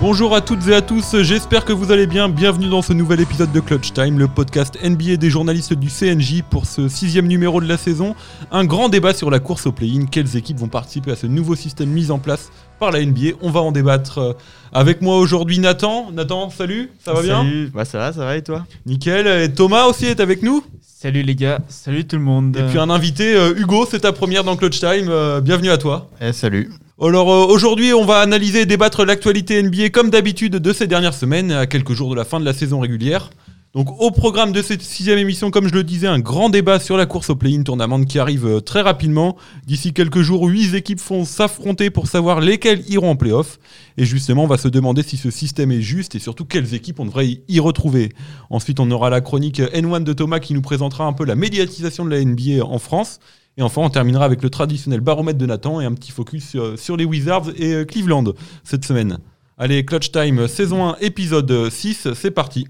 Bonjour 0.00 0.34
à 0.34 0.40
toutes 0.40 0.66
et 0.66 0.74
à 0.74 0.80
tous, 0.80 1.20
j'espère 1.20 1.66
que 1.66 1.74
vous 1.74 1.92
allez 1.92 2.06
bien. 2.06 2.30
Bienvenue 2.30 2.70
dans 2.70 2.80
ce 2.80 2.94
nouvel 2.94 3.20
épisode 3.20 3.52
de 3.52 3.60
Clutch 3.60 3.92
Time, 3.92 4.18
le 4.18 4.28
podcast 4.28 4.78
NBA 4.82 5.16
des 5.16 5.28
journalistes 5.28 5.74
du 5.74 5.90
CNJ 5.90 6.42
pour 6.48 6.64
ce 6.64 6.88
sixième 6.88 7.26
numéro 7.26 7.60
de 7.60 7.68
la 7.68 7.76
saison. 7.76 8.14
Un 8.50 8.64
grand 8.64 8.88
débat 8.88 9.12
sur 9.12 9.30
la 9.30 9.40
course 9.40 9.66
au 9.66 9.72
play-in. 9.72 10.06
Quelles 10.06 10.38
équipes 10.38 10.56
vont 10.56 10.68
participer 10.68 11.10
à 11.10 11.16
ce 11.16 11.26
nouveau 11.26 11.54
système 11.54 11.90
mis 11.90 12.10
en 12.10 12.18
place 12.18 12.50
par 12.78 12.92
la 12.92 13.04
NBA 13.04 13.32
On 13.42 13.50
va 13.50 13.60
en 13.60 13.72
débattre 13.72 14.18
euh, 14.18 14.32
avec 14.72 15.02
moi 15.02 15.18
aujourd'hui 15.18 15.58
Nathan. 15.58 16.10
Nathan, 16.12 16.48
salut, 16.48 16.90
ça 17.04 17.12
va 17.12 17.20
bien 17.20 17.42
Salut, 17.42 17.70
bah 17.74 17.84
ça 17.84 17.98
va, 17.98 18.12
ça 18.14 18.24
va 18.24 18.38
et 18.38 18.42
toi 18.42 18.64
Nickel. 18.86 19.26
Et 19.26 19.52
Thomas 19.52 19.84
aussi 19.84 20.06
est 20.06 20.20
avec 20.20 20.42
nous. 20.42 20.64
Salut 20.80 21.22
les 21.22 21.34
gars, 21.34 21.60
salut 21.68 22.06
tout 22.06 22.16
le 22.16 22.22
monde. 22.22 22.56
Et 22.56 22.62
puis 22.62 22.78
un 22.78 22.88
invité, 22.88 23.36
euh, 23.36 23.54
Hugo, 23.54 23.86
c'est 23.90 24.00
ta 24.00 24.12
première 24.12 24.44
dans 24.44 24.56
Clutch 24.56 24.80
Time. 24.80 25.08
Euh, 25.10 25.42
bienvenue 25.42 25.70
à 25.70 25.76
toi. 25.76 26.08
Eh 26.22 26.32
salut. 26.32 26.70
Alors 27.02 27.32
euh, 27.32 27.46
aujourd'hui, 27.46 27.94
on 27.94 28.04
va 28.04 28.18
analyser 28.20 28.60
et 28.60 28.66
débattre 28.66 29.06
l'actualité 29.06 29.62
NBA 29.62 29.88
comme 29.88 30.10
d'habitude 30.10 30.56
de 30.56 30.72
ces 30.74 30.86
dernières 30.86 31.14
semaines, 31.14 31.50
à 31.50 31.66
quelques 31.66 31.94
jours 31.94 32.10
de 32.10 32.14
la 32.14 32.26
fin 32.26 32.38
de 32.38 32.44
la 32.44 32.52
saison 32.52 32.78
régulière. 32.78 33.30
Donc 33.72 33.88
au 34.02 34.10
programme 34.10 34.52
de 34.52 34.60
cette 34.60 34.82
sixième 34.82 35.16
émission, 35.16 35.50
comme 35.50 35.66
je 35.66 35.72
le 35.72 35.82
disais, 35.82 36.08
un 36.08 36.18
grand 36.18 36.50
débat 36.50 36.78
sur 36.78 36.98
la 36.98 37.06
course 37.06 37.30
au 37.30 37.36
play-in 37.36 37.62
tournament 37.62 38.04
qui 38.04 38.18
arrive 38.18 38.46
euh, 38.46 38.60
très 38.60 38.82
rapidement. 38.82 39.38
D'ici 39.66 39.94
quelques 39.94 40.20
jours, 40.20 40.46
huit 40.46 40.74
équipes 40.74 41.00
vont 41.00 41.24
s'affronter 41.24 41.88
pour 41.88 42.06
savoir 42.06 42.40
lesquelles 42.40 42.84
iront 42.90 43.12
en 43.12 43.16
play-off. 43.16 43.58
Et 43.96 44.04
justement, 44.04 44.44
on 44.44 44.48
va 44.48 44.58
se 44.58 44.68
demander 44.68 45.02
si 45.02 45.16
ce 45.16 45.30
système 45.30 45.72
est 45.72 45.80
juste 45.80 46.16
et 46.16 46.18
surtout 46.18 46.44
quelles 46.44 46.74
équipes 46.74 47.00
on 47.00 47.06
devrait 47.06 47.40
y 47.48 47.60
retrouver. 47.60 48.10
Ensuite, 48.50 48.78
on 48.78 48.90
aura 48.90 49.08
la 49.08 49.22
chronique 49.22 49.60
N1 49.60 50.02
de 50.02 50.12
Thomas 50.12 50.40
qui 50.40 50.52
nous 50.52 50.62
présentera 50.62 51.04
un 51.04 51.14
peu 51.14 51.24
la 51.24 51.34
médiatisation 51.34 52.04
de 52.04 52.10
la 52.10 52.22
NBA 52.22 52.62
en 52.62 52.78
France. 52.78 53.20
Et 53.60 53.62
enfin, 53.62 53.82
on 53.82 53.90
terminera 53.90 54.24
avec 54.24 54.42
le 54.42 54.48
traditionnel 54.48 55.00
baromètre 55.00 55.38
de 55.38 55.44
Nathan 55.44 55.82
et 55.82 55.84
un 55.84 55.92
petit 55.92 56.12
focus 56.12 56.56
sur, 56.76 56.96
les 56.96 57.04
Wizards 57.04 57.50
et 57.56 57.74
euh, 57.74 57.84
Cleveland 57.84 58.24
cette 58.64 58.86
semaine. 58.86 59.18
Allez, 59.58 59.84
Clutch 59.84 60.10
Time, 60.10 60.48
saison 60.48 60.88
1, 60.88 60.96
épisode 61.02 61.68
6, 61.68 62.14
c'est 62.14 62.30
parti. 62.30 62.66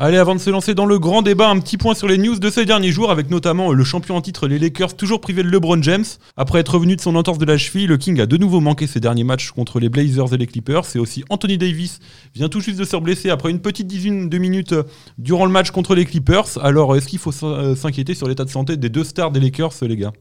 Allez, 0.00 0.16
avant 0.16 0.36
de 0.36 0.40
se 0.40 0.48
lancer 0.48 0.76
dans 0.76 0.86
le 0.86 1.00
grand 1.00 1.22
débat, 1.22 1.48
un 1.48 1.58
petit 1.58 1.76
point 1.76 1.92
sur 1.92 2.06
les 2.06 2.18
news 2.18 2.38
de 2.38 2.50
ces 2.50 2.64
derniers 2.64 2.92
jours, 2.92 3.10
avec 3.10 3.30
notamment 3.30 3.72
le 3.72 3.82
champion 3.82 4.14
en 4.14 4.20
titre, 4.20 4.46
les 4.46 4.56
Lakers, 4.60 4.94
toujours 4.96 5.20
privé 5.20 5.42
de 5.42 5.48
LeBron 5.48 5.82
James. 5.82 6.04
Après 6.36 6.60
être 6.60 6.74
revenu 6.74 6.94
de 6.94 7.00
son 7.00 7.16
entorse 7.16 7.38
de 7.38 7.44
la 7.44 7.58
cheville, 7.58 7.88
le 7.88 7.96
King 7.96 8.20
a 8.20 8.26
de 8.26 8.36
nouveau 8.36 8.60
manqué 8.60 8.86
ses 8.86 9.00
derniers 9.00 9.24
matchs 9.24 9.50
contre 9.50 9.80
les 9.80 9.88
Blazers 9.88 10.32
et 10.32 10.36
les 10.36 10.46
Clippers. 10.46 10.84
C'est 10.84 11.00
aussi 11.00 11.24
Anthony 11.30 11.58
Davis 11.58 11.98
vient 12.32 12.48
tout 12.48 12.60
juste 12.60 12.78
de 12.78 12.84
se 12.84 12.96
blesser 12.96 13.28
après 13.30 13.50
une 13.50 13.58
petite 13.58 13.88
dizaine 13.88 14.28
de 14.28 14.38
minutes 14.38 14.72
euh, 14.72 14.84
durant 15.18 15.46
le 15.46 15.50
match 15.50 15.72
contre 15.72 15.96
les 15.96 16.04
Clippers. 16.04 16.46
Alors, 16.62 16.94
est-ce 16.94 17.08
qu'il 17.08 17.18
faut 17.18 17.34
euh, 17.42 17.74
s'inquiéter 17.74 18.14
sur 18.14 18.28
l'état 18.28 18.44
de 18.44 18.50
santé 18.50 18.76
des 18.76 18.90
deux 18.90 19.02
stars 19.02 19.32
des 19.32 19.40
Lakers, 19.40 19.72
les 19.82 19.96
gars? 19.96 20.12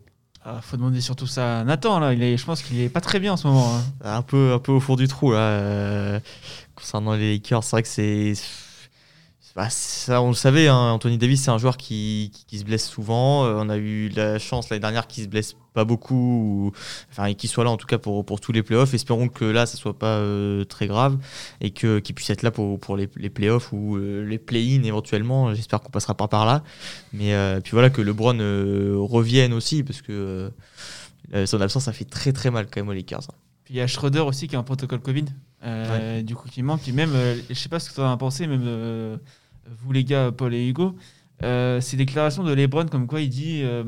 Ah, 0.44 0.60
faut 0.60 0.78
demander 0.78 1.02
surtout 1.02 1.28
ça 1.28 1.60
à 1.60 1.64
Nathan 1.64 2.00
là. 2.00 2.14
Il 2.16 2.24
est, 2.24 2.36
je 2.36 2.46
pense 2.46 2.64
qu'il 2.64 2.80
est 2.82 2.90
pas 2.90 3.02
très 3.02 3.20
bien 3.20 3.34
en 3.34 3.38
ce 3.38 3.46
moment. 3.46 3.76
hein. 3.76 3.84
Un 4.04 4.24
peu, 4.24 4.54
un 4.54 4.60
peu 4.60 4.72
au 4.72 4.80
fond 4.80 4.96
du 4.96 5.08
trou 5.08 5.34
là. 5.34 5.38
euh, 5.38 6.20
concernant 6.74 7.14
les 7.14 7.34
Lakers, 7.34 7.64
c'est 7.64 7.72
vrai 7.76 7.84
que 7.84 7.90
c'est. 7.90 8.34
Bah, 9.58 9.70
ça, 9.72 10.22
on 10.22 10.28
le 10.30 10.36
savait, 10.36 10.68
hein, 10.68 10.92
Anthony 10.92 11.18
Davis, 11.18 11.42
c'est 11.42 11.50
un 11.50 11.58
joueur 11.58 11.78
qui, 11.78 12.30
qui, 12.32 12.46
qui 12.46 12.60
se 12.60 12.64
blesse 12.64 12.88
souvent. 12.88 13.44
Euh, 13.46 13.56
on 13.58 13.70
a 13.70 13.78
eu 13.78 14.08
la 14.10 14.38
chance 14.38 14.70
l'année 14.70 14.82
dernière 14.82 15.08
qu'il 15.08 15.24
se 15.24 15.28
blesse 15.28 15.56
pas 15.74 15.84
beaucoup, 15.84 16.14
ou- 16.16 16.72
enfin, 17.12 17.26
et 17.26 17.34
qu'il 17.34 17.50
soit 17.50 17.64
là 17.64 17.72
en 17.72 17.78
tout 17.78 17.88
cas 17.88 17.98
pour, 17.98 18.24
pour 18.24 18.40
tous 18.40 18.52
les 18.52 18.62
playoffs. 18.62 18.94
Espérons 18.94 19.30
que 19.30 19.46
là, 19.46 19.66
ça 19.66 19.76
soit 19.76 19.98
pas 19.98 20.18
euh, 20.20 20.64
très 20.64 20.86
grave 20.86 21.18
et 21.60 21.72
que- 21.72 21.98
qu'il 21.98 22.14
puisse 22.14 22.30
être 22.30 22.44
là 22.44 22.52
pour, 22.52 22.80
pour 22.80 22.96
les, 22.98 23.10
les 23.16 23.32
playoffs 23.32 23.74
ou 23.74 23.98
euh, 23.98 24.24
les 24.28 24.38
play-in 24.38 24.84
éventuellement. 24.84 25.52
J'espère 25.56 25.82
qu'on 25.82 25.90
passera 25.90 26.14
pas 26.14 26.28
par 26.28 26.46
là. 26.46 26.64
Mais 27.12 27.34
puis 27.64 27.72
voilà, 27.72 27.90
que 27.90 28.02
LeBron 28.02 28.38
revienne 29.08 29.54
aussi 29.54 29.82
parce 29.84 30.04
que 30.04 30.52
son 31.46 31.62
absence, 31.62 31.86
ça 31.86 31.94
fait 31.94 32.06
très 32.06 32.32
très 32.32 32.52
mal 32.52 32.68
quand 32.72 32.80
même 32.80 32.90
aux 32.90 32.94
Lakers. 32.94 33.22
hein. 33.28 33.34
Puis 33.66 33.74
il 33.74 33.78
y 33.78 33.82
a 33.82 33.88
Schroeder 33.88 34.20
aussi 34.22 34.48
qui 34.48 34.56
a 34.56 34.60
un 34.60 34.64
protocole 34.64 35.00
Covid. 35.00 35.26
Du 36.24 36.36
coup, 36.36 36.48
qui 36.48 36.62
manque. 36.64 36.82
Puis 36.84 36.92
même, 36.92 37.12
je 37.50 37.54
sais 37.56 37.70
pas 37.70 37.80
ce 37.80 37.90
que 37.90 37.96
tu 37.96 38.02
en 38.02 38.12
as 38.12 38.18
pensé, 38.18 38.46
même 38.48 39.20
vous 39.84 39.92
les 39.92 40.04
gars, 40.04 40.32
Paul 40.32 40.54
et 40.54 40.68
Hugo. 40.68 40.96
Euh, 41.44 41.80
ces 41.82 41.98
déclarations 41.98 42.44
de 42.44 42.52
LeBron 42.52 42.88
comme 42.88 43.06
quoi 43.06 43.22
il 43.22 43.30
dit 43.30 43.62
euh, 43.64 43.84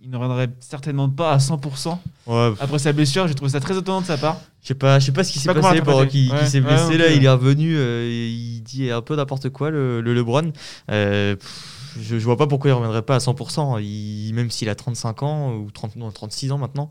il 0.00 0.08
ne 0.08 0.16
reviendrait 0.16 0.50
certainement 0.60 1.08
pas 1.08 1.32
à 1.32 1.38
100% 1.38 1.98
Ouais, 2.28 2.52
après 2.60 2.78
sa 2.78 2.92
blessure. 2.92 3.26
J'ai 3.26 3.34
trouvé 3.34 3.50
ça 3.50 3.58
très 3.58 3.76
étonnant 3.76 4.02
de 4.02 4.06
sa 4.06 4.16
part. 4.16 4.40
Je 4.62 4.68
sais 4.68 4.74
pas, 4.74 5.00
je 5.00 5.06
sais 5.06 5.12
pas 5.12 5.24
ce 5.24 5.32
qui 5.32 5.40
s'est 5.40 5.52
passé 5.52 5.82
pendant 5.82 6.06
qu'il 6.06 6.30
Ouais, 6.30 6.46
s'est 6.46 6.60
ouais, 6.60 6.66
blessé 6.66 6.96
là. 6.98 7.10
Il 7.10 7.24
est 7.24 7.28
revenu, 7.28 7.74
euh, 7.76 8.08
il 8.08 8.62
dit 8.62 8.88
un 8.90 9.02
peu 9.02 9.16
n'importe 9.16 9.48
quoi 9.48 9.70
le, 9.70 10.00
le 10.00 10.14
LeBron. 10.14 10.52
Euh, 10.92 11.34
pff, 11.34 11.96
je, 12.00 12.20
je 12.20 12.24
vois 12.24 12.36
pas 12.36 12.46
pourquoi 12.46 12.70
il 12.70 12.74
reviendrait 12.74 13.02
pas 13.02 13.16
à 13.16 13.18
100%. 13.18 13.82
Il, 13.82 14.32
même 14.34 14.52
s'il 14.52 14.68
a 14.68 14.76
35 14.76 15.24
ans 15.24 15.54
ou 15.56 15.72
30, 15.72 15.96
non, 15.96 16.12
36 16.12 16.52
ans 16.52 16.58
maintenant. 16.58 16.88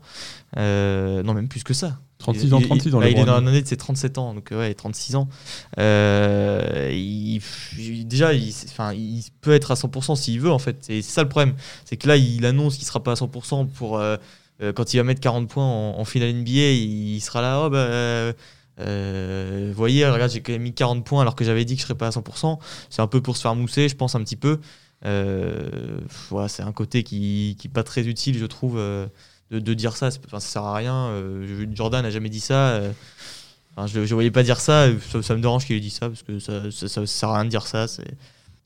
Non, 0.56 1.32
même 1.32 1.48
plus 1.48 1.64
que 1.64 1.72
ça. 1.72 1.98
36 2.22 2.46
Il- 2.46 2.54
ans, 2.54 2.58
il- 2.60 2.66
36 2.66 2.94
ans, 2.94 2.98
bah, 3.00 3.06
il 3.08 3.16
est 3.16 3.20
LeBron. 3.20 3.26
dans 3.26 3.40
l'année 3.40 3.60
de 3.62 3.66
ses 3.66 3.76
37 3.76 4.16
ans, 4.18 4.32
donc 4.34 4.48
ouais, 4.52 4.72
36 4.74 5.14
ans. 5.16 5.28
Euh, 5.78 6.90
il- 6.92 7.40
déjà, 8.06 8.32
il, 8.32 8.52
enfin, 8.68 8.92
il 8.92 9.22
peut 9.40 9.52
être 9.52 9.70
à 9.70 9.76
100% 9.76 10.14
s'il 10.16 10.40
veut 10.40 10.50
en 10.50 10.58
fait. 10.58 10.76
C'est 10.80 11.02
c'est 11.02 11.12
ça 11.12 11.22
le 11.22 11.28
problème. 11.28 11.54
C'est 11.84 11.96
que 11.96 12.08
là, 12.08 12.16
il 12.16 12.44
annonce 12.46 12.76
qu'il 12.76 12.86
sera 12.86 13.02
pas 13.02 13.12
à 13.12 13.16
100% 13.16 13.66
pour 13.66 13.98
euh, 13.98 14.16
euh, 14.62 14.72
quand 14.72 14.94
il 14.94 14.96
va 14.98 15.02
mettre 15.04 15.20
40 15.20 15.48
points 15.48 15.64
en, 15.64 15.98
en 15.98 16.04
finale 16.04 16.30
NBA. 16.30 16.50
Il 16.72 17.20
sera 17.20 17.40
là, 17.42 17.62
oh 17.66 17.70
bah. 17.70 17.78
euh, 17.78 18.32
vous 18.78 19.74
voyez, 19.76 20.06
regarde, 20.08 20.30
j'ai 20.32 20.40
quand 20.40 20.52
même 20.52 20.62
mis 20.62 20.72
40 20.72 21.04
points 21.04 21.20
alors 21.20 21.34
que 21.34 21.44
j'avais 21.44 21.64
dit 21.64 21.74
que 21.74 21.80
je 21.80 21.86
serais 21.86 21.94
pas 21.96 22.06
à 22.08 22.10
100%. 22.10 22.58
C'est 22.90 23.02
un 23.02 23.06
peu 23.06 23.20
pour 23.20 23.36
se 23.36 23.42
faire 23.42 23.54
mousser, 23.54 23.88
je 23.88 23.96
pense 23.96 24.14
un 24.14 24.22
petit 24.22 24.36
peu. 24.36 24.58
Euh, 25.04 25.98
voilà, 26.30 26.48
c'est 26.48 26.62
un 26.62 26.72
côté 26.72 27.02
qui 27.02 27.56
qui 27.58 27.66
est 27.68 27.70
pas 27.70 27.82
très 27.82 28.06
utile, 28.06 28.38
je 28.38 28.46
trouve, 28.46 28.78
de, 29.60 29.74
dire 29.74 29.96
ça. 29.96 30.08
Enfin, 30.26 30.40
ça 30.40 30.48
sert 30.48 30.62
à 30.64 30.74
rien. 30.74 30.94
Euh, 31.08 31.66
Jordan 31.72 32.02
n'a 32.02 32.10
jamais 32.10 32.28
dit 32.28 32.40
ça. 32.40 32.70
euh, 32.70 32.92
je 33.86 34.00
ne 34.00 34.06
voyais 34.06 34.30
pas 34.30 34.42
dire 34.42 34.60
ça. 34.60 34.88
Ça, 35.22 35.34
me 35.34 35.40
dérange 35.40 35.66
qu'il 35.66 35.76
ait 35.76 35.80
dit 35.80 35.90
ça 35.90 36.08
parce 36.08 36.22
que 36.22 36.38
ça, 36.38 36.70
ça, 36.70 36.88
ça 36.88 37.06
sert 37.06 37.28
à 37.30 37.36
rien 37.36 37.44
de 37.44 37.50
dire 37.50 37.66
ça. 37.66 37.86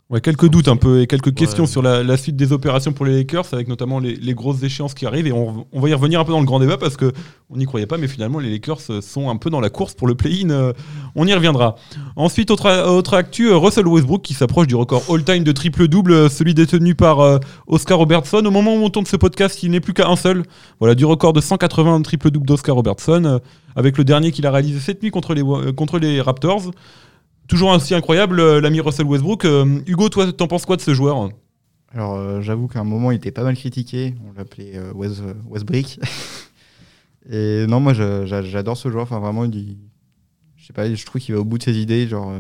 Ouais, 0.09 0.21
quelques 0.21 0.49
doutes 0.49 0.69
un 0.69 0.77
peu 0.77 1.00
et 1.00 1.09
quelques 1.09 1.27
Ouais. 1.27 1.33
questions 1.33 1.67
sur 1.67 1.83
la, 1.83 2.05
la 2.05 2.17
suite 2.17 2.37
des 2.37 2.53
opérations 2.53 2.93
pour 2.93 3.05
les 3.06 3.17
Lakers, 3.17 3.47
avec 3.53 3.67
notamment 3.67 3.99
les, 3.99 4.15
les 4.15 4.34
grosses 4.34 4.62
échéances 4.62 4.94
qui 4.94 5.05
arrivent. 5.05 5.27
Et 5.27 5.33
on, 5.33 5.67
on 5.72 5.81
va 5.81 5.89
y 5.89 5.94
revenir 5.94 6.21
un 6.21 6.25
peu 6.25 6.31
dans 6.31 6.39
le 6.39 6.47
grand 6.47 6.61
débat 6.61 6.77
parce 6.77 6.97
que 6.97 7.11
on 7.50 7.56
n'y 7.56 7.65
croyait 7.65 7.87
pas, 7.87 7.99
mais 7.99 8.06
finalement 8.06 8.39
les 8.39 8.49
Lakers 8.53 8.81
sont 9.03 9.28
un 9.31 9.34
peu 9.37 9.50
dans 9.50 9.59
la 9.59 9.69
course 9.69 9.94
pour 9.94 10.06
le 10.06 10.15
play-in. 10.15 10.50
euh, 10.50 10.72
on 11.17 11.27
y 11.27 11.34
reviendra. 11.34 11.75
Ensuite, 12.15 12.53
autre, 12.53 12.71
autre 12.89 13.15
actu, 13.15 13.49
euh, 13.50 13.56
Russell 13.56 13.89
Westbrook 13.89 14.22
qui 14.22 14.34
s'approche 14.34 14.69
du 14.69 14.77
record 14.77 15.03
all-time 15.11 15.43
de 15.43 15.50
triple-double, 15.50 16.12
euh, 16.12 16.28
celui 16.28 16.55
détenu 16.55 16.94
par 16.94 17.41
Oscar 17.67 17.99
Robertson. 17.99 18.44
Au 18.47 18.50
moment 18.53 18.77
où 18.77 18.84
on 18.84 18.91
tourne 18.91 19.06
ce 19.06 19.17
podcast, 19.17 19.61
il 19.65 19.73
n'est 19.73 19.81
plus 19.81 19.93
qu'à 19.93 20.06
un 20.09 20.15
seul. 20.17 20.44
Voilà, 20.78 20.94
du 20.94 21.05
record 21.05 21.33
de 21.33 21.41
180 21.41 22.03
triple-double 22.03 22.47
d'Oscar 22.47 22.77
Robertson, 22.77 23.41
avec 23.75 23.99
le 23.99 24.05
dernier 24.05 24.31
qu'il 24.31 24.47
a 24.47 24.53
réalisé 24.53 24.78
cette 24.78 25.03
nuit 25.03 25.11
contre 25.11 25.34
les, 25.34 25.43
contre 25.75 25.99
les 25.99 26.21
Raptors. 26.21 26.71
Toujours 27.49 27.71
aussi 27.71 27.95
incroyable, 27.95 28.41
euh, 28.41 28.61
l'ami 28.61 28.81
Russell 28.81 29.07
Westbrook. 29.07 29.45
Euh, 29.45 29.81
Hugo, 29.87 30.09
toi, 30.09 30.33
t'en 30.33 30.49
penses 30.49 30.67
quoi 30.67 30.77
de 30.77 30.81
ce 30.81 30.95
joueur 30.95 31.31
Alors, 31.93 32.15
euh, 32.15 32.41
j'avoue 32.41 32.67
qu'à 32.67 32.81
un 32.81 32.84
moment, 32.84 33.12
il 33.12 33.17
était 33.17 33.31
pas 33.31 33.45
mal 33.45 33.57
critiqué. 33.57 34.15
On 34.29 34.33
l'appelait 34.37 34.73
euh, 34.77 34.93
Wes, 34.95 35.21
euh, 35.21 35.34
Westbrick. 35.49 36.01
Et 37.31 37.67
non, 37.67 37.81
moi, 37.81 37.93
j'adore 37.93 38.77
ce 38.77 38.89
joueur. 38.91 39.05
Enfin, 39.05 39.19
vraiment, 39.19 39.45
il, 39.45 39.77
je 40.56 40.67
sais 40.67 40.73
pas, 40.73 40.93
je 40.93 41.05
trouve 41.05 41.21
qu'il 41.21 41.35
va 41.35 41.41
au 41.41 41.45
bout 41.45 41.59
de 41.59 41.62
ses 41.62 41.77
idées. 41.79 42.06
Genre, 42.06 42.33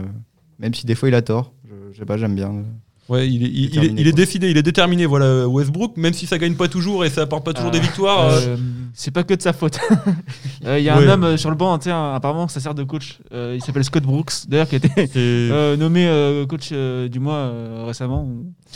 même 0.58 0.74
si 0.74 0.86
des 0.86 0.94
fois 0.94 1.08
il 1.08 1.14
a 1.16 1.22
tort, 1.22 1.52
je 1.92 1.98
sais 1.98 2.04
pas, 2.04 2.16
j'aime 2.16 2.36
bien. 2.36 2.64
Ouais, 3.08 3.28
il 3.28 3.44
est, 3.44 3.46
il- 3.48 3.74
il 3.74 3.84
est- 3.84 3.94
il 4.08 4.12
décidé, 4.12 4.50
il 4.50 4.56
est 4.56 4.62
déterminé. 4.64 5.06
Voilà, 5.06 5.46
Westbrook, 5.48 5.96
même 5.96 6.12
si 6.12 6.26
ça 6.26 6.38
gagne 6.38 6.54
pas 6.56 6.66
toujours 6.66 7.04
et 7.04 7.10
ça 7.10 7.22
apporte 7.22 7.44
pas 7.44 7.52
toujours 7.52 7.70
des 7.70 7.78
victoires. 7.78 8.20
euh, 8.30 8.40
Euh, 8.40 8.56
c'est 8.94 9.12
pas 9.12 9.22
que 9.22 9.34
de 9.34 9.40
sa 9.42 9.52
faute. 9.52 9.78
Euh, 10.64 10.78
Il 10.80 10.84
y 10.84 10.88
a 10.88 10.98
Ouais. 10.98 11.06
un 11.06 11.10
homme 11.12 11.22
euh, 11.24 11.36
sur 11.36 11.50
le 11.50 11.54
banc, 11.56 11.78
tiens, 11.78 12.14
apparemment, 12.14 12.48
ça 12.48 12.58
sert 12.58 12.74
de 12.74 12.82
coach. 12.82 13.18
Euh, 13.32 13.52
il 13.56 13.62
s'appelle 13.62 13.84
Scott 13.84 14.02
Brooks, 14.02 14.32
d'ailleurs, 14.48 14.68
qui 14.68 14.74
a 14.74 14.78
été 14.78 14.88
euh, 15.16 15.76
nommé 15.76 16.06
euh, 16.08 16.44
coach 16.46 16.70
euh, 16.72 17.06
du 17.08 17.20
mois 17.20 17.34
euh, 17.34 17.84
récemment. 17.86 18.24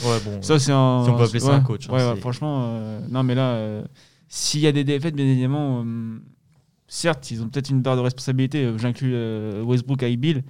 ouais, 0.05 0.19
bon. 0.25 0.41
Ça, 0.43 0.61
c'est 0.61 0.71
un. 0.71 1.03
Si 1.05 1.11
on 1.11 1.17
peut 1.17 1.25
appeler 1.25 1.41
ça 1.41 1.49
ouais, 1.49 1.55
un 1.55 1.61
coach, 1.63 1.87
hein, 1.91 1.93
ouais, 2.15 2.21
franchement, 2.21 2.63
euh, 2.75 3.01
non, 3.11 3.25
mais 3.25 3.35
là, 3.35 3.49
euh, 3.55 3.83
s'il 4.29 4.61
y 4.61 4.69
a 4.69 4.73
des 4.73 4.85
défaites, 4.85 5.17
bien 5.17 5.27
évidemment, 5.27 5.83
euh, 5.85 6.19
certes, 6.87 7.31
ils 7.33 7.43
ont 7.43 7.49
peut-être 7.49 7.71
une 7.71 7.83
part 7.83 7.97
de 7.97 8.03
responsabilité. 8.03 8.63
euh, 8.65 8.79
J'inclus 8.79 9.13
euh, 9.15 9.63
Westbrook 9.65 10.03
et 10.05 10.17
Bill. 10.17 10.45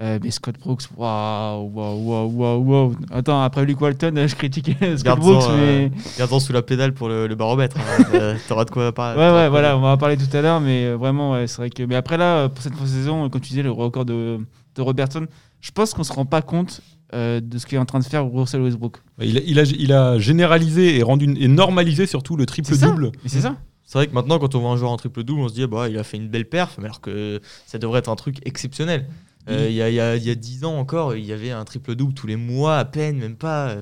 Euh, 0.00 0.20
mais 0.22 0.30
Scott 0.30 0.54
Brooks, 0.60 0.82
waouh, 0.96 1.70
waouh, 1.74 1.98
waouh, 2.06 2.30
waouh, 2.30 2.62
waouh. 2.62 2.96
Attends, 3.10 3.42
après 3.42 3.64
Luke 3.64 3.80
Walton, 3.80 4.14
euh, 4.16 4.28
je 4.28 4.36
critiquais 4.36 4.76
Scott 4.96 5.18
Brooks, 5.18 5.42
euh, 5.50 5.88
mais. 5.90 5.90
Gardons 6.16 6.38
sous 6.38 6.52
la 6.52 6.62
pédale 6.62 6.94
pour 6.94 7.08
le, 7.08 7.26
le 7.26 7.34
baromètre. 7.34 7.76
hein. 7.78 8.04
Euh, 8.14 8.36
T'auras 8.46 8.64
de 8.64 8.70
quoi 8.70 8.92
parler. 8.92 9.18
Ouais, 9.20 9.30
ouais, 9.32 9.48
voilà, 9.48 9.76
on 9.76 9.80
va 9.80 9.88
en 9.88 9.96
parler 9.98 10.16
tout 10.16 10.36
à 10.36 10.40
l'heure, 10.40 10.60
mais 10.60 10.84
euh, 10.86 10.96
vraiment, 10.96 11.32
ouais, 11.32 11.48
c'est 11.48 11.56
vrai 11.56 11.70
que. 11.70 11.82
Mais 11.82 11.96
après, 11.96 12.16
là, 12.16 12.44
euh, 12.44 12.48
pour 12.48 12.62
cette 12.62 12.76
saison, 12.86 13.24
euh, 13.24 13.28
comme 13.28 13.40
tu 13.40 13.48
disais, 13.50 13.62
le 13.64 13.72
record 13.72 14.04
de, 14.04 14.38
de 14.76 14.82
Robertson, 14.82 15.26
je 15.60 15.70
pense 15.72 15.92
qu'on 15.94 16.04
se 16.04 16.12
rend 16.12 16.24
pas 16.26 16.42
compte 16.42 16.80
euh, 17.14 17.40
de 17.40 17.58
ce 17.58 17.66
qu'est 17.66 17.76
en 17.78 17.84
train 17.84 17.98
de 17.98 18.04
faire 18.04 18.24
Russell 18.30 18.60
Westbrook. 18.60 18.98
il, 19.20 19.36
a, 19.36 19.40
il 19.44 19.58
a- 19.58 19.62
il 19.64 19.92
a 19.92 20.18
généralisé 20.20 20.96
et 20.98 21.02
rendu 21.02 21.34
et 21.40 21.48
normalisé 21.48 22.06
surtout 22.06 22.36
le 22.36 22.46
triple 22.46 22.68
double. 22.92 23.10
Mais 23.24 23.30
c'est 23.30 23.40
ça. 23.40 23.56
C'est 23.84 23.98
vrai 23.98 24.06
que 24.06 24.12
maintenant, 24.14 24.38
quand 24.38 24.54
on 24.54 24.60
voit 24.60 24.70
un 24.70 24.76
joueur 24.76 24.90
en 24.92 24.96
triple 24.98 25.24
double, 25.24 25.40
on 25.40 25.48
se 25.48 25.54
dit 25.54 25.66
bah, 25.66 25.88
il 25.88 25.98
a 25.98 26.04
fait 26.04 26.18
une 26.18 26.28
belle 26.28 26.44
perf, 26.48 26.76
mais 26.78 26.84
alors 26.84 27.00
que 27.00 27.40
ça 27.66 27.78
devrait 27.78 27.98
être 28.00 28.10
un 28.10 28.16
truc 28.16 28.36
exceptionnel. 28.44 29.06
Euh, 29.48 29.66
Il 29.68 29.74
y, 29.74 29.82
a, 29.82 29.90
y 29.90 30.00
a- 30.00 30.16
y 30.16 30.30
a 30.30 30.34
10 30.34 30.64
ans 30.64 30.76
encore, 30.78 31.14
il 31.16 31.24
y 31.24 31.32
avait 31.32 31.50
un 31.50 31.64
triple 31.64 31.94
double 31.94 32.14
tous 32.14 32.26
les 32.26 32.36
mois 32.36 32.78
à 32.78 32.84
peine, 32.84 33.18
même 33.18 33.36
pas. 33.36 33.76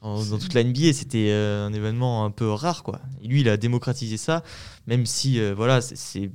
en- 0.00 0.22
dans 0.24 0.38
toute 0.38 0.52
la 0.54 0.60
NBA, 0.62 0.92
c'était 0.92 1.30
euh, 1.30 1.66
un 1.66 1.72
événement 1.72 2.24
un 2.26 2.30
peu 2.30 2.50
rare, 2.50 2.82
quoi. 2.82 3.00
Et 3.22 3.28
lui, 3.28 3.40
il 3.40 3.48
a 3.48 3.56
démocratisé 3.56 4.16
ça, 4.18 4.42
même 4.86 5.06
si, 5.06 5.40
euh, 5.40 5.54
voilà, 5.54 5.80
c'est- 5.80 6.30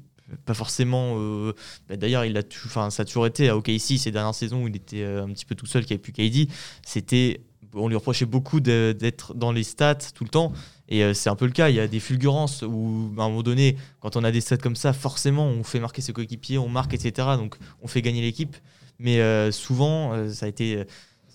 pas 0.45 0.53
forcément. 0.53 1.15
euh, 1.17 1.53
bah, 1.87 1.97
D'ailleurs, 1.97 2.23
il 2.25 2.37
a, 2.37 2.41
enfin, 2.65 2.89
ça 2.91 3.01
a 3.03 3.05
toujours 3.05 3.25
été 3.27 3.49
à 3.49 3.57
OKC 3.57 3.97
ces 3.97 4.11
dernières 4.11 4.35
saisons 4.35 4.63
où 4.63 4.67
il 4.67 4.75
était 4.75 5.01
euh, 5.03 5.23
un 5.23 5.29
petit 5.33 5.45
peu 5.45 5.55
tout 5.55 5.65
seul, 5.65 5.85
qu'il 5.85 5.95
n'y 5.95 5.99
avait 5.99 6.01
plus 6.03 6.13
KD. 6.13 6.49
C'était, 6.85 7.41
on 7.73 7.87
lui 7.87 7.95
reprochait 7.95 8.25
beaucoup 8.25 8.59
d'être 8.59 9.33
dans 9.33 9.51
les 9.51 9.63
stats 9.63 9.95
tout 10.13 10.23
le 10.23 10.29
temps. 10.29 10.51
Et 10.87 11.03
euh, 11.03 11.13
c'est 11.13 11.29
un 11.29 11.35
peu 11.35 11.45
le 11.45 11.51
cas. 11.51 11.69
Il 11.69 11.75
y 11.75 11.79
a 11.79 11.87
des 11.87 11.99
fulgurances 11.99 12.63
où, 12.63 13.11
à 13.17 13.23
un 13.23 13.29
moment 13.29 13.43
donné, 13.43 13.77
quand 13.99 14.15
on 14.15 14.23
a 14.23 14.31
des 14.31 14.41
stats 14.41 14.57
comme 14.57 14.75
ça, 14.75 14.93
forcément, 14.93 15.45
on 15.45 15.63
fait 15.63 15.79
marquer 15.79 16.01
ses 16.01 16.13
coéquipiers, 16.13 16.57
on 16.57 16.69
marque, 16.69 16.93
etc. 16.93 17.29
Donc, 17.37 17.57
on 17.81 17.87
fait 17.87 18.01
gagner 18.01 18.21
l'équipe. 18.21 18.57
Mais 18.97 19.21
euh, 19.21 19.51
souvent, 19.51 20.13
euh, 20.13 20.29
ça 20.29 20.45
a 20.47 20.49
été, 20.49 20.83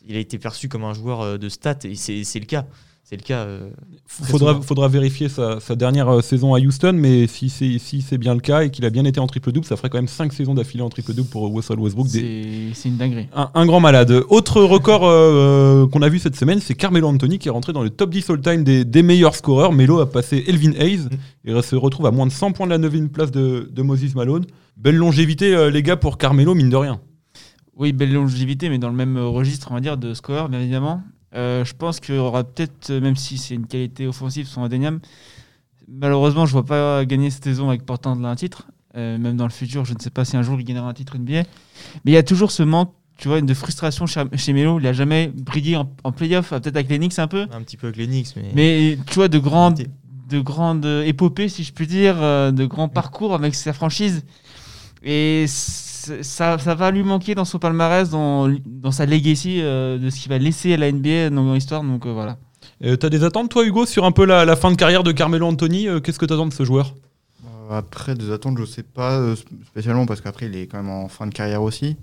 il 0.07 0.17
a 0.17 0.19
été 0.19 0.39
perçu 0.39 0.69
comme 0.69 0.85
un 0.85 0.93
joueur 0.93 1.39
de 1.39 1.49
stats 1.49 1.79
et 1.85 1.95
c'est 1.95 2.41
le 2.41 2.47
cas. 2.47 2.67
Le 3.17 3.23
cas. 3.23 3.45
euh, 3.45 3.71
Faudra, 4.07 4.61
faudra 4.63 4.89
vérifier 4.89 5.29
sa, 5.29 5.59
sa 5.61 5.75
dernière 5.75 6.09
euh, 6.09 6.21
saison 6.21 6.55
à 6.55 6.61
Houston, 6.61 6.93
mais 6.95 7.27
si 7.27 7.49
c'est 7.49 7.79
si 7.79 8.05
bien 8.19 8.35
le 8.35 8.41
cas 8.41 8.63
et 8.63 8.71
qu'il 8.71 8.85
a 8.85 8.91
bien 8.91 9.05
été 9.05 9.19
en 9.19 9.27
triple-double, 9.27 9.67
ça 9.67 9.77
ferait 9.77 9.89
quand 9.91 9.99
même 9.99 10.07
5 10.09 10.33
saisons 10.33 10.55
d'affilée 10.55 10.83
en 10.83 10.89
triple-double 10.89 11.29
pour 11.29 11.53
Russell 11.55 11.79
Westbrook. 11.81 12.09
Des- 12.09 12.71
C'est 12.75 12.89
une 12.91 12.97
dinguerie. 12.97 13.27
Un, 13.35 13.51
un 13.55 13.67
grand 13.67 13.81
malade. 13.81 14.23
Autre 14.29 14.63
record 14.63 15.03
euh, 15.05 15.87
qu'on 15.89 16.03
a 16.03 16.09
vu 16.09 16.19
cette 16.19 16.37
semaine, 16.37 16.61
c'est 16.61 16.75
Carmelo 16.75 17.09
Anthony 17.09 17.39
qui 17.39 17.49
est 17.49 17.51
rentré 17.51 17.73
dans 17.73 17.83
le 17.83 17.91
top 17.91 18.11
10 18.11 18.31
all-time 18.31 18.63
des, 18.65 18.85
des 18.85 19.03
meilleurs 19.03 19.35
scoreurs. 19.35 19.73
Melo 19.73 19.99
a 20.01 20.11
passé 20.11 20.45
Elvin 20.47 20.73
Hayes 20.79 21.09
et 21.45 21.61
se 21.63 21.75
retrouve 21.77 22.07
à 22.07 22.11
moins 22.11 22.27
de 22.27 22.33
100 22.33 22.53
points 22.53 22.67
de 22.67 22.73
la 22.73 22.79
9 22.79 23.09
place 23.09 23.31
de, 23.31 23.69
de 23.73 23.83
Moses 23.83 24.15
Malone. 24.15 24.45
Belle 24.77 24.97
longévité, 24.97 25.55
euh, 25.55 25.71
les 25.71 25.83
gars, 25.83 25.97
pour 25.97 26.19
Carmelo, 26.19 26.55
mine 26.55 26.71
de 26.71 26.77
rien. 26.77 27.01
Oui, 27.77 27.93
belle 27.93 28.13
longévité, 28.13 28.69
mais 28.69 28.79
dans 28.79 28.89
le 28.91 28.95
même 28.97 29.19
registre, 29.19 29.69
on 29.71 29.75
va 29.75 29.81
dire, 29.81 29.97
de 29.97 30.15
score, 30.15 30.49
bien 30.49 30.61
évidemment. 30.61 31.03
Euh, 31.35 31.65
je 31.65 31.75
pense 31.75 32.01
qu'il 32.01 32.15
y 32.15 32.19
aura 32.19 32.45
peut-être, 32.45 32.91
euh, 32.91 33.01
même 33.01 33.17
si 33.17 33.39
c'est 33.39 33.55
une 33.55 33.67
qualité 33.67 34.07
offensive, 34.07 34.47
son 34.47 34.63
indéniable, 34.63 35.01
malheureusement, 35.89 36.47
je 36.47 36.53
vois 36.53 36.65
pas 36.65 37.05
gagner 37.05 37.31
cette 37.31 37.45
saison 37.45 37.69
avec 37.69 37.85
Portland 37.85 38.25
un 38.25 38.37
titre. 38.37 38.69
Euh, 38.97 39.19
même 39.19 39.37
dans 39.37 39.45
le 39.45 39.51
futur, 39.51 39.85
je 39.85 39.95
ne 39.95 39.99
sais 39.99 40.11
pas 40.11 40.25
si 40.25 40.37
un 40.37 40.43
jour 40.43 40.61
il 40.61 40.65
gagnera 40.65 40.89
un 40.89 40.95
titre 40.95 41.19
NBA. 41.19 41.43
Mais 42.05 42.13
il 42.13 42.13
y 42.13 42.17
a 42.17 42.23
toujours 42.23 42.53
ce 42.53 42.63
manque, 42.63 42.93
tu 43.17 43.27
vois, 43.27 43.41
de 43.41 43.55
frustration 43.55 44.07
chez, 44.07 44.53
Melo. 44.53 44.79
Il 44.79 44.87
a 44.87 44.93
jamais 44.93 45.33
brillé 45.35 45.77
en, 45.77 45.91
en 46.05 46.13
playoff, 46.13 46.53
euh, 46.53 46.61
peut-être 46.61 46.77
avec 46.77 46.89
Knicks 46.89 47.19
un 47.19 47.27
peu. 47.27 47.47
un 47.51 47.63
petit 47.63 47.77
peu 47.77 47.89
avec 47.89 48.07
Knicks, 48.07 48.37
mais. 48.37 48.53
Mais 48.55 48.99
tu 49.07 49.15
vois, 49.15 49.27
de 49.29 49.39
grandes, 49.39 49.87
de 50.29 50.41
grandes 50.41 50.87
épopées, 50.87 51.49
si 51.49 51.65
je 51.65 51.73
puis 51.73 51.89
dire, 51.89 52.17
de 52.17 52.67
grands 52.67 52.89
parcours 52.89 53.35
avec 53.35 53.57
sa 53.57 53.73
franchise. 53.73 54.25
Et 55.03 55.47
ça, 56.23 56.59
ça 56.59 56.75
va 56.75 56.91
lui 56.91 57.03
manquer 57.03 57.35
dans 57.35 57.45
son 57.45 57.59
palmarès, 57.59 58.11
dans, 58.11 58.49
dans 58.67 58.91
sa 58.93 59.07
legacy, 59.07 59.61
euh, 59.61 59.99
de 59.99 60.11
ce 60.11 60.21
qu'il 60.21 60.31
va 60.31 60.39
laisser 60.39 60.75
à 60.75 60.77
la 60.77 60.91
NBA 60.93 61.31
dans 61.31 61.55
l'histoire. 61.55 61.83
Donc 61.83 62.07
euh, 62.07 62.13
voilà. 62.13 62.39
Euh, 62.85 62.97
T'as 62.97 63.09
des 63.11 63.25
attentes, 63.25 63.51
toi, 63.51 63.65
Hugo, 63.65 63.87
sur 63.87 64.05
un 64.05 64.13
peu 64.13 64.25
la, 64.25 64.45
la 64.45 64.57
fin 64.57 64.71
de 64.71 64.77
carrière 64.77 65.03
de 65.03 65.13
Carmelo 65.13 65.47
Anthony 65.47 65.89
Euh, 65.89 66.01
Qu'est-ce 66.01 66.19
que 66.19 66.27
t'attends 66.27 66.47
de 66.47 66.53
ce 66.53 66.65
joueur? 66.65 66.95
Après, 67.71 68.15
des 68.15 68.31
attentes, 68.31 68.59
je 68.59 68.65
sais 68.65 68.83
pas 68.83 69.19
euh, 69.19 69.35
sp- 69.35 69.47
spécialement 69.67 70.07
parce 70.07 70.21
qu'après, 70.21 70.47
il 70.47 70.57
est 70.57 70.67
quand 70.67 70.79
même 70.83 70.91
en 70.91 71.09
fin 71.09 71.27
de 71.27 71.33
carrière 71.35 71.63
aussi. 71.63 71.97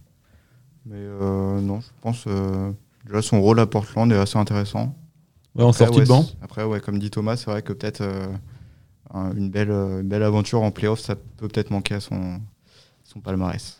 Mais 0.85 0.95
euh, 0.97 1.61
non, 1.61 1.81
je 1.81 1.87
pense 2.01 2.25
euh, 2.27 2.71
déjà 3.07 3.21
son 3.21 3.41
rôle 3.41 3.59
à 3.59 3.65
Portland 3.67 4.11
est 4.11 4.17
assez 4.17 4.37
intéressant. 4.37 4.95
Ouais, 5.55 5.63
En 5.63 5.69
Après, 5.69 5.85
sortie 5.85 5.99
ouais, 5.99 6.05
de 6.05 6.09
banc 6.09 6.25
Après, 6.41 6.63
ouais, 6.63 6.81
comme 6.81 6.99
dit 6.99 7.11
Thomas, 7.11 7.37
c'est 7.37 7.51
vrai 7.51 7.61
que 7.61 7.73
peut-être 7.73 8.01
euh, 8.01 8.27
un- 9.13 9.33
une, 9.35 9.49
belle, 9.49 9.71
une 9.71 10.07
belle 10.09 10.23
aventure 10.23 10.61
en 10.63 10.71
playoff, 10.71 10.99
ça 10.99 11.15
peut 11.15 11.47
peut-être 11.47 11.71
manquer 11.71 11.95
à 11.95 11.99
son, 11.99 12.41
son 13.11 13.19
palmarès. 13.19 13.79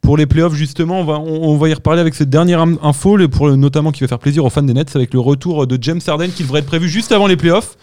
Pour 0.00 0.16
les 0.16 0.26
playoffs, 0.26 0.54
justement, 0.54 1.00
on 1.00 1.04
va, 1.04 1.18
on, 1.18 1.50
on 1.50 1.56
va 1.56 1.68
y 1.68 1.74
reparler 1.74 2.00
avec 2.00 2.14
cette 2.14 2.30
dernière 2.30 2.60
info, 2.60 3.16
pour 3.28 3.46
le- 3.48 3.56
notamment 3.56 3.92
qui 3.92 4.00
va 4.02 4.08
faire 4.08 4.18
plaisir 4.18 4.44
aux 4.44 4.50
fans 4.50 4.62
des 4.62 4.74
Nets, 4.74 4.94
avec 4.96 5.14
le 5.14 5.20
retour 5.20 5.66
de 5.66 5.78
James 5.80 6.00
Harden 6.06 6.28
qui 6.30 6.42
devrait 6.42 6.60
être 6.60 6.66
prévu 6.66 6.88
juste 6.88 7.12
avant 7.12 7.26
les 7.26 7.36
playoffs. 7.36 7.76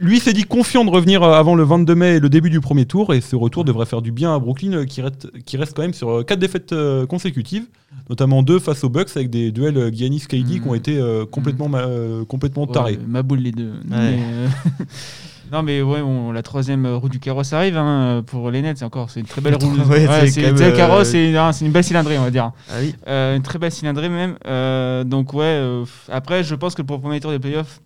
Lui 0.00 0.20
s'est 0.20 0.32
dit 0.32 0.44
confiant 0.44 0.84
de 0.84 0.90
revenir 0.90 1.24
euh, 1.24 1.32
avant 1.34 1.56
le 1.56 1.64
22 1.64 1.94
mai 1.96 2.14
et 2.16 2.20
le 2.20 2.28
début 2.28 2.50
du 2.50 2.60
premier 2.60 2.86
tour, 2.86 3.12
et 3.14 3.20
ce 3.20 3.34
retour 3.34 3.64
devrait 3.64 3.84
faire 3.86 4.00
du 4.00 4.12
bien 4.12 4.32
à 4.34 4.38
Brooklyn, 4.38 4.72
euh, 4.72 4.84
qui 4.84 5.02
reste, 5.02 5.28
qui 5.44 5.56
reste 5.56 5.74
quand 5.74 5.82
même 5.82 5.92
sur 5.92 6.24
4 6.24 6.38
défaites 6.38 6.72
euh, 6.72 7.04
consécutives, 7.04 7.66
notamment 8.08 8.42
deux 8.44 8.60
face 8.60 8.84
aux 8.84 8.88
Bucks, 8.88 9.10
avec 9.16 9.28
des 9.28 9.50
duels 9.50 9.76
euh, 9.76 9.90
Giannis-KD 9.92 10.60
qui 10.62 10.68
ont 10.68 10.74
été 10.74 10.96
euh, 10.98 11.26
complètement, 11.26 11.68
ma- 11.68 11.80
euh, 11.80 12.24
complètement 12.24 12.66
tarés. 12.68 12.92
Ouais, 12.92 13.00
ma 13.08 13.22
boule 13.22 13.40
les 13.40 13.50
deux. 13.52 13.72
Mais, 13.88 13.96
euh, 14.20 14.48
non 15.52 15.62
mais 15.62 15.82
ouais, 15.82 16.00
on- 16.00 16.32
la 16.32 16.42
troisième 16.42 16.86
roue 16.86 17.08
du 17.08 17.18
carrosse 17.20 17.52
arrive 17.52 17.76
hein, 17.76 18.22
pour 18.26 18.50
les 18.50 18.62
Nets. 18.62 18.78
C'est 18.78 18.84
encore, 18.84 19.10
c'est 19.10 19.20
une 19.20 19.26
très 19.26 19.40
belle 19.40 19.54
roue. 19.60 19.76
Ouais, 19.90 20.28
c'est 20.30 20.72
carrosse, 20.76 21.08
c'est 21.10 21.64
une 21.64 21.72
belle 21.72 21.84
cylindrée, 21.84 22.18
on 22.18 22.22
va 22.24 22.30
dire. 22.30 22.52
Ah 22.70 22.74
oui. 22.80 22.94
Euh, 23.06 23.36
une 23.36 23.42
très 23.42 23.58
belle 23.58 23.72
cylindrée 23.72 24.08
même. 24.08 24.36
Euh, 24.46 25.04
donc 25.04 25.32
ouais, 25.34 25.44
euh, 25.44 25.84
après 26.10 26.42
je 26.44 26.54
pense 26.54 26.74
que 26.74 26.82
pour 26.82 26.96
le 26.96 27.02
premier 27.02 27.20
tour 27.20 27.30
des 27.30 27.38
playoffs, 27.38 27.80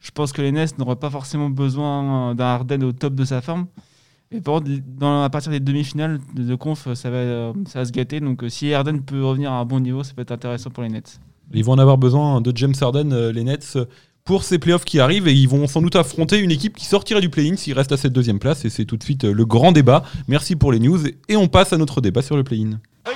je 0.00 0.10
pense 0.10 0.32
que 0.32 0.42
les 0.42 0.52
Nets 0.52 0.78
n'auraient 0.78 0.96
pas 0.96 1.10
forcément 1.10 1.50
besoin 1.50 2.34
d'un 2.34 2.44
Harden 2.44 2.82
au 2.82 2.92
top 2.92 3.14
de 3.14 3.24
sa 3.24 3.40
forme. 3.40 3.66
Et 4.30 4.40
par 4.40 4.54
contre, 4.54 4.70
dans, 4.98 5.22
à 5.22 5.30
partir 5.30 5.52
des 5.52 5.60
demi-finales 5.60 6.18
de, 6.34 6.54
conf, 6.54 6.92
ça 6.94 7.10
va, 7.10 7.52
ça 7.66 7.80
va 7.80 7.84
se 7.84 7.92
gâter. 7.92 8.18
Donc 8.18 8.42
si 8.48 8.72
Harden 8.72 9.00
peut 9.00 9.22
revenir 9.24 9.52
à 9.52 9.56
un 9.58 9.64
bon 9.64 9.78
niveau, 9.80 10.02
ça 10.02 10.14
peut 10.14 10.22
être 10.22 10.32
intéressant 10.32 10.70
pour 10.70 10.82
les 10.82 10.88
Nets. 10.88 11.20
Ils 11.52 11.62
vont 11.64 11.72
en 11.72 11.78
avoir 11.78 11.98
besoin 11.98 12.40
de 12.40 12.50
James 12.56 12.72
Harden, 12.80 13.28
les 13.30 13.44
Nets, 13.44 13.76
pour 14.24 14.44
ces 14.44 14.58
playoffs 14.58 14.84
qui 14.84 15.00
arrivent 15.00 15.26
et 15.26 15.32
ils 15.32 15.48
vont 15.48 15.66
sans 15.66 15.82
doute 15.82 15.96
affronter 15.96 16.38
une 16.38 16.50
équipe 16.50 16.76
qui 16.76 16.84
sortirait 16.84 17.20
du 17.20 17.28
play-in 17.28 17.56
s'ils 17.56 17.74
restent 17.74 17.92
à 17.92 17.96
cette 17.96 18.12
deuxième 18.12 18.38
place. 18.38 18.64
Et 18.64 18.70
c'est 18.70 18.84
tout 18.84 18.96
de 18.96 19.02
suite 19.02 19.24
euh, 19.24 19.32
le 19.32 19.44
grand 19.44 19.72
débat. 19.72 20.04
Merci 20.28 20.56
pour 20.56 20.72
les 20.72 20.78
news 20.78 21.00
et 21.28 21.36
on 21.36 21.48
passe 21.48 21.72
à 21.72 21.78
notre 21.78 22.00
débat 22.00 22.22
sur 22.22 22.36
le 22.36 22.44
play-in. 22.44 22.78
Oh. 23.06 23.10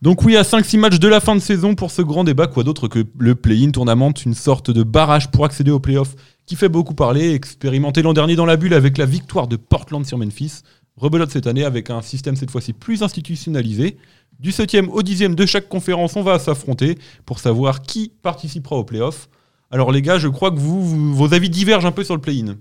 Donc 0.00 0.22
oui, 0.22 0.36
à 0.36 0.42
5-6 0.42 0.78
matchs 0.78 1.00
de 1.00 1.08
la 1.08 1.18
fin 1.18 1.34
de 1.34 1.40
saison 1.40 1.74
pour 1.74 1.90
ce 1.90 2.02
grand 2.02 2.22
débat, 2.22 2.46
quoi 2.46 2.62
d'autre 2.62 2.86
que 2.86 3.04
le 3.18 3.34
play-in 3.34 3.72
tournament, 3.72 4.12
une 4.24 4.34
sorte 4.34 4.70
de 4.70 4.84
barrage 4.84 5.28
pour 5.30 5.44
accéder 5.44 5.72
aux 5.72 5.80
playoffs 5.80 6.14
qui 6.46 6.54
fait 6.54 6.68
beaucoup 6.68 6.94
parler, 6.94 7.34
expérimenté 7.34 8.02
l'an 8.02 8.12
dernier 8.12 8.36
dans 8.36 8.46
la 8.46 8.56
bulle 8.56 8.74
avec 8.74 8.96
la 8.96 9.06
victoire 9.06 9.48
de 9.48 9.56
Portland 9.56 10.06
sur 10.06 10.16
Memphis, 10.16 10.62
rebelote 10.98 11.30
cette 11.30 11.46
année 11.46 11.64
avec 11.64 11.90
un 11.90 12.02
système 12.02 12.36
cette 12.36 12.50
fois-ci 12.50 12.72
plus 12.72 13.02
institutionnalisé. 13.02 13.96
Du 14.38 14.50
7e 14.50 14.88
au 14.88 15.02
10e 15.02 15.34
de 15.34 15.46
chaque 15.46 15.68
conférence, 15.68 16.16
on 16.16 16.22
va 16.22 16.38
s'affronter 16.38 16.98
pour 17.26 17.38
savoir 17.40 17.82
qui 17.82 18.12
participera 18.22 18.76
aux 18.76 18.84
playoffs. 18.84 19.28
Alors 19.70 19.92
les 19.92 20.02
gars, 20.02 20.18
je 20.18 20.28
crois 20.28 20.50
que 20.50 20.58
vous, 20.58 21.14
vos 21.14 21.34
avis 21.34 21.50
divergent 21.50 21.86
un 21.86 21.92
peu 21.92 22.04
sur 22.04 22.14
le 22.14 22.20
play-in. 22.20 22.56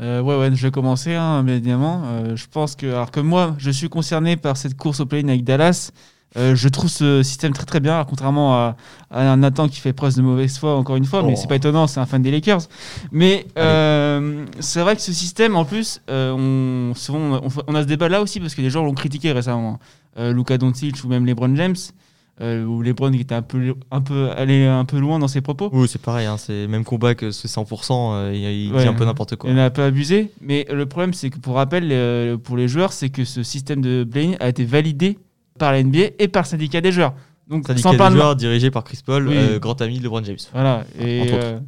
Euh, 0.00 0.22
ouais, 0.22 0.38
ouais, 0.38 0.54
je 0.54 0.62
vais 0.66 0.70
commencer, 0.70 1.14
hein, 1.14 1.46
évidemment. 1.46 2.02
Euh, 2.06 2.36
je 2.36 2.46
pense 2.50 2.76
que, 2.76 2.86
alors 2.86 3.10
que 3.10 3.20
moi, 3.20 3.54
je 3.58 3.70
suis 3.70 3.88
concerné 3.88 4.36
par 4.36 4.56
cette 4.56 4.76
course 4.76 5.00
au 5.00 5.06
play-in 5.06 5.28
avec 5.28 5.44
Dallas. 5.44 5.92
Euh, 6.38 6.54
je 6.54 6.68
trouve 6.68 6.88
ce 6.88 7.22
système 7.22 7.52
très 7.52 7.66
très 7.66 7.80
bien, 7.80 8.02
contrairement 8.08 8.54
à, 8.54 8.76
à 9.10 9.30
un 9.32 9.36
Nathan 9.36 9.68
qui 9.68 9.80
fait 9.80 9.92
preuve 9.92 10.16
de 10.16 10.22
mauvaise 10.22 10.56
foi 10.56 10.74
encore 10.76 10.96
une 10.96 11.04
fois, 11.04 11.22
mais 11.22 11.34
Oh. 11.34 11.38
c'est 11.38 11.46
pas 11.48 11.56
étonnant, 11.56 11.86
c'est 11.86 12.00
un 12.00 12.06
fan 12.06 12.22
des 12.22 12.30
Lakers. 12.30 12.62
Mais 13.10 13.46
euh, 13.58 14.46
c'est 14.60 14.80
vrai 14.80 14.96
que 14.96 15.02
ce 15.02 15.12
système, 15.12 15.56
en 15.56 15.64
plus, 15.66 16.00
euh, 16.08 16.32
on, 16.32 16.94
souvent, 16.94 17.40
on, 17.42 17.48
on 17.66 17.74
a 17.74 17.82
ce 17.82 17.86
débat 17.86 18.08
là 18.08 18.22
aussi 18.22 18.40
parce 18.40 18.54
que 18.54 18.62
les 18.62 18.70
gens 18.70 18.82
l'ont 18.84 18.94
critiqué 18.94 19.32
récemment. 19.32 19.78
Euh, 20.18 20.32
Luka 20.32 20.56
Doncic 20.58 21.04
ou 21.04 21.08
même 21.08 21.26
LeBron 21.26 21.54
James, 21.56 21.76
ou 22.40 22.82
LeBron 22.82 23.12
qui 23.12 23.20
était 23.20 23.34
un 23.36 23.42
peu, 23.42 23.74
un 23.92 24.00
peu 24.00 24.30
allé 24.36 24.66
un 24.66 24.84
peu 24.84 24.98
loin 24.98 25.18
dans 25.20 25.28
ses 25.28 25.42
propos. 25.42 25.68
Oui, 25.72 25.86
c'est 25.86 26.00
pareil, 26.02 26.26
hein, 26.26 26.38
c'est 26.38 26.62
le 26.62 26.68
même 26.68 26.82
combat 26.82 27.14
que 27.14 27.30
ce 27.30 27.46
100%, 27.46 28.14
euh, 28.14 28.32
il, 28.34 28.40
il 28.40 28.72
Ouais. 28.74 28.82
dit 28.82 28.88
un 28.88 28.94
peu 28.94 29.04
n'importe 29.04 29.36
quoi. 29.36 29.48
Il 29.50 29.58
a 29.60 29.70
pas 29.70 29.84
abusé, 29.86 30.32
mais 30.40 30.66
le 30.72 30.86
problème, 30.86 31.12
c'est 31.14 31.30
que 31.30 31.38
pour 31.38 31.54
rappel, 31.56 32.38
pour 32.38 32.56
les 32.56 32.66
joueurs, 32.68 32.92
c'est 32.92 33.10
que 33.10 33.24
ce 33.24 33.42
système 33.42 33.80
de 33.80 34.02
play 34.10 34.36
a 34.40 34.48
été 34.48 34.64
validé 34.64 35.18
par 35.62 35.70
la 35.70 35.82
NBA 35.82 36.14
et 36.18 36.26
par 36.26 36.42
le 36.42 36.48
syndicat 36.48 36.80
des 36.80 36.90
joueurs. 36.90 37.14
Donc, 37.46 37.68
Syndicat 37.68 37.90
sans 37.96 38.10
des 38.10 38.16
joueurs 38.16 38.34
dirigé 38.34 38.72
par 38.72 38.82
Chris 38.82 38.98
Paul, 39.04 39.28
Oui. 39.28 39.34
euh, 39.36 39.60
grand 39.60 39.80
ami 39.80 39.98
de 39.98 40.02
LeBron 40.02 40.24
James. 40.24 40.36
Voilà. 40.52 40.84
Et, 41.00 41.20
Entre 41.22 41.34
euh, 41.34 41.58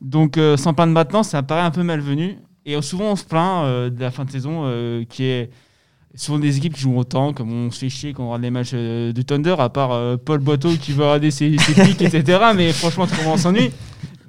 donc, 0.00 0.38
euh, 0.38 0.56
sans 0.56 0.74
parler 0.74 0.92
maintenant, 0.92 1.24
ça 1.24 1.42
paraît 1.42 1.62
un 1.62 1.72
peu 1.72 1.82
malvenu. 1.82 2.38
Et 2.64 2.80
souvent, 2.82 3.12
on 3.12 3.16
se 3.16 3.24
plaint 3.24 3.90
de 3.90 4.00
la 4.00 4.12
fin 4.12 4.24
de 4.24 4.30
saison 4.30 4.64
qui 5.08 5.24
est 5.24 5.50
souvent 6.16 6.38
des 6.38 6.56
équipes 6.56 6.74
qui 6.74 6.80
jouent 6.80 6.96
autant, 6.98 7.32
comme 7.32 7.52
on 7.52 7.70
se 7.70 7.78
fait 7.78 7.88
chier 7.88 8.12
quand 8.12 8.24
on 8.24 8.28
regarde 8.28 8.42
les 8.42 8.50
matchs 8.50 8.70
euh, 8.74 9.12
du 9.12 9.24
Thunder, 9.24 9.54
à 9.58 9.68
part 9.68 9.92
euh, 9.92 10.16
Paul 10.16 10.38
Boiteau 10.40 10.70
qui 10.80 10.92
veut 10.92 11.04
regarder 11.04 11.30
ses, 11.30 11.56
ses 11.58 11.74
pics, 11.74 12.02
etc. 12.14 12.38
Mais 12.54 12.72
franchement, 12.72 13.06
on 13.26 13.36
s'ennuie. 13.36 13.70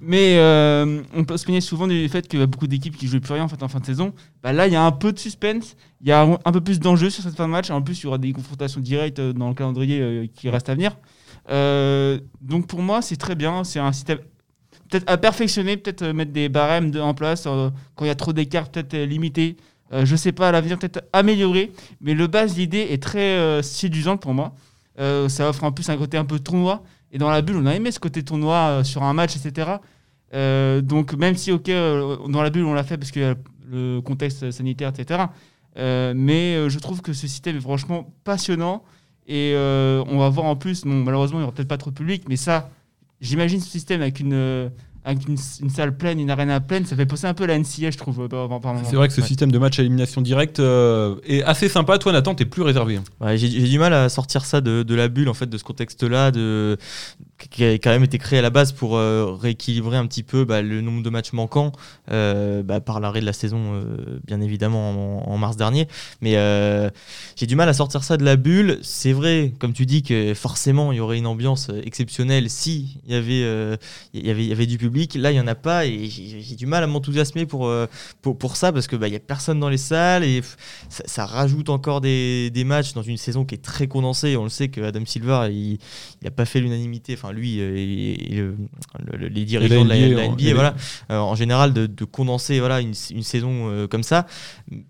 Mais 0.02 0.38
euh, 0.38 1.02
on 1.16 1.24
peut 1.24 1.38
se 1.38 1.44
plaigner 1.44 1.62
souvent 1.62 1.88
du 1.88 2.08
fait 2.10 2.28
qu'il 2.28 2.40
y 2.40 2.44
a 2.44 2.46
beaucoup 2.46 2.68
d'équipes 2.68 2.96
qui 2.96 3.08
jouent 3.08 3.20
plus 3.20 3.34
rien 3.34 3.44
en, 3.44 3.48
fait, 3.48 3.62
en 3.64 3.68
fin 3.68 3.80
de 3.80 3.86
saison. 3.86 4.14
Bah, 4.44 4.54
là, 4.54 4.68
il 4.68 4.74
y 4.74 4.76
a 4.76 4.84
un 4.84 4.92
peu 4.92 5.12
de 5.12 5.20
suspense, 5.20 5.76
il 6.02 6.08
y 6.08 6.12
a 6.12 6.22
un 6.22 6.52
peu 6.52 6.62
plus 6.62 6.80
d'enjeux 6.80 7.10
sur 7.10 7.24
cette 7.24 7.36
fin 7.36 7.48
de 7.48 7.52
match. 7.52 7.70
En 7.72 7.82
plus, 7.82 8.00
il 8.00 8.04
y 8.04 8.08
aura 8.08 8.18
des 8.18 8.32
confrontations 8.32 8.80
directes 8.80 9.20
euh, 9.20 9.34
dans 9.34 9.50
le 9.50 9.56
calendrier 9.56 10.00
euh, 10.02 10.28
qui 10.34 10.50
reste 10.50 10.70
à 10.70 10.76
venir. 10.76 10.96
Donc 12.42 12.68
pour 12.68 12.82
moi, 12.82 13.02
c'est 13.02 13.16
très 13.16 13.36
bien. 13.36 13.64
C'est 13.64 13.80
un 13.80 13.92
système 13.92 14.20
peut-être 14.90 15.10
à 15.12 15.18
perfectionner, 15.18 15.78
peut-être 15.78 16.06
mettre 16.08 16.32
des 16.32 16.48
barèmes 16.48 16.92
en 17.00 17.14
place 17.14 17.44
quand 17.44 18.06
il 18.06 18.08
y 18.08 18.12
a 18.12 18.16
trop 18.16 18.34
d'écart, 18.34 18.70
peut-être 18.70 18.96
limiter. 18.96 19.58
Euh, 19.94 20.06
je 20.06 20.16
sais 20.16 20.34
pas, 20.34 20.50
à 20.50 20.52
l'avenir, 20.52 20.78
peut-être 20.78 21.04
améliorer. 21.14 21.72
Mais 22.02 22.14
le 22.14 22.28
base, 22.28 22.58
l'idée 22.58 22.88
est 22.92 23.02
très 23.02 23.64
séduisante 23.64 24.22
pour 24.22 24.34
moi. 24.34 24.54
Ça 24.98 25.50
offre 25.50 25.64
en 25.64 25.72
plus 25.72 25.90
un 25.90 25.98
côté 25.98 26.18
un 26.18 26.26
peu 26.26 26.40
tournoi. 26.40 26.84
Et 27.12 27.18
dans 27.18 27.30
la 27.30 27.42
bulle, 27.42 27.58
on 27.58 27.66
a 27.66 27.76
aimé 27.76 27.92
ce 27.92 28.00
côté 28.00 28.24
tournoi 28.24 28.56
euh, 28.56 28.84
sur 28.84 29.04
un 29.04 29.14
match, 29.14 29.36
etc. 29.36 29.78
Euh, 30.34 30.82
donc 30.82 31.14
même 31.14 31.36
si, 31.36 31.52
ok, 31.52 31.70
euh, 31.70 32.18
dans 32.28 32.42
la 32.42 32.50
bulle, 32.50 32.66
on 32.66 32.74
l'a 32.74 32.84
fait 32.84 32.98
parce 32.98 33.12
que 33.12 33.36
le 33.70 34.02
contexte 34.02 34.52
sanitaire, 34.52 34.90
etc. 34.90 35.26
Mais 35.76 36.70
je 36.70 36.80
trouve 36.80 37.02
que 37.02 37.14
ce 37.14 37.28
système 37.28 37.58
est 37.58 37.62
franchement 37.62 38.14
passionnant 38.24 38.84
Et 39.28 39.54
on 39.56 40.18
va 40.18 40.30
voir 40.30 40.48
en 40.48 40.56
plus, 40.56 40.84
bon, 40.84 41.04
malheureusement, 41.04 41.40
il 41.40 41.42
n'y 41.42 41.44
aura 41.44 41.54
peut-être 41.54 41.68
pas 41.68 41.78
trop 41.78 41.92
de 41.92 41.96
public, 41.96 42.24
mais 42.30 42.38
ça, 42.38 42.70
j'imagine 43.22 43.60
ce 43.60 43.70
système 43.70 44.02
avec 44.02 44.20
une, 44.20 44.72
avec 45.08 45.28
une, 45.28 45.38
une 45.62 45.70
salle 45.70 45.96
pleine, 45.96 46.20
une 46.20 46.30
arena 46.30 46.60
pleine, 46.60 46.86
ça 46.86 46.96
fait 46.98 47.06
penser 47.06 47.26
un 47.28 47.34
peu 47.34 47.46
à 47.46 47.48
la 47.48 47.58
NCA, 47.58 47.92
je 47.92 47.98
trouve. 47.98 48.28
C'est 48.84 48.96
vrai 48.98 49.08
que 49.08 49.14
ce 49.14 49.22
Ouais. 49.22 49.28
système 49.28 49.52
de 49.52 49.58
match 49.58 49.80
à 49.80 49.82
élimination 49.82 50.22
directe 50.22 50.60
euh, 50.60 51.16
est 51.26 51.42
assez 51.44 51.70
sympa. 51.70 51.98
Toi, 51.98 52.12
Nathan, 52.12 52.36
t'es 52.36 52.44
plus 52.46 52.62
réservé. 52.62 52.98
hein. 52.98 53.04
Ouais, 53.22 53.38
j'ai 53.38 53.48
du 53.50 53.80
mal 53.80 53.94
à 53.94 54.10
sortir 54.10 54.44
ça 54.44 54.60
de, 54.60 54.84
de 54.84 54.96
la 54.96 55.08
bulle, 55.08 55.30
en 55.30 55.34
fait, 55.34 55.46
de 55.48 55.58
ce 55.58 55.64
contexte-là, 55.64 56.32
de 56.32 56.78
qui 57.38 57.64
a 57.64 57.74
quand 57.74 57.92
même 57.92 58.04
été 58.04 58.18
créé 58.18 58.40
à 58.40 58.42
la 58.42 58.50
base 58.50 58.72
pour 58.72 58.98
euh, 58.98 59.36
rééquilibrer 59.40 59.98
un 59.98 60.08
petit 60.08 60.24
peu 60.24 60.44
bah, 60.44 60.62
le 60.62 60.82
nombre 60.82 61.04
de 61.04 61.10
matchs 61.10 61.34
manquants 61.34 61.72
euh, 62.12 62.64
bah, 62.64 62.80
par 62.80 63.00
l'arrêt 63.00 63.22
de 63.22 63.26
la 63.26 63.34
saison, 63.34 63.74
euh, 63.74 64.20
bien 64.26 64.42
évidemment, 64.42 65.30
en, 65.30 65.38
mars 65.38 65.56
dernier. 65.56 65.88
Mais 66.22 66.34
j'ai 67.36 67.46
du 67.46 67.56
mal 67.56 67.70
à 67.70 67.74
sortir 67.74 68.04
ça 68.04 68.18
de 68.18 68.26
la 68.26 68.36
bulle. 68.36 68.80
C'est 68.82 69.14
vrai, 69.14 69.54
comme 69.60 69.74
tu 69.74 69.86
dis, 69.86 70.02
que 70.02 70.34
forcément, 70.34 70.92
il 70.92 70.98
y 70.98 71.00
aurait 71.00 71.20
une 71.20 71.28
ambiance 71.28 71.70
exceptionnelle 71.84 72.50
si 72.50 72.98
il 73.06 73.14
y 73.14 73.16
avait, 73.16 73.78
y 74.14 74.30
avait, 74.32 74.46
y 74.46 74.52
avait 74.52 74.66
du 74.66 74.78
public. 74.78 75.14
Là, 75.16 75.32
il 75.32 75.36
n'y 75.36 75.40
en 75.40 75.48
a 75.48 75.56
pas 75.56 75.86
et 75.86 76.10
j'ai 76.10 76.56
du 76.56 76.66
mal 76.66 76.84
à 76.84 76.88
m'enthousiasmer 76.88 77.46
pour, 77.46 77.72
pour, 78.22 78.38
pour 78.38 78.56
ça 78.56 78.72
parce 78.72 78.88
que 78.88 78.96
bah, 78.96 79.10
n'y 79.10 79.16
a 79.16 79.20
personne 79.20 79.60
dans 79.60 79.70
les 79.70 79.78
salles 79.78 80.24
et 80.24 80.42
ça, 80.90 81.26
rajoute 81.28 81.70
encore 81.70 82.02
des, 82.02 82.50
des 82.50 82.64
matchs 82.64 82.94
dans 82.94 83.04
une 83.04 83.18
saison 83.18 83.46
qui 83.46 83.56
est 83.56 83.64
très 83.64 83.88
condensée. 83.88 84.38
On 84.38 84.44
le 84.44 84.50
sait 84.50 84.70
que 84.70 84.82
Adam 84.82 85.06
Silver, 85.06 85.50
il 85.52 85.78
n'a 86.24 86.32
pas 86.32 86.46
fait 86.46 86.60
l'unanimité. 86.60 87.16
Lui 87.32 87.60
euh, 87.60 87.74
et, 87.76 88.34
et 88.34 88.36
le- 88.38 88.56
le- 89.12 89.18
le- 89.18 89.28
les 89.28 89.46
dirigeants 89.46 89.84
de 89.84 89.90
la, 89.90 89.96
NBA, 89.98 90.08
de 90.10 90.14
la 90.16 90.22
ouais. 90.22 90.30
NBA, 90.30 90.44
Et 90.50 90.54
voilà, 90.54 90.76
euh, 91.12 91.18
en 91.20 91.36
général, 91.36 91.74
de, 91.74 91.86
de 91.86 92.06
condenser 92.06 92.60
voilà, 92.60 92.82
une, 92.82 92.94
une 93.12 93.24
saison 93.24 93.70
euh, 93.70 93.88
comme 93.88 94.04
ça, 94.04 94.26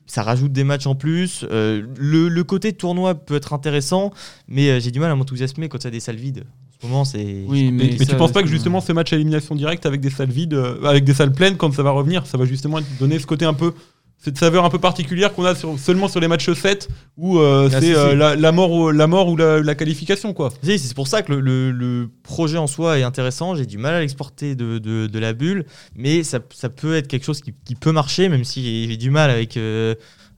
ça 0.06 0.24
rajoute 0.24 0.52
des 0.52 0.64
matchs 0.64 0.88
en 0.88 0.96
plus. 0.96 1.46
Euh, 1.52 1.84
le, 1.98 2.30
le 2.30 2.44
côté 2.44 2.74
tournoi 2.74 3.16
peut 3.16 3.36
être 3.36 3.54
intéressant, 3.54 4.12
mais 4.48 4.70
euh, 4.70 4.80
j'ai 4.80 4.92
du 4.92 5.00
mal 5.00 5.12
à 5.12 5.16
m'enthousiasmer 5.16 5.70
quand 5.70 5.80
il 5.80 5.84
y 5.86 5.88
a 5.88 5.92
des 5.92 6.00
salles 6.00 6.16
vides. 6.18 6.44
En 6.46 6.82
ce 6.82 6.88
moment, 6.88 7.06
c'est. 7.06 7.44
Oui, 7.48 7.72
Mais, 7.72 7.86
mais, 7.86 7.96
mais 8.00 8.06
ça, 8.06 8.12
tu 8.14 8.18
penses 8.18 8.32
pas 8.32 8.44
que 8.44 8.48
justement 8.50 8.82
ce 8.82 8.92
match 8.94 9.12
à 9.12 9.16
élimination 9.16 9.56
directe 9.56 9.86
avec 9.88 10.00
des 10.00 10.12
salles 10.12 10.30
vides, 10.30 10.54
euh, 10.54 10.84
avec 10.84 11.04
des 11.06 11.14
salles 11.16 11.32
pleines, 11.32 11.58
quand 11.58 11.74
ça 11.74 11.82
va 11.82 11.90
revenir, 11.90 12.28
ça 12.28 12.38
va 12.38 12.46
justement 12.46 12.80
donner 13.00 13.18
ce 13.18 13.26
côté 13.26 13.46
un 13.46 13.56
peu, 13.56 13.74
cette 14.20 14.38
saveur 14.38 14.66
un 14.66 14.70
peu 14.70 14.80
particulière 14.80 15.34
qu'on 15.34 15.46
a 15.46 15.54
sur- 15.56 15.78
seulement 15.80 16.08
sur 16.08 16.20
les 16.20 16.28
matchs 16.28 16.52
7 16.52 16.90
où 17.18 17.38
euh, 17.40 17.70
Ah, 17.72 17.80
c'est 17.80 17.86
si, 17.88 17.94
euh, 17.94 18.12
si. 18.12 18.16
la, 18.18 18.36
la 18.36 18.52
mort 18.52 18.72
ou, 18.72 18.90
la 18.92 19.08
mort 19.08 19.28
ou 19.30 19.38
la, 19.38 19.62
la 19.62 19.76
qualification 19.76 20.34
quoi. 20.34 20.52
Si, 20.64 20.80
c'est 20.80 20.94
pour 20.96 21.08
ça 21.08 21.22
que 21.22 21.32
le, 21.34 21.40
le- 21.40 21.72
le 21.72 22.10
projet 22.24 22.58
en 22.58 22.68
soi 22.68 22.98
est 23.00 23.04
intéressant. 23.04 23.56
J'ai 23.56 23.66
du 23.66 23.78
mal 23.78 23.94
à 23.94 24.00
l'exporter 24.00 24.56
de, 24.56 24.80
de- 24.80 25.08
de 25.08 25.20
la 25.20 25.34
bulle, 25.34 25.66
mais 25.96 26.24
ça, 26.24 26.40
ça 26.54 26.70
peut 26.70 26.96
être 26.96 27.08
quelque 27.08 27.26
chose 27.26 27.42
qui, 27.42 27.54
qui 27.64 27.76
peut 27.76 27.92
marcher, 27.92 28.28
même 28.28 28.44
si 28.44 28.64
j'ai- 28.64 28.92
j'ai 28.92 28.98
du 28.98 29.12
mal 29.12 29.30
avec, 29.30 29.56
euh, 29.56 29.94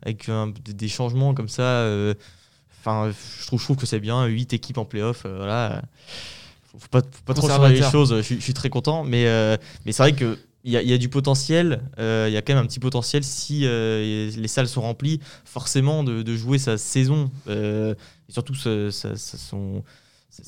avec 0.05 0.27
un- 0.29 0.51
des- 0.73 0.87
changements 0.89 1.33
comme 1.33 1.49
ça. 1.49 1.63
euh, 1.63 2.13
Enfin, 2.81 3.11
je 3.41 3.45
trouve, 3.47 3.59
je 3.59 3.65
trouve 3.65 3.75
que 3.77 3.85
c'est 3.85 3.99
bien. 3.99 4.25
8 4.25 4.53
équipes 4.53 4.77
en 4.77 4.85
playoff, 4.85 5.23
euh, 5.25 5.35
voilà. 5.37 5.81
Faut, 6.71 6.87
pas, 6.89 7.01
faut 7.01 7.07
pas 7.25 7.33
trop 7.33 7.47
changer 7.57 7.73
les 7.73 7.81
choses. 7.91 8.15
Je, 8.15 8.21
suis- 8.21 8.35
je 8.37 8.41
suis 8.41 8.53
très 8.53 8.69
content, 8.69 9.03
mais, 9.03 9.25
euh, 9.27 9.57
mais 9.85 9.91
c'est 9.91 10.03
vrai 10.03 10.13
que. 10.13 10.37
Il 10.65 10.71
y, 10.73 10.77
a, 10.77 10.81
il 10.81 10.89
y 10.89 10.93
a 10.93 10.97
du 10.97 11.07
potentiel, 11.07 11.81
euh, 11.99 12.25
il 12.27 12.33
y 12.33 12.37
a 12.37 12.41
quand 12.41 12.53
même 12.53 12.63
un 12.63 12.67
petit 12.67 12.81
potentiel 12.81 13.23
si 13.23 13.61
euh, 13.65 14.29
les 14.35 14.47
salles 14.49 14.67
sont 14.67 14.81
remplies, 14.81 15.21
forcément 15.45 16.03
de, 16.03 16.21
de 16.21 16.35
jouer 16.35 16.57
sa 16.57 16.77
saison, 16.77 17.31
euh, 17.47 17.95
et 18.27 18.31
surtout 18.33 18.55
sa- 18.55 18.91
sa- 18.91 19.15
son, 19.15 19.83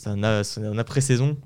un, 0.06 0.78
après-saison. 0.78 1.38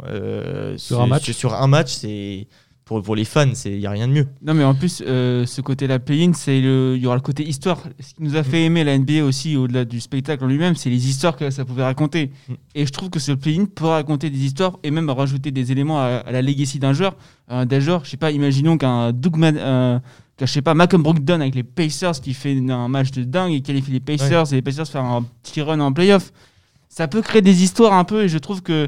Sur 0.77 1.01
Sur 1.33 1.53
un 1.53 1.67
match, 1.67 1.91
c'est 1.93 2.47
pour, 2.85 3.01
pour 3.01 3.15
les 3.15 3.25
fans, 3.25 3.47
il 3.65 3.79
n'y 3.79 3.87
a 3.87 3.89
rien 3.89 4.07
de 4.07 4.13
mieux. 4.13 4.27
Non, 4.43 4.53
mais 4.53 4.63
en 4.63 4.75
plus, 4.75 5.03
euh, 5.05 5.45
ce 5.47 5.59
côté-là, 5.61 5.97
play-in, 5.97 6.33
c'est 6.33 6.61
le- 6.61 6.93
il 6.95 7.01
y 7.01 7.07
aura 7.07 7.15
le 7.15 7.21
côté 7.21 7.43
histoire. 7.47 7.79
Ce 7.99 8.13
qui 8.13 8.21
nous 8.21 8.35
a 8.35 8.43
fait 8.43 8.63
aimer 8.63 8.83
la 8.83 8.93
NBA 8.97 9.23
aussi, 9.25 9.57
au-delà 9.57 9.85
du 9.85 9.99
spectacle 9.99 10.43
en 10.43 10.47
lui-même, 10.47 10.75
c'est 10.75 10.91
les 10.91 11.09
histoires 11.09 11.35
que 11.35 11.49
ça 11.49 11.65
pouvait 11.65 11.83
raconter. 11.83 12.31
Mm. 12.47 12.53
Et 12.75 12.85
je 12.85 12.91
trouve 12.91 13.09
que 13.09 13.17
ce 13.19 13.31
play-in 13.31 13.65
peut 13.65 13.85
raconter 13.85 14.29
des 14.29 14.37
histoires 14.45 14.77
et 14.83 14.91
même 14.91 15.09
rajouter 15.09 15.49
des 15.49 15.71
éléments 15.71 15.99
à, 15.99 16.21
à 16.27 16.31
la 16.31 16.43
legacy 16.43 16.77
d'un 16.77 16.93
joueur. 16.93 17.15
Euh, 17.51 17.65
d'un 17.65 17.79
joueur, 17.79 18.05
je 18.05 18.11
sais 18.11 18.17
pas, 18.17 18.29
imaginons 18.29 18.77
qu'un 18.77 19.11
Doug 19.11 19.35
Man- 19.37 19.57
euh, 19.59 19.99
que, 20.37 20.45
je 20.45 20.51
sais 20.51 20.61
pas, 20.61 20.75
Malcolm 20.75 21.01
Brogdon 21.01 21.41
avec 21.41 21.55
les 21.55 21.63
Pacers 21.63 22.21
qui 22.21 22.33
fait 22.35 22.55
un 22.69 22.87
match 22.87 23.09
de 23.11 23.23
dingue 23.23 23.51
et 23.53 23.61
qualifie 23.61 23.91
les 23.91 23.99
Pacers 23.99 24.51
et 24.51 24.57
les 24.57 24.61
Pacers 24.61 24.87
faire 24.87 25.03
un 25.05 25.23
petit 25.41 25.61
run 25.61 25.79
en 25.79 25.91
playoff. 25.91 26.31
Ça 26.89 27.07
peut 27.07 27.21
créer 27.23 27.41
des 27.41 27.63
histoires 27.63 27.93
un 27.93 28.03
peu 28.03 28.23
et 28.25 28.27
je 28.29 28.37
trouve 28.37 28.61
que 28.61 28.87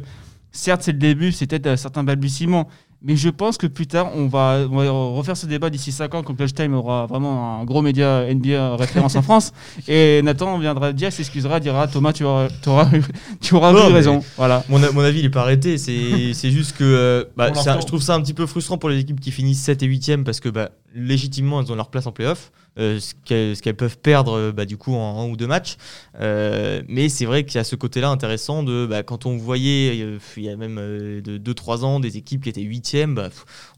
certes 0.52 0.82
c'est 0.84 0.92
le 0.92 0.98
début, 1.00 1.32
c'est 1.32 1.48
peut-être 1.48 1.68
euh, 1.68 1.76
certains 1.78 2.04
balbutiements, 2.04 2.68
mais 3.04 3.16
je 3.16 3.30
pense 3.30 3.58
que 3.58 3.68
plus 3.68 3.86
tard, 3.86 4.12
on 4.16 4.28
va, 4.28 4.66
on 4.72 4.78
va 4.78 4.90
refaire 5.18 5.38
ce 5.38 5.46
débat 5.46 5.70
d'ici 5.70 5.92
5 5.92 6.16
ans 6.16 6.24
quand 6.24 6.34
Clutch 6.34 6.54
Time 6.54 6.74
aura 6.74 7.06
vraiment 7.06 7.60
un 7.60 7.64
gros 7.64 7.82
média 7.82 8.26
NBA 8.34 8.76
référence 8.76 9.16
en 9.16 9.22
France. 9.22 9.54
Et 9.88 10.22
Nathan 10.24 10.58
viendra 10.58 10.94
dire, 10.94 11.14
s'excusera, 11.14 11.60
dira 11.60 11.88
Thomas, 11.88 12.14
tu 12.14 12.24
auras, 12.24 12.48
tu 12.62 12.70
auras, 12.70 12.90
tu 13.42 13.54
auras 13.54 13.72
Non, 13.72 13.90
eu 13.90 13.94
raison. 13.94 14.24
Voilà. 14.36 14.64
Mon, 14.70 14.82
avis, 14.82 15.20
il 15.20 15.24
n'est 15.24 15.30
pas 15.30 15.42
arrêté. 15.42 15.78
C'est 15.78 16.34
c'est 16.34 16.50
juste 16.50 16.76
que 16.76 16.84
euh, 16.84 17.24
bah, 17.36 17.52
je 17.54 17.86
trouve 17.86 18.02
ça 18.02 18.16
un 18.16 18.22
petit 18.22 18.34
peu 18.34 18.46
frustrant 18.48 18.78
pour 18.78 18.90
les 18.90 19.00
équipes 19.00 19.20
qui 19.20 19.32
finissent 19.32 19.62
7 19.62 19.84
et 19.84 19.86
8 19.86 20.24
parce 20.24 20.40
que 20.40 20.50
bah, 20.50 20.72
légitimement, 20.96 21.62
elles 21.62 21.72
ont 21.72 21.76
leur 21.76 21.90
place 21.90 22.08
en 22.08 22.12
playoff. 22.12 22.52
euh, 22.80 23.00
ce 23.00 23.14
qu'elles 23.62 23.76
peuvent 23.76 23.98
perdre 23.98 24.38
euh, 24.38 24.52
bah, 24.52 24.66
du 24.66 24.78
coup 24.78 24.94
en 24.94 25.22
un 25.22 25.30
ou 25.30 25.38
deux 25.38 25.48
matchs. 25.48 25.78
Euh, 26.20 26.82
mais 26.88 27.10
c'est 27.10 27.26
vrai 27.26 27.44
qu'il 27.44 27.56
y 27.56 27.60
a 27.60 27.64
ce 27.64 27.76
côté-là 27.76 28.10
intéressant 28.10 28.64
de 28.64 28.86
bah, 28.86 29.04
quand 29.04 29.26
on 29.26 29.38
voyait, 29.38 30.02
euh, 30.04 30.20
il 30.38 30.44
y 30.44 30.50
a 30.50 30.56
même 30.56 30.78
euh, 30.80 31.22
de 31.22 31.38
2-3 31.38 31.84
ans, 31.84 32.00
des 32.00 32.18
équipes 32.18 32.44
qui 32.44 32.50
étaient 32.50 32.62
8 32.62 32.87
bah, 33.08 33.30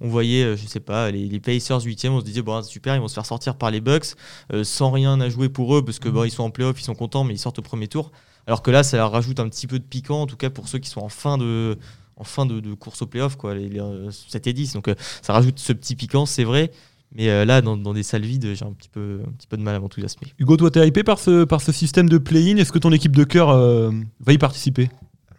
on 0.02 0.08
voyait, 0.08 0.44
euh, 0.44 0.56
je 0.56 0.66
sais 0.68 0.80
pas, 0.80 1.12
les, 1.12 1.26
les 1.28 1.40
Pacers 1.40 1.82
8 1.82 2.06
on 2.10 2.20
se 2.20 2.26
disait, 2.26 2.42
bon, 2.42 2.62
super, 2.64 2.96
ils 2.96 3.02
vont 3.02 3.08
se 3.08 3.14
faire 3.14 3.26
sortir 3.26 3.56
par 3.56 3.72
les 3.72 3.82
Bucks 3.82 4.16
euh, 4.54 4.64
sans 4.64 4.92
rien 4.92 5.20
à 5.22 5.30
jouer 5.30 5.50
pour 5.50 5.76
eux 5.76 5.84
parce 5.84 6.00
que 6.00 6.10
bah, 6.10 6.26
ils 6.26 6.32
sont 6.32 6.44
en 6.44 6.50
playoff, 6.52 6.80
ils 6.80 6.84
sont 6.84 6.96
contents, 6.96 7.24
mais 7.24 7.34
ils 7.34 7.40
sortent 7.40 7.60
au 7.60 7.64
premier 7.64 7.88
tour. 7.88 8.12
Alors 8.48 8.62
que 8.62 8.72
là, 8.72 8.84
ça 8.84 8.98
leur 8.98 9.12
rajoute 9.12 9.40
un 9.40 9.50
petit 9.50 9.68
peu 9.68 9.80
de 9.80 9.84
piquant, 9.84 10.22
en 10.22 10.28
tout 10.28 10.38
cas 10.38 10.50
pour 10.50 10.68
ceux 10.68 10.80
qui 10.80 10.90
sont 10.90 11.02
en 11.02 11.10
fin 11.10 11.38
de, 11.38 11.78
en 12.18 12.24
fin 12.24 12.46
de, 12.46 12.60
de 12.60 12.74
course 12.74 13.02
au 13.02 13.08
playoff, 13.08 13.36
quoi, 13.36 13.54
les, 13.54 13.70
les, 13.70 13.80
euh, 13.80 14.12
7 14.12 14.48
et 14.48 14.54
10. 14.54 14.74
Donc 14.74 14.88
euh, 14.88 14.96
ça 15.22 15.34
rajoute 15.34 15.60
ce 15.60 15.74
petit 15.74 15.96
piquant, 15.96 16.26
c'est 16.26 16.44
vrai. 16.44 16.72
Mais 17.16 17.30
euh, 17.30 17.46
là, 17.46 17.62
dans, 17.62 17.76
dans 17.76 17.94
des 17.94 18.04
salles 18.04 18.26
vides, 18.26 18.54
j'ai 18.54 18.66
un 18.66 18.74
petit 18.74 18.90
peu, 18.90 19.22
un 19.26 19.32
petit 19.32 19.48
peu 19.48 19.58
de 19.58 19.64
mal 19.64 19.76
à 19.76 19.80
m'enthousiasmer. 19.80 20.28
Hugo, 20.38 20.58
toi 20.58 20.70
t'es 20.70 20.88
hypé 20.88 21.04
par 21.04 21.18
ce, 21.18 21.44
par 21.44 21.62
ce 21.62 21.72
système 21.72 22.08
de 22.08 22.18
play-in? 22.18 22.58
Est-ce 22.58 22.72
que 22.72 22.78
ton 22.80 22.92
équipe 22.92 23.16
de 23.16 23.24
cœur 23.24 23.50
euh, 23.50 23.92
va 24.20 24.34
y 24.34 24.38
participer? 24.38 24.90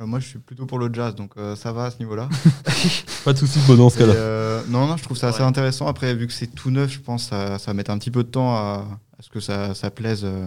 Moi, 0.06 0.18
je 0.20 0.26
suis 0.26 0.38
plutôt 0.38 0.66
pour 0.66 0.78
le 0.78 0.88
jazz, 0.92 1.14
donc 1.14 1.32
euh, 1.36 1.54
ça 1.56 1.72
va 1.72 1.84
à 1.86 1.90
ce 1.90 1.98
niveau-là. 1.98 2.28
Pas 3.24 3.32
de 3.32 3.38
soucis 3.38 3.58
de 3.68 3.76
dans 3.76 3.90
ce 3.90 3.98
cas-là. 3.98 4.12
euh, 4.14 4.62
non, 4.68 4.86
non, 4.86 4.96
je 4.96 5.02
trouve 5.02 5.16
ça 5.16 5.28
assez 5.28 5.40
Ouais. 5.40 5.44
intéressant. 5.48 5.86
Après, 5.86 6.14
vu 6.14 6.26
que 6.26 6.32
c'est 6.32 6.46
tout 6.46 6.70
neuf, 6.70 6.90
je 6.92 7.00
pense 7.00 7.24
que 7.24 7.30
ça, 7.30 7.58
ça 7.58 7.70
va 7.70 7.74
mettre 7.74 7.90
un 7.90 7.98
petit 7.98 8.10
peu 8.10 8.22
de 8.24 8.28
temps 8.28 8.54
à, 8.54 8.86
à 9.18 9.22
ce 9.22 9.28
que 9.28 9.40
ça, 9.40 9.74
ça 9.74 9.90
plaise 9.90 10.22
euh, 10.24 10.46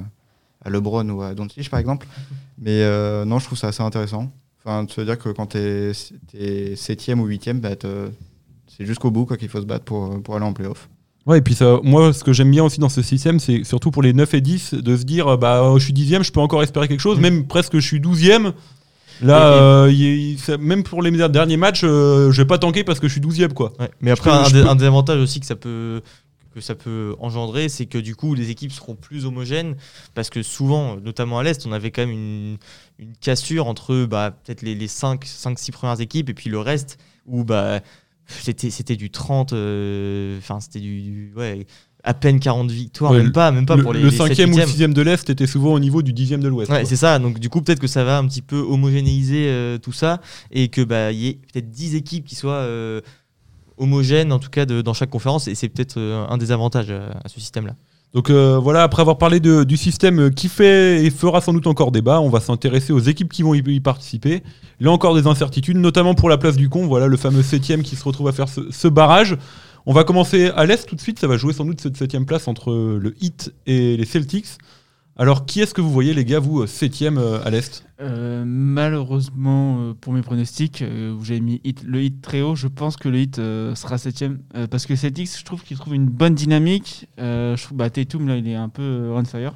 à 0.66 0.70
LeBron 0.70 1.08
ou 1.10 1.22
à 1.22 1.34
Doncic, 1.36 1.70
par 1.70 1.80
exemple. 1.80 2.08
Mais 2.58 2.82
euh, 2.84 3.26
non, 3.26 3.40
je 3.40 3.46
trouve 3.46 3.58
ça 3.58 3.68
assez 3.68 3.84
intéressant. 3.84 4.32
Enfin, 4.66 4.84
de 4.86 4.92
se 4.92 5.02
dire 5.02 5.18
que 5.20 5.30
quand 5.30 5.48
t'es 5.48 5.92
es 6.34 6.76
septième 6.76 7.20
ou 7.20 7.26
huitième, 7.26 7.60
bah, 7.60 7.72
c'est 8.76 8.86
jusqu'au 8.86 9.12
bout 9.12 9.26
quoi 9.26 9.38
qu'il 9.38 9.50
faut 9.50 9.60
se 9.62 9.66
battre 9.66 9.84
pour, 9.86 10.22
pour 10.24 10.36
aller 10.36 10.46
en 10.46 10.54
playoff. 10.54 10.90
Ouais, 11.26 11.38
et 11.38 11.42
puis 11.42 11.54
ça, 11.56 11.80
moi, 11.84 12.12
ce 12.12 12.22
que 12.24 12.34
j'aime 12.34 12.52
bien 12.52 12.66
aussi 12.66 12.80
dans 12.82 12.90
ce 12.90 13.02
système, 13.02 13.40
c'est 13.40 13.64
surtout 13.64 13.92
pour 13.92 14.04
les 14.04 14.12
9 14.12 14.34
et 14.34 14.42
10, 14.42 14.74
de 14.74 14.98
se 14.98 15.04
dire, 15.04 15.28
euh, 15.28 15.38
bah, 15.38 15.62
euh, 15.64 15.78
je 15.80 15.84
suis 15.86 15.94
dixième, 15.94 16.22
je 16.24 16.32
peux 16.34 16.42
encore 16.42 16.64
espérer 16.64 16.88
quelque 16.90 17.00
chose, 17.00 17.18
Mm. 17.18 17.22
même 17.22 17.48
presque 17.48 17.76
je 17.76 17.86
suis 17.86 18.00
douzième. 18.02 18.52
Là, 19.22 19.88
Et- 19.90 20.32
et- 20.34 20.38
euh, 20.50 20.58
même 20.58 20.84
pour 20.84 21.02
les 21.02 21.12
derniers 21.30 21.58
matchs, 21.58 21.84
euh, 21.84 22.32
je 22.32 22.42
vais 22.42 22.48
pas 22.48 22.58
tanker 22.58 22.84
parce 22.84 23.00
que 23.00 23.08
je 23.08 23.14
suis 23.14 23.22
douzième, 23.22 23.54
quoi. 23.54 23.74
Ouais. 23.80 23.90
Mais 24.02 24.12
après, 24.12 24.30
peux- 24.32 24.36
un, 24.36 24.50
des, 24.50 24.62
peux- 24.64 24.68
un 24.70 24.76
des 24.76 24.86
avantages 24.86 25.20
aussi 25.20 25.40
que 25.40 25.46
ça 25.46 25.56
peut 25.56 26.02
que 26.54 26.62
ça 26.62 26.76
peut 26.76 27.16
engendrer, 27.20 27.68
c'est 27.68 27.88
que 27.88 27.98
du 27.98 28.16
coup, 28.16 28.36
les 28.36 28.52
équipes 28.52 28.72
seront 28.72 28.94
plus 28.94 29.26
homogènes, 29.26 29.76
parce 30.14 30.30
que 30.30 30.44
souvent, 30.44 30.98
notamment 30.98 31.40
à 31.40 31.44
l'Est, 31.44 31.66
on 31.66 31.72
avait 31.72 31.90
quand 31.90 32.04
même 32.04 32.12
une, 32.12 32.58
une 33.00 33.14
cassure 33.20 33.66
entre 33.66 34.06
bah, 34.06 34.30
peut-être 34.44 34.62
les, 34.62 34.76
les 34.76 34.88
5-6 34.88 35.72
premières 35.72 36.00
équipes, 36.00 36.30
et 36.30 36.36
puis 36.36 36.52
le 36.52 36.60
reste, 36.60 37.00
où 37.26 37.44
bah, 37.44 37.80
c'était 38.28 38.70
c'était 38.70 38.96
du 38.96 39.10
30, 39.10 39.54
euh, 39.54 40.38
enfin, 40.38 40.60
c'était 40.60 40.80
du, 40.80 41.02
du- 41.02 41.34
ouais, 41.36 41.66
à 42.04 42.14
peine 42.14 42.40
40 42.40 42.70
victoires, 42.70 43.12
Ouais, 43.14 43.20
même 43.24 43.32
pas, 43.32 43.52
même 43.52 43.66
pas 43.66 43.78
le, 43.78 43.84
pour 43.84 43.94
les 43.94 44.02
le 44.02 44.12
cinquième 44.12 44.52
ou 44.54 44.58
le 44.58 44.64
7-8e. 44.64 44.68
sixième 44.68 44.94
de 44.94 45.02
l'Est 45.02 45.30
était 45.30 45.48
souvent 45.48 45.74
au 45.74 45.80
niveau 45.80 46.02
du 46.02 46.12
dixième 46.12 46.42
de 46.42 46.50
l'Ouest. 46.50 46.70
Ouais, 46.72 46.84
c'est 46.86 46.98
ça. 46.98 47.18
Donc, 47.18 47.40
du 47.40 47.48
coup, 47.50 47.62
peut-être 47.62 47.80
que 47.80 47.88
ça 47.88 48.04
va 48.04 48.18
un 48.18 48.28
petit 48.28 48.42
peu 48.42 48.58
homogénéiser 48.58 49.46
euh, 49.48 49.78
tout 49.78 49.94
ça 49.94 50.20
et 50.52 50.68
que 50.68 50.82
bah 50.82 51.12
y 51.14 51.28
ait 51.28 51.40
peut-être 51.54 51.70
10 51.72 51.96
équipes 51.96 52.26
qui 52.26 52.36
soient 52.36 52.54
euh, 52.56 53.00
homogènes, 53.78 54.32
en 54.32 54.40
tout 54.40 54.50
cas, 54.50 54.66
de- 54.66 54.82
dans 54.82 54.94
chaque 54.94 55.10
conférence. 55.10 55.48
Et 55.48 55.56
c'est 55.56 55.70
peut-être 55.70 55.96
euh, 55.98 56.26
un 56.30 56.38
des 56.38 56.52
avantages 56.52 56.92
à 56.92 57.28
ce 57.30 57.40
système-là. 57.40 57.76
Donc 58.14 58.30
voilà, 58.30 58.84
après 58.84 59.02
avoir 59.02 59.18
parlé 59.18 59.40
de- 59.40 59.64
du 59.64 59.76
système 59.76 60.30
qui 60.32 60.48
fait 60.48 61.04
et 61.04 61.10
fera 61.10 61.42
sans 61.42 61.52
doute 61.52 61.66
encore 61.66 61.92
débat, 61.92 62.22
on 62.22 62.30
va 62.30 62.42
s'intéresser 62.42 62.94
aux 62.94 63.00
équipes 63.00 63.34
qui 63.34 63.42
vont 63.42 63.56
y, 63.56 63.58
y 63.66 63.80
participer. 63.80 64.44
Là 64.80 64.92
encore 64.92 65.16
des 65.16 65.26
incertitudes, 65.26 65.78
notamment 65.78 66.14
pour 66.14 66.30
la 66.30 66.38
place 66.38 66.56
du 66.56 66.70
con, 66.70 66.86
voilà 66.86 67.08
le 67.08 67.18
fameux 67.18 67.42
septième 67.42 67.82
qui 67.82 67.96
se 67.96 68.04
retrouve 68.04 68.28
à 68.28 68.32
faire 68.32 68.50
ce, 68.50 68.62
ce 68.70 68.88
barrage. 68.88 69.36
On 69.86 69.94
va 69.94 70.06
commencer 70.06 70.50
à 70.56 70.66
l'Est 70.66 70.88
tout 70.88 70.96
de 70.96 71.02
suite, 71.02 71.20
ça 71.20 71.28
va 71.28 71.36
jouer 71.36 71.52
sans 71.52 71.66
doute 71.66 71.82
cette 71.82 71.98
septième 71.98 72.26
place 72.26 72.48
entre 72.48 72.72
le 72.72 73.14
Heat 73.22 73.54
et 73.66 73.98
les 73.98 74.06
Celtics. 74.06 74.58
Alors 75.16 75.46
qui 75.46 75.62
est-ce 75.62 75.74
que 75.74 75.82
vous 75.82 75.92
voyez 75.92 76.14
les 76.14 76.26
gars, 76.26 76.40
vous, 76.40 76.62
euh, 76.62 76.68
septième 76.68 77.18
euh, 77.18 77.44
à 77.44 77.50
l'Est? 77.50 77.86
Euh, 78.00 78.44
malheureusement, 78.48 79.94
pour 80.02 80.14
mes 80.14 80.22
pronostics, 80.22 80.84
où 80.84 81.24
j'ai 81.24 81.40
mis 81.40 81.62
le 81.86 82.02
hit 82.02 82.22
très 82.22 82.42
haut, 82.42 82.56
je 82.56 82.68
pense 82.68 82.98
que 82.98 83.10
le 83.10 83.20
hit 83.20 83.36
sera 83.36 83.98
septième. 83.98 84.40
Parce 84.72 84.86
que 84.86 84.96
Celtics, 84.96 85.38
je 85.38 85.46
trouve 85.46 85.64
qu'il 85.64 85.78
trouve 85.78 85.96
une 85.96 86.08
bonne 86.08 86.34
dynamique. 86.34 87.08
Je 87.18 87.62
trouve 87.62 87.78
bah, 87.78 87.90
là, 87.90 88.38
il 88.38 88.48
est 88.48 88.56
un 88.56 88.70
peu 88.70 89.12
on 89.14 89.24
fire. 89.26 89.54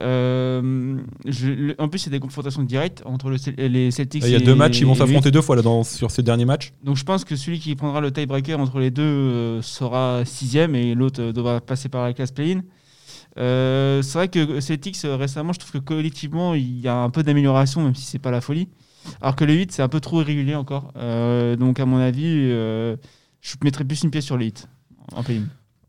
Euh, 0.00 0.96
je- 1.26 1.48
le- 1.48 1.74
en 1.78 1.88
plus, 1.88 2.06
a 2.06 2.10
des 2.10 2.20
confrontations 2.20 2.62
directes 2.62 3.02
entre 3.04 3.30
le 3.30 3.36
les 3.66 3.90
Celtics. 3.90 4.22
Il 4.24 4.30
y 4.30 4.34
a 4.34 4.38
et- 4.38 4.42
deux 4.42 4.54
matchs, 4.54 4.80
ils 4.80 4.86
vont 4.86 4.94
s'affronter 4.94 5.30
deux 5.30 5.40
fois 5.42 5.56
là, 5.56 5.62
dans, 5.62 5.82
sur 5.84 6.10
ces 6.10 6.22
derniers 6.22 6.44
matchs. 6.44 6.72
Donc 6.84 6.96
je 6.96 7.04
pense 7.04 7.24
que 7.24 7.36
celui 7.36 7.58
qui 7.58 7.74
prendra 7.74 8.00
le 8.00 8.10
tiebreaker 8.12 8.58
entre 8.60 8.78
les 8.78 8.90
deux 8.90 9.02
euh, 9.02 9.62
sera 9.62 10.24
sixième 10.24 10.74
et 10.74 10.94
l'autre 10.94 11.20
euh, 11.22 11.32
devra 11.32 11.60
passer 11.60 11.88
par 11.88 12.04
la 12.04 12.12
classe 12.12 12.30
play-in. 12.32 12.60
Euh, 13.38 14.02
c'est 14.02 14.18
vrai 14.18 14.28
que 14.28 14.60
Celtics 14.60 14.98
récemment, 15.04 15.52
je 15.52 15.58
trouve 15.60 15.72
que 15.72 15.78
collectivement 15.78 16.54
il 16.54 16.80
y 16.80 16.88
a 16.88 16.96
un 16.96 17.10
peu 17.10 17.22
d'amélioration, 17.22 17.82
même 17.82 17.94
si 17.94 18.04
c'est 18.04 18.18
pas 18.18 18.30
la 18.30 18.40
folie. 18.40 18.68
Alors 19.20 19.36
que 19.36 19.44
le 19.44 19.54
8 19.54 19.72
c'est 19.72 19.82
un 19.82 19.88
peu 19.88 20.00
trop 20.00 20.20
irrégulier 20.22 20.54
encore. 20.54 20.92
Donc 21.58 21.78
à 21.80 21.86
mon 21.86 21.98
avis, 21.98 22.48
je 22.50 23.54
mettrais 23.62 23.84
plus 23.84 24.02
une 24.02 24.10
pièce 24.10 24.24
sur 24.24 24.36
le 24.36 24.44
8 24.44 24.68
en 25.14 25.22
play-in. 25.22 25.44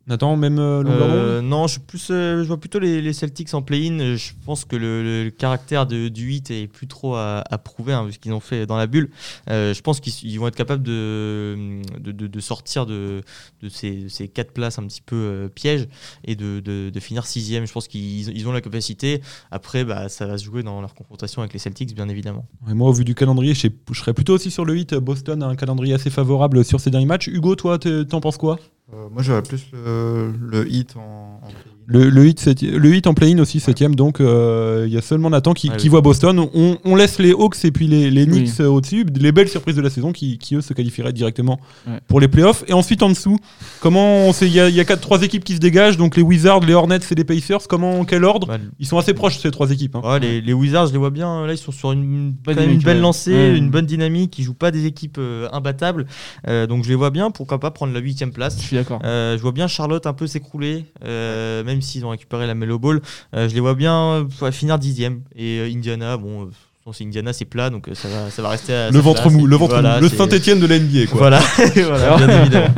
Nathan, 0.09 0.35
même 0.37 0.57
euh, 0.57 0.83
Euh, 0.87 1.41
non, 1.41 1.67
je, 1.67 1.73
suis 1.73 1.81
plus, 1.81 2.07
euh, 2.09 2.41
je 2.41 2.47
vois 2.47 2.59
plutôt 2.59 2.79
les, 2.79 2.99
les 2.99 3.13
Celtics 3.13 3.53
en 3.53 3.61
play-in. 3.61 4.15
Je 4.15 4.31
pense 4.43 4.65
que 4.65 4.75
le, 4.75 5.29
caractère 5.29 5.85
de, 5.85 6.07
du 6.07 6.23
8 6.25 6.49
est 6.49 6.67
plus 6.67 6.87
trop 6.87 7.15
à, 7.15 7.43
à 7.47 7.57
prouver, 7.59 7.93
hein, 7.93 8.05
vu 8.05 8.13
ce 8.13 8.19
qu'ils 8.19 8.33
ont 8.33 8.39
fait 8.39 8.65
dans 8.65 8.75
la 8.75 8.87
bulle. 8.87 9.11
Euh, 9.51 9.71
je 9.75 9.81
pense 9.81 9.99
qu'ils 9.99 10.13
ils 10.23 10.39
vont 10.39 10.47
être 10.47 10.55
capables 10.55 10.81
de, 10.81 11.81
de, 11.99 12.11
de- 12.11 12.25
de 12.25 12.39
sortir 12.39 12.87
de, 12.87 13.21
ces, 13.69 14.09
ces 14.09 14.27
quatre 14.27 14.51
places 14.51 14.79
un 14.79 14.87
petit 14.87 15.03
peu 15.03 15.15
euh, 15.15 15.47
pièges 15.47 15.87
et 16.23 16.35
de, 16.35 16.91
finir 16.99 17.27
sixième. 17.27 17.67
Je 17.67 17.71
pense 17.71 17.87
qu'ils 17.87 18.35
ils 18.35 18.47
ont 18.47 18.51
la 18.51 18.61
capacité. 18.61 19.21
Après, 19.51 19.83
bah, 19.85 20.09
ça 20.09 20.25
va 20.25 20.39
se 20.39 20.43
jouer 20.43 20.63
dans 20.63 20.81
leur 20.81 20.95
confrontation 20.95 21.43
avec 21.43 21.53
les 21.53 21.59
Celtics, 21.59 21.93
bien 21.93 22.09
évidemment. 22.09 22.47
Et 22.67 22.73
moi, 22.73 22.89
au 22.89 22.93
vu 22.93 23.05
du 23.05 23.13
calendrier, 23.13 23.53
je, 23.53 23.67
serais 23.93 24.13
plutôt 24.13 24.33
aussi 24.33 24.49
sur 24.49 24.65
le 24.65 24.73
8. 24.73 24.95
Boston 24.95 25.43
a 25.43 25.47
un 25.47 25.55
calendrier 25.55 25.93
assez 25.93 26.09
favorable 26.09 26.65
sur 26.65 26.79
ces 26.79 26.89
derniers 26.89 27.05
matchs. 27.05 27.27
Hugo, 27.27 27.55
toi, 27.55 27.77
t'en 27.77 28.21
penses 28.21 28.37
quoi? 28.37 28.57
Moi, 28.91 29.21
j'aurais 29.23 29.43
plus 29.43 29.71
le, 29.71 30.31
le 30.39 30.67
hit 30.67 30.95
en, 30.95 31.41
en. 31.43 31.55
Le, 31.91 32.09
le 32.09 32.21
8, 32.23 32.39
septi- 32.39 32.69
le 32.71 32.89
8 32.89 33.07
en 33.07 33.15
play-in 33.15 33.39
aussi, 33.39 33.59
7 33.59 33.79
donc 33.95 34.21
euh, 34.21 34.83
il 34.87 34.93
y 34.93 34.97
a 34.97 35.01
seulement 35.01 35.29
Nathan 35.31 35.53
qui, 35.53 35.69
Ah 35.73 35.75
qui 35.75 35.85
oui. 35.87 35.89
voit 35.89 36.01
Boston. 36.01 36.39
On, 36.53 36.77
on 36.85 36.95
laisse 36.95 37.17
les 37.17 37.31
Hawks 37.31 37.65
et 37.65 37.71
puis 37.71 37.87
les, 37.87 38.11
les. 38.11 38.25
Knicks 38.27 38.59
euh, 38.59 38.67
au-dessus, 38.67 39.05
les 39.19 39.31
belles 39.31 39.47
surprises 39.49 39.75
de 39.75 39.81
la 39.81 39.89
saison 39.89 40.11
qui, 40.11 40.37
qui, 40.37 40.55
eux 40.55 40.61
se 40.61 40.73
qualifieraient 40.73 41.13
directement 41.13 41.59
Ouais. 41.87 41.99
pour 42.07 42.19
les 42.19 42.27
playoffs. 42.27 42.63
Et 42.67 42.73
ensuite 42.73 43.01
en 43.01 43.09
dessous, 43.09 43.37
comment 43.79 44.25
on 44.27 44.33
sait- 44.33 44.45
il 44.47 44.53
y 44.53 44.59
a, 44.59 44.69
il 44.69 44.75
y 44.75 44.79
a 44.79 44.85
quatre, 44.85 45.01
trois 45.01 45.21
équipes 45.23 45.43
qui 45.43 45.55
se 45.55 45.59
dégagent, 45.59 45.97
donc 45.97 46.15
les 46.15 46.21
Wizards, 46.21 46.59
les 46.61 46.73
Hornets 46.73 46.99
et 47.09 47.15
les 47.15 47.23
Pacers. 47.23 47.67
Comment, 47.67 48.05
quel 48.05 48.23
ordre 48.23 48.47
Bah, 48.47 48.57
Ils 48.79 48.85
sont 48.85 48.97
assez 48.97 49.13
proches 49.13 49.37
ces 49.39 49.49
trois 49.51 49.71
équipes. 49.71 49.95
hein. 49.95 50.01
Ouais, 50.03 50.19
les, 50.19 50.41
les 50.41 50.53
Wizards, 50.53 50.87
je 50.87 50.91
les 50.91 50.97
vois 50.99 51.09
bien. 51.09 51.45
Là, 51.47 51.53
ils 51.53 51.57
sont 51.57 51.71
sur 51.71 51.91
une, 51.91 52.31
Bonne 52.31 52.55
quand 52.55 52.61
même 52.61 52.71
une 52.71 52.77
dynamique, 52.77 52.85
belle 52.85 52.97
ouais. 52.97 53.01
lancée, 53.01 53.31
Ouais. 53.33 53.57
une 53.57 53.69
bonne 53.71 53.85
dynamique. 53.85 54.37
Ils 54.37 54.43
jouent 54.43 54.53
pas 54.53 54.71
des 54.71 54.85
équipes 54.85 55.17
euh, 55.19 55.47
imbattables. 55.53 56.05
Euh, 56.47 56.67
donc, 56.67 56.83
je 56.83 56.89
les 56.89 56.95
vois 56.95 57.09
bien. 57.09 57.31
Pourquoi 57.31 57.59
pas 57.59 57.71
prendre 57.71 57.93
la 57.93 57.99
huitième 57.99 58.29
Je 58.29 58.35
place 58.35 58.57
suis 58.59 58.75
d'accord. 58.75 58.99
Euh, 59.05 59.37
je 59.37 59.41
vois 59.41 59.51
bien 59.53 59.67
Charlotte 59.67 60.05
un 60.05 60.13
peu 60.13 60.27
s'écrouler, 60.27 60.85
euh, 61.05 61.63
même 61.79 61.81
s'ils 61.81 62.05
ont 62.05 62.09
récupéré 62.09 62.45
la 62.45 62.55
Melo 62.55 62.77
Ball. 62.77 63.01
Euh, 63.33 63.47
je 63.47 63.53
les 63.53 63.61
vois 63.61 63.75
bien 63.75 64.25
euh, 64.41 64.51
finir 64.51 64.77
dixième. 64.77 65.21
Et 65.35 65.59
euh, 65.59 65.71
Indiana, 65.73 66.17
bon, 66.17 66.49
c'est 66.91 67.03
Indiana, 67.05 67.33
c'est 67.33 67.45
plat, 67.45 67.69
donc 67.69 67.87
ça 67.93 68.07
va, 68.07 68.29
ça 68.31 68.41
va 68.41 68.49
rester 68.49 68.73
à 68.73 68.89
Le 68.91 68.99
ventre 68.99 69.21
place. 69.21 69.33
mou, 69.33 69.45
le 69.45 69.55
ventre 69.55 69.73
voilà, 69.73 69.97
mou, 69.97 70.01
le 70.03 70.09
Saint-Etienne 70.09 70.59
de 70.59 70.65
la 70.65 70.79
NBA. 70.79 71.05
Quoi. 71.07 71.19
Voilà, 71.19 71.39
voilà, 71.75 72.17
bien 72.17 72.29
évidemment. 72.41 72.73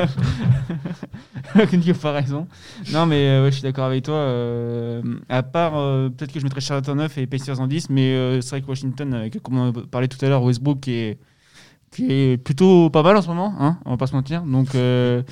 Aucune 1.61 1.83
comparaison. 1.83 2.47
Non, 2.93 3.05
mais 3.05 3.27
euh, 3.27 3.43
ouais, 3.43 3.51
je 3.51 3.55
suis 3.55 3.63
d'accord 3.63 3.85
avec 3.85 4.03
toi. 4.03 4.15
euh, 4.15 5.01
à 5.29 5.43
part, 5.43 5.77
euh, 5.77 6.09
peut-être 6.09 6.31
que 6.31 6.39
je 6.39 6.43
mettrais 6.45 6.61
Charlotte 6.61 6.87
en 6.89 6.95
9 6.95 7.17
et 7.17 7.27
Pacers 7.27 7.59
en 7.59 7.67
10, 7.67 7.89
mais 7.89 8.13
euh, 8.13 8.41
c'est 8.41 8.51
vrai 8.51 8.61
que 8.61 8.67
Washington, 8.67 9.29
comme 9.43 9.57
on 9.57 9.69
en 9.69 9.73
parlait 9.73 10.07
tout 10.07 10.23
à 10.25 10.29
l'heure, 10.29 10.43
Westbrook 10.43 10.79
qui 10.81 10.93
est, 10.93 11.17
qui 11.91 12.05
est 12.11 12.37
plutôt 12.37 12.89
pas 12.89 13.03
mal 13.03 13.17
en 13.17 13.21
ce 13.21 13.27
moment, 13.27 13.53
hein, 13.59 13.77
on 13.85 13.91
va 13.91 13.97
pas 13.97 14.07
se 14.07 14.15
mentir. 14.15 14.43
Donc 14.43 14.75
euh, 14.75 15.23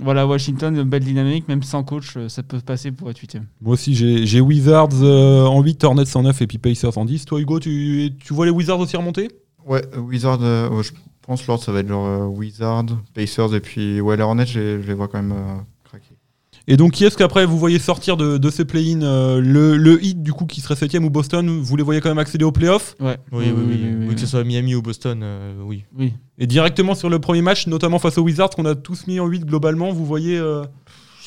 voilà, 0.00 0.26
Washington, 0.26 0.74
une 0.74 0.88
belle 0.88 1.04
dynamique, 1.04 1.48
même 1.48 1.62
sans 1.62 1.84
coach, 1.84 2.16
euh, 2.16 2.28
ça 2.28 2.42
peut 2.42 2.60
passer 2.60 2.92
pour 2.92 3.10
être 3.10 3.18
8 3.18 3.38
Moi 3.60 3.74
aussi, 3.74 3.94
j'ai 3.94 4.40
Wizards 4.40 5.02
euh, 5.02 5.44
en 5.44 5.62
8, 5.62 5.84
Hornets 5.84 6.16
en 6.16 6.22
9 6.22 6.42
et 6.42 6.46
puis 6.46 6.58
Pacers 6.58 6.96
en 6.96 7.04
10. 7.04 7.24
Toi, 7.24 7.40
Hugo, 7.40 7.60
tu, 7.60 8.12
tu 8.18 8.32
vois 8.34 8.46
les 8.46 8.52
Wizards 8.52 8.80
aussi 8.80 8.96
remonter? 8.96 9.28
Ouais, 9.66 9.82
euh, 9.94 10.00
Wizard, 10.00 10.38
euh, 10.42 10.68
ouais, 10.70 10.82
je 10.82 10.92
pense 11.22 11.46
l'ordre, 11.46 11.62
ça 11.62 11.72
va 11.72 11.80
être 11.80 11.88
genre 11.88 12.06
euh, 12.06 12.26
Wizard, 12.26 12.86
Pacers 13.14 13.54
et 13.54 13.60
puis 13.60 14.00
ouais, 14.00 14.16
les 14.16 14.22
Hornets, 14.22 14.46
je 14.46 14.58
les 14.58 14.82
je 14.82 14.88
les 14.88 14.94
vois 14.94 15.08
quand 15.08 15.22
même 15.22 15.32
euh. 15.32 15.56
Et 16.68 16.76
donc, 16.76 16.92
qui 16.92 17.04
est-ce 17.04 17.16
qu'après 17.16 17.44
vous 17.44 17.58
voyez 17.58 17.78
sortir 17.78 18.16
de, 18.16 18.38
de 18.38 18.50
ces 18.50 18.64
play-in 18.64 19.02
euh, 19.02 19.40
le, 19.40 19.76
le 19.76 20.02
Heat, 20.04 20.22
du 20.22 20.32
coup, 20.32 20.46
qui 20.46 20.60
serait 20.60 20.76
7 20.76 20.94
ou 21.02 21.10
Boston, 21.10 21.48
vous 21.60 21.76
les 21.76 21.82
voyez 21.82 22.00
quand 22.00 22.08
même 22.08 22.18
accéder 22.18 22.44
aux 22.44 22.52
playoffs 22.52 22.94
Ouais. 23.00 23.16
Oui, 23.32 23.46
oui, 23.54 23.62
oui, 23.68 24.06
oui, 24.08 24.14
que 24.14 24.20
ce 24.20 24.26
soit 24.26 24.44
Miami 24.44 24.74
ou 24.74 24.82
Boston, 24.82 25.20
euh, 25.22 25.54
oui. 25.64 25.84
oui. 25.98 26.12
Et 26.38 26.46
directement 26.46 26.94
sur 26.94 27.10
le 27.10 27.18
premier 27.18 27.42
match, 27.42 27.66
notamment 27.66 27.98
face 27.98 28.16
aux 28.18 28.22
Wizards, 28.22 28.50
qu'on 28.50 28.64
a 28.64 28.74
tous 28.74 29.06
mis 29.06 29.18
en 29.20 29.26
8 29.26 29.44
globalement, 29.44 29.92
vous 29.92 30.06
voyez. 30.06 30.38
euh, 30.38 30.64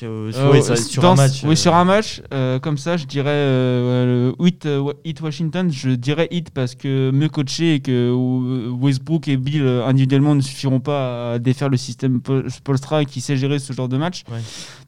euh, 0.03 0.31
Euh, 0.35 0.61
ça, 0.61 0.75
sur 0.75 1.01
dans- 1.01 1.11
un 1.11 1.15
match. 1.15 1.43
Oui, 1.43 1.51
euh, 1.51 1.55
sur 1.55 1.73
un 1.75 1.85
match, 1.85 2.21
euh, 2.33 2.59
comme 2.59 2.77
ça, 2.77 2.97
je 2.97 3.05
dirais 3.05 3.29
euh, 3.29 4.33
le 4.39 4.45
Heat, 4.45 4.65
euh, 4.65 4.93
Heat 5.05 5.21
Washington, 5.21 5.71
je 5.71 5.89
dirais 5.91 6.27
Heat 6.31 6.49
parce 6.51 6.75
que 6.75 7.11
mieux 7.11 7.29
coaché 7.29 7.75
et 7.75 7.79
que 7.79 7.91
euh, 7.91 8.69
Westbrook 8.71 9.27
et 9.27 9.37
Bill 9.37 9.61
euh, 9.63 9.85
individuellement 9.85 10.35
ne 10.35 10.41
suffiront 10.41 10.79
pas 10.79 11.33
à 11.33 11.39
défaire 11.39 11.69
le 11.69 11.77
système 11.77 12.21
Pol- 12.21 12.47
Polstra 12.63 13.05
qui 13.05 13.21
sait 13.21 13.37
gérer 13.37 13.59
ce 13.59 13.73
genre 13.73 13.87
de 13.89 13.97
match. 13.97 14.23
Ouais. 14.31 14.39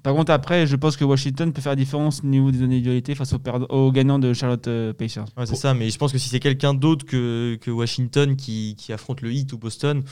Par 0.04 0.14
contre, 0.16 0.32
après, 0.32 0.68
je 0.68 0.76
pense 0.76 0.96
que 0.98 1.04
Washington 1.04 1.52
peut 1.52 1.62
faire 1.62 1.72
la 1.74 1.76
différence 1.78 2.22
au 2.24 2.28
niveau 2.28 2.52
des 2.52 2.62
individualités 2.64 3.16
face 3.16 3.34
aux, 3.34 3.40
aux 3.70 3.92
gagnants 3.92 4.20
de 4.20 4.34
Charlotte 4.34 4.68
euh, 4.68 4.94
Pacers. 4.94 5.26
Ouais, 5.38 5.46
c'est 5.46 5.56
ça, 5.56 5.74
mais 5.74 5.90
je 5.90 5.98
pense 5.98 6.12
que 6.12 6.18
si 6.18 6.30
c'est 6.30 6.40
quelqu'un 6.40 6.74
d'autre 6.74 7.06
que, 7.06 7.58
que 7.62 7.72
Washington 7.72 8.36
qui, 8.36 8.76
qui 8.78 8.94
affronte 8.94 9.22
le 9.22 9.32
Heat 9.34 9.52
ou 9.54 9.58
Boston, 9.58 10.04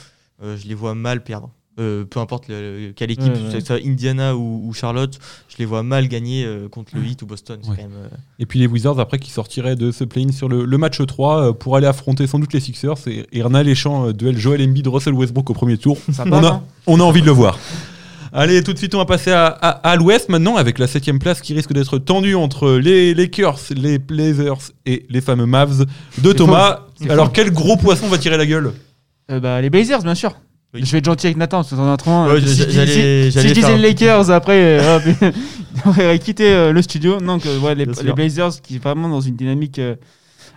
euh, 0.42 0.56
je 0.56 0.66
les 0.68 0.74
vois 0.74 0.94
mal 0.94 1.22
perdre. 1.24 1.50
Euh, 1.78 2.04
peu 2.06 2.20
importe 2.20 2.48
le- 2.48 2.92
quelle 2.96 3.10
équipe, 3.10 3.34
Ouais, 3.34 3.38
ouais. 3.38 3.52
que 3.52 3.60
ce 3.60 3.66
soit 3.66 3.76
Indiana 3.84 4.34
ou, 4.34 4.62
ou 4.66 4.72
Charlotte, 4.72 5.18
je 5.48 5.56
les 5.58 5.66
vois 5.66 5.82
mal 5.82 6.08
gagner 6.08 6.42
euh, 6.46 6.68
contre 6.70 6.96
le 6.96 7.04
Heat 7.04 7.20
ou 7.20 7.26
Boston. 7.26 7.58
Ouais. 7.68 7.76
quand 7.76 7.82
même, 7.82 7.92
euh, 8.02 8.08
Et 8.38 8.46
puis 8.46 8.58
les 8.58 8.66
Wizards, 8.66 8.98
après, 8.98 9.18
qui 9.18 9.30
sortiraient 9.30 9.76
de 9.76 9.90
ce 9.90 10.04
play-in 10.04 10.32
sur 10.32 10.48
le, 10.48 10.64
le 10.64 10.78
match 10.78 11.04
3 11.04 11.48
euh, 11.48 11.52
pour 11.52 11.76
aller 11.76 11.86
affronter 11.86 12.26
sans 12.26 12.38
doute 12.38 12.54
les 12.54 12.60
Sixers. 12.60 12.94
Et, 13.08 13.26
et 13.30 13.42
euh, 14.06 14.12
duel 14.14 14.38
Joel 14.38 14.62
Embiid, 14.62 14.86
Russell 14.88 15.12
Westbrook 15.12 15.50
au 15.50 15.52
premier 15.52 15.76
tour. 15.76 15.98
Ça 16.12 16.22
On 16.26 16.30
part, 16.30 16.44
a, 16.44 16.48
hein 16.48 16.62
on 16.86 16.98
a 16.98 17.02
envie 17.02 17.20
de 17.20 17.26
le 17.26 17.32
voir. 17.32 17.58
Allez, 18.32 18.62
tout 18.62 18.72
de 18.72 18.78
suite, 18.78 18.94
on 18.94 18.98
va 18.98 19.04
passer 19.06 19.30
à, 19.32 19.46
à- 19.46 19.68
à 19.90 19.96
l'ouest 19.96 20.28
maintenant 20.30 20.56
avec 20.56 20.78
la 20.78 20.86
septième 20.86 21.18
place 21.18 21.40
qui 21.42 21.52
risque 21.54 21.72
d'être 21.74 21.98
tendue 21.98 22.34
entre 22.34 22.70
les 22.72 23.12
Lakers, 23.14 23.58
les 23.74 23.98
Blazers 23.98 24.72
et 24.86 25.04
les 25.10 25.20
fameux 25.20 25.46
Mavs 25.46 25.84
de 26.18 26.32
Thomas. 26.32 26.86
Alors, 27.08 27.26
faux. 27.26 27.32
quel 27.34 27.50
gros 27.52 27.76
poisson 27.76 28.08
va 28.08 28.18
tirer 28.18 28.36
la 28.38 28.46
gueule? 28.46 28.72
Euh, 29.30 29.40
bah, 29.40 29.60
Les 29.60 29.70
Blazers, 29.70 30.02
bien 30.02 30.14
sûr. 30.14 30.34
Je 30.82 30.92
vais 30.92 30.98
être 30.98 31.04
gentil 31.04 31.26
avec 31.26 31.36
Nathan, 31.36 31.62
dans 31.72 31.84
notre 31.86 32.08
moment, 32.08 32.26
Ouais, 32.26 32.34
euh, 32.34 32.40
si, 32.40 32.54
si- 32.54 32.62
si- 32.62 32.68
je 32.70 33.52
disais 33.52 33.52
les 33.54 33.64
un 33.64 33.76
Lakers, 33.78 34.30
après, 34.30 34.78
euh, 34.80 34.96
hop, 34.96 35.02
on 35.86 35.90
aurait 35.90 36.18
quitté 36.18 36.50
euh, 36.52 36.72
le 36.72 36.82
studio. 36.82 37.20
Non, 37.20 37.38
que, 37.38 37.58
ouais, 37.58 37.74
les, 37.74 37.86
Blazers 37.86 38.60
qui 38.62 38.76
est 38.76 38.82
vraiment 38.82 39.08
dans 39.08 39.20
une 39.20 39.36
dynamique 39.36 39.80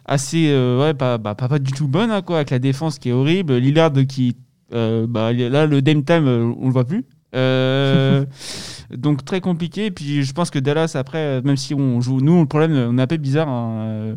assez, 0.05 0.47
euh, 0.49 0.79
ouais, 0.81 0.93
pas, 0.93 1.17
bah, 1.17 1.35
pas, 1.35 1.47
pas 1.47 1.59
du 1.59 1.71
tout 1.71 1.87
bonne, 1.87 2.11
hein, 2.11 2.21
quoi, 2.21 2.37
avec 2.37 2.49
la 2.49 2.59
défense 2.59 2.99
qui 2.99 3.09
est 3.09 3.13
horrible. 3.13 3.55
Lillard 3.57 3.91
qui, 4.07 4.35
euh, 4.73 5.05
bah, 5.07 5.31
là, 5.33 5.65
le 5.65 5.81
Dame 5.81 6.03
Time, 6.03 6.27
on 6.59 6.65
le 6.67 6.71
voit 6.73 6.85
plus. 6.85 7.05
Euh, 7.35 8.25
donc 8.95 9.23
très 9.23 9.39
compliqué. 9.39 9.85
Et 9.87 9.91
puis 9.91 10.23
je 10.23 10.33
pense 10.33 10.49
que 10.49 10.59
Dallas, 10.59 10.93
après, 10.95 11.41
même 11.43 11.57
si 11.57 11.73
on 11.75 12.01
joue, 12.01 12.21
nous, 12.21 12.39
le 12.41 12.47
problème, 12.47 12.71
on 12.89 12.97
est 12.97 13.01
un 13.01 13.07
peu 13.07 13.17
bizarre. 13.17 13.47
hein, 13.49 14.15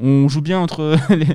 on 0.00 0.28
joue 0.28 0.40
bien 0.42 0.58
entre 0.58 0.96
les, 1.14 1.26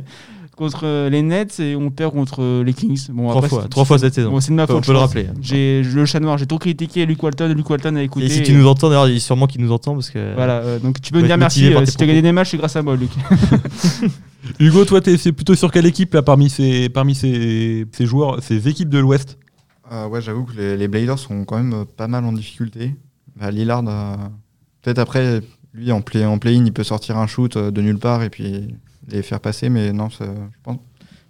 contre 0.55 1.07
les 1.09 1.21
Nets 1.21 1.59
et 1.59 1.75
on 1.75 1.89
perd 1.89 2.13
contre 2.13 2.61
les 2.63 2.73
Kings. 2.73 3.07
Bon, 3.09 3.23
trois 3.29 3.37
après, 3.37 3.49
fois, 3.49 3.61
c'est- 3.63 3.69
trois 3.69 3.85
fois 3.85 3.97
cette 3.99 4.13
saison. 4.13 4.31
Bon, 4.31 4.39
c'est 4.39 4.51
de 4.51 4.55
ma 4.55 4.63
On 4.63 4.67
faute. 4.67 4.77
peut 4.77 4.83
je 4.87 4.91
le 4.93 4.97
rappeler. 4.99 5.27
J'ai 5.41 5.81
le 5.83 6.05
chat 6.05 6.19
noir, 6.19 6.37
j'ai 6.37 6.45
trop 6.45 6.59
critiqué 6.59 7.05
Luke 7.05 7.21
Walton. 7.23 7.53
Luke 7.55 7.69
Walton 7.69 7.95
a 7.95 8.03
écouté. 8.03 8.25
Et 8.25 8.29
si 8.29 8.43
tu 8.43 8.53
nous 8.53 8.67
entends, 8.67 8.89
d'ailleurs, 8.89 9.07
il 9.09 9.17
a 9.17 9.19
sûrement 9.19 9.47
qu'il 9.47 9.61
nous 9.61 9.71
entend 9.71 9.93
parce 9.93 10.09
que. 10.09 10.33
Voilà, 10.35 10.59
euh, 10.59 10.79
donc 10.79 11.01
tu 11.01 11.11
peux 11.11 11.21
me 11.21 11.27
dire 11.27 11.37
merci. 11.37 11.73
euh, 11.73 11.85
si 11.85 11.95
tu 11.95 12.03
as 12.03 12.07
gagné 12.07 12.21
des 12.21 12.31
matchs, 12.31 12.51
c'est 12.51 12.57
grâce 12.57 12.75
à 12.75 12.81
moi, 12.81 12.95
Luc. 12.95 13.11
Hugo, 14.59 14.85
toi, 14.85 15.01
t'es 15.01 15.17
c'est 15.17 15.31
plutôt 15.31 15.55
sur 15.55 15.71
quelle 15.71 15.85
équipe 15.85 16.13
là, 16.13 16.21
parmi 16.21 16.49
ces, 16.49 16.89
parmi 16.89 17.15
ces, 17.15 17.85
ces 17.91 18.05
joueurs, 18.05 18.41
ces 18.43 18.67
équipes 18.67 18.89
de 18.89 18.99
l'ouest? 18.99 19.37
Euh, 19.91 20.07
ouais, 20.07 20.21
j'avoue 20.21 20.43
que 20.43 20.53
les, 20.57 20.77
les 20.77 20.87
Blazers 20.87 21.19
sont 21.19 21.45
quand 21.45 21.57
même 21.57 21.73
euh, 21.73 21.85
pas 21.85 22.07
mal 22.07 22.25
en 22.25 22.33
difficulté. 22.33 22.95
Bah, 23.39 23.51
Lillard, 23.51 23.83
euh, 23.87 24.15
peut-être 24.81 24.99
après, 24.99 25.41
lui 25.73 25.91
en 25.91 26.01
play 26.01 26.25
en 26.25 26.37
play-in, 26.39 26.65
il 26.65 26.73
peut 26.73 26.83
sortir 26.83 27.17
un 27.17 27.27
shoot 27.27 27.55
euh, 27.57 27.71
de 27.71 27.81
nulle 27.81 27.97
part 27.99 28.21
et 28.23 28.29
puis 28.29 28.67
les 29.09 29.21
faire 29.21 29.39
passer, 29.39 29.69
mais 29.69 29.91
non, 29.93 30.09
ça- 30.09 30.25
je 30.25 30.57
pense, 30.63 30.77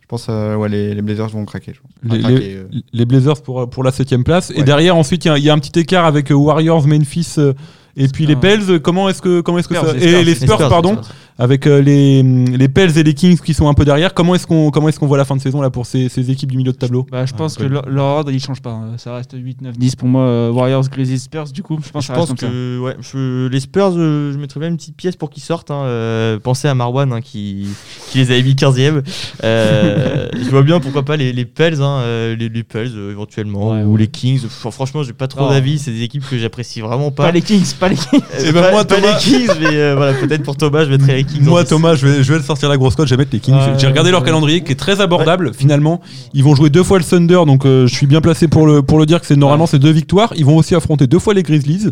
je 0.02 0.06
pense 0.08 0.28
euh, 0.30 0.56
ouais, 0.56 0.70
les, 0.70 0.94
les 0.94 1.02
Blazers 1.02 1.30
vont 1.30 1.46
craquer. 1.46 1.74
Je 1.74 1.80
pense. 1.82 1.92
Enfin, 2.06 2.16
Les- 2.16 2.22
craquer, 2.22 2.56
euh, 2.56 2.68
Les 2.94 3.06
Blazers 3.06 3.42
pour, 3.42 3.70
pour 3.70 3.84
la 3.84 3.92
septième 3.92 4.24
place. 4.24 4.52
Et 4.56 4.64
derrière, 4.64 4.96
ensuite, 4.96 5.26
il 5.26 5.28
y 5.30 5.32
a- 5.32 5.38
il 5.38 5.44
y, 5.44 5.50
a 5.50 5.54
un 5.54 5.60
petit 5.60 5.80
écart 5.80 6.06
avec 6.06 6.32
euh, 6.32 6.36
Warriors, 6.36 6.86
Memphis 6.88 7.36
euh, 7.38 7.54
et 7.96 8.08
puis 8.08 8.26
les. 8.26 8.36
Pels. 8.36 8.80
Comment 8.82 9.10
est-ce 9.10 9.22
que, 9.22 9.42
comment 9.42 9.60
est-ce 9.60 9.68
que 9.68 9.76
Spurs, 9.76 9.88
ça. 9.90 9.94
les 9.94 10.04
et 10.04 10.08
Spurs. 10.08 10.20
les 10.20 10.26
Les 10.26 10.36
Spurs, 10.36 10.56
Spurs, 10.56 10.70
pardon. 10.70 10.92
les 10.92 10.96
Spurs. 11.04 11.16
Avec 11.40 11.66
euh, 11.68 11.82
les, 11.82 12.22
les 12.24 12.68
Pels 12.70 12.98
et 12.98 13.04
les 13.04 13.14
Kings 13.14 13.38
qui 13.40 13.54
sont 13.54 13.68
un 13.68 13.74
peu 13.74 13.86
derrière. 13.86 14.14
Comment 14.14 14.36
est-ce 14.36 14.46
qu'on 14.48 14.70
comment 14.72 14.90
est-ce 14.90 15.00
qu'on 15.00 15.08
voit 15.08 15.18
la 15.18 15.26
fin 15.26 15.36
de 15.36 15.42
saison 15.42 15.62
là 15.62 15.70
pour 15.70 15.86
ces, 15.86 16.10
ces 16.10 16.30
équipes 16.32 16.52
du 16.52 16.58
milieu 16.58 16.72
de 16.72 16.78
tableau? 16.78 17.06
Bah, 17.12 17.26
je 17.26 17.34
pense 17.34 17.56
Ah, 17.60 17.64
que 17.64 17.68
leur 17.68 17.90
leur 17.90 18.06
ordre 18.06 18.32
il 18.32 18.40
change 18.40 18.62
pas. 18.62 18.72
hein. 18.72 18.94
Ça 18.98 19.16
reste 19.16 19.36
8, 19.36 19.62
9, 19.62 19.78
10 19.78 19.96
pour 19.96 20.08
moi. 20.08 20.24
euh, 20.24 20.52
Warriors, 20.52 20.88
Grizzlies, 20.90 21.20
Spurs. 21.20 21.46
Du 21.54 21.64
coup, 21.64 21.78
je 21.84 21.90
pense 21.92 22.04
Je 22.06 22.08
que 22.12 22.14
ça 22.14 22.20
pense 22.26 22.42
ouais, 22.42 22.96
je- 23.02 23.48
les 23.48 23.60
Spurs, 23.60 23.94
euh, 23.98 24.32
je 24.34 24.38
mettrais 24.38 24.60
bien 24.60 24.70
une 24.70 24.78
petite 24.78 24.96
pièce 24.96 25.16
pour 25.16 25.30
qu'ils 25.30 25.44
sortent. 25.44 25.72
hein. 25.72 25.84
Euh, 25.86 26.40
pensez 26.40 26.68
à 26.68 26.76
Marwan 26.76 27.12
hein, 27.14 27.22
qui, 27.22 27.68
qui 28.10 28.20
les 28.20 28.32
avait 28.32 28.44
mis 28.44 28.54
15e. 28.56 29.02
Euh, 29.44 30.28
je 30.36 30.50
vois 30.50 30.64
bien 30.64 30.80
pourquoi 30.80 31.04
pas 31.04 31.18
les, 31.18 31.34
les 31.34 31.46
Pels, 31.46 31.78
les, 31.80 32.50
les 32.50 32.64
Pels 32.64 32.92
euh, 32.96 33.12
éventuellement, 33.12 33.72
Ouais, 33.72 33.84
ou 33.84 33.94
ouais. 33.94 34.00
les 34.02 34.08
Kings. 34.08 34.42
Enfin, 34.46 34.72
franchement, 34.72 35.04
j'ai 35.04 35.14
pas 35.14 35.28
trop 35.28 35.50
d'avis. 35.50 35.80
C'est 35.80 35.92
des 35.92 36.04
équipes 36.04 36.28
que 36.30 36.38
j'apprécie 36.38 36.82
vraiment 36.82 37.12
pas. 37.12 37.24
Pas 37.26 37.32
les 37.32 37.42
Kings, 37.42 37.66
pas 37.80 37.90
les 37.90 37.96
Kings. 37.96 38.22
Euh, 38.36 38.44
Eh 38.48 38.52
ben, 38.52 38.62
pas- 38.62 38.72
moi, 38.72 38.86
pas 38.86 38.96
Thomas- 38.96 39.14
les 39.14 39.18
Kings, 39.20 39.50
mais 39.60 39.76
euh, 39.76 39.96
voilà, 39.96 40.14
peut-être 40.14 40.44
pour 40.44 40.56
Thomas, 40.58 40.86
je 40.86 40.90
mettrais 40.92 41.23
les 41.24 41.34
Kings. 41.34 41.48
en 41.48 41.50
Moi, 41.52 41.64
10. 41.64 41.70
Thomas, 41.70 41.96
je 41.96 42.08
vais, 42.08 42.24
je 42.24 42.34
vais 42.34 42.40
te 42.40 42.46
sortir 42.46 42.70
la 42.70 42.78
grosse 42.78 42.96
cote. 42.96 43.08
Je 43.08 43.14
vais 43.16 43.18
mettre 43.18 43.32
les 43.34 43.40
Kings. 43.40 43.56
J'ai 43.78 43.88
regardé 43.88 44.12
leur 44.12 44.22
ouais. 44.22 44.26
calendrier 44.26 44.62
qui 44.64 44.72
est 44.72 44.76
très 44.76 45.02
abordable 45.02 45.52
finalement. 45.54 46.02
Ils 46.34 46.44
vont 46.44 46.56
jouer 46.56 46.70
deux 46.70 46.84
fois 46.84 46.98
le 47.00 47.04
Thunder, 47.04 47.42
donc 47.46 47.66
euh, 47.66 47.88
je 47.88 47.94
suis 47.94 48.08
bien 48.08 48.22
placé 48.22 48.48
pour 48.48 48.66
le, 48.68 48.82
pour 48.82 49.00
le 49.00 49.06
dire 49.06 49.20
que 49.22 49.26
c'est 49.28 49.36
normalement 49.36 49.68
c'est 49.68 49.80
deux 49.80 49.92
victoires. 49.92 50.32
Ils 50.36 50.46
vont 50.46 50.58
aussi 50.58 50.76
affronter 50.76 51.08
deux 51.08 51.20
fois 51.20 51.34
les 51.34 51.44
Grizzlies. 51.44 51.90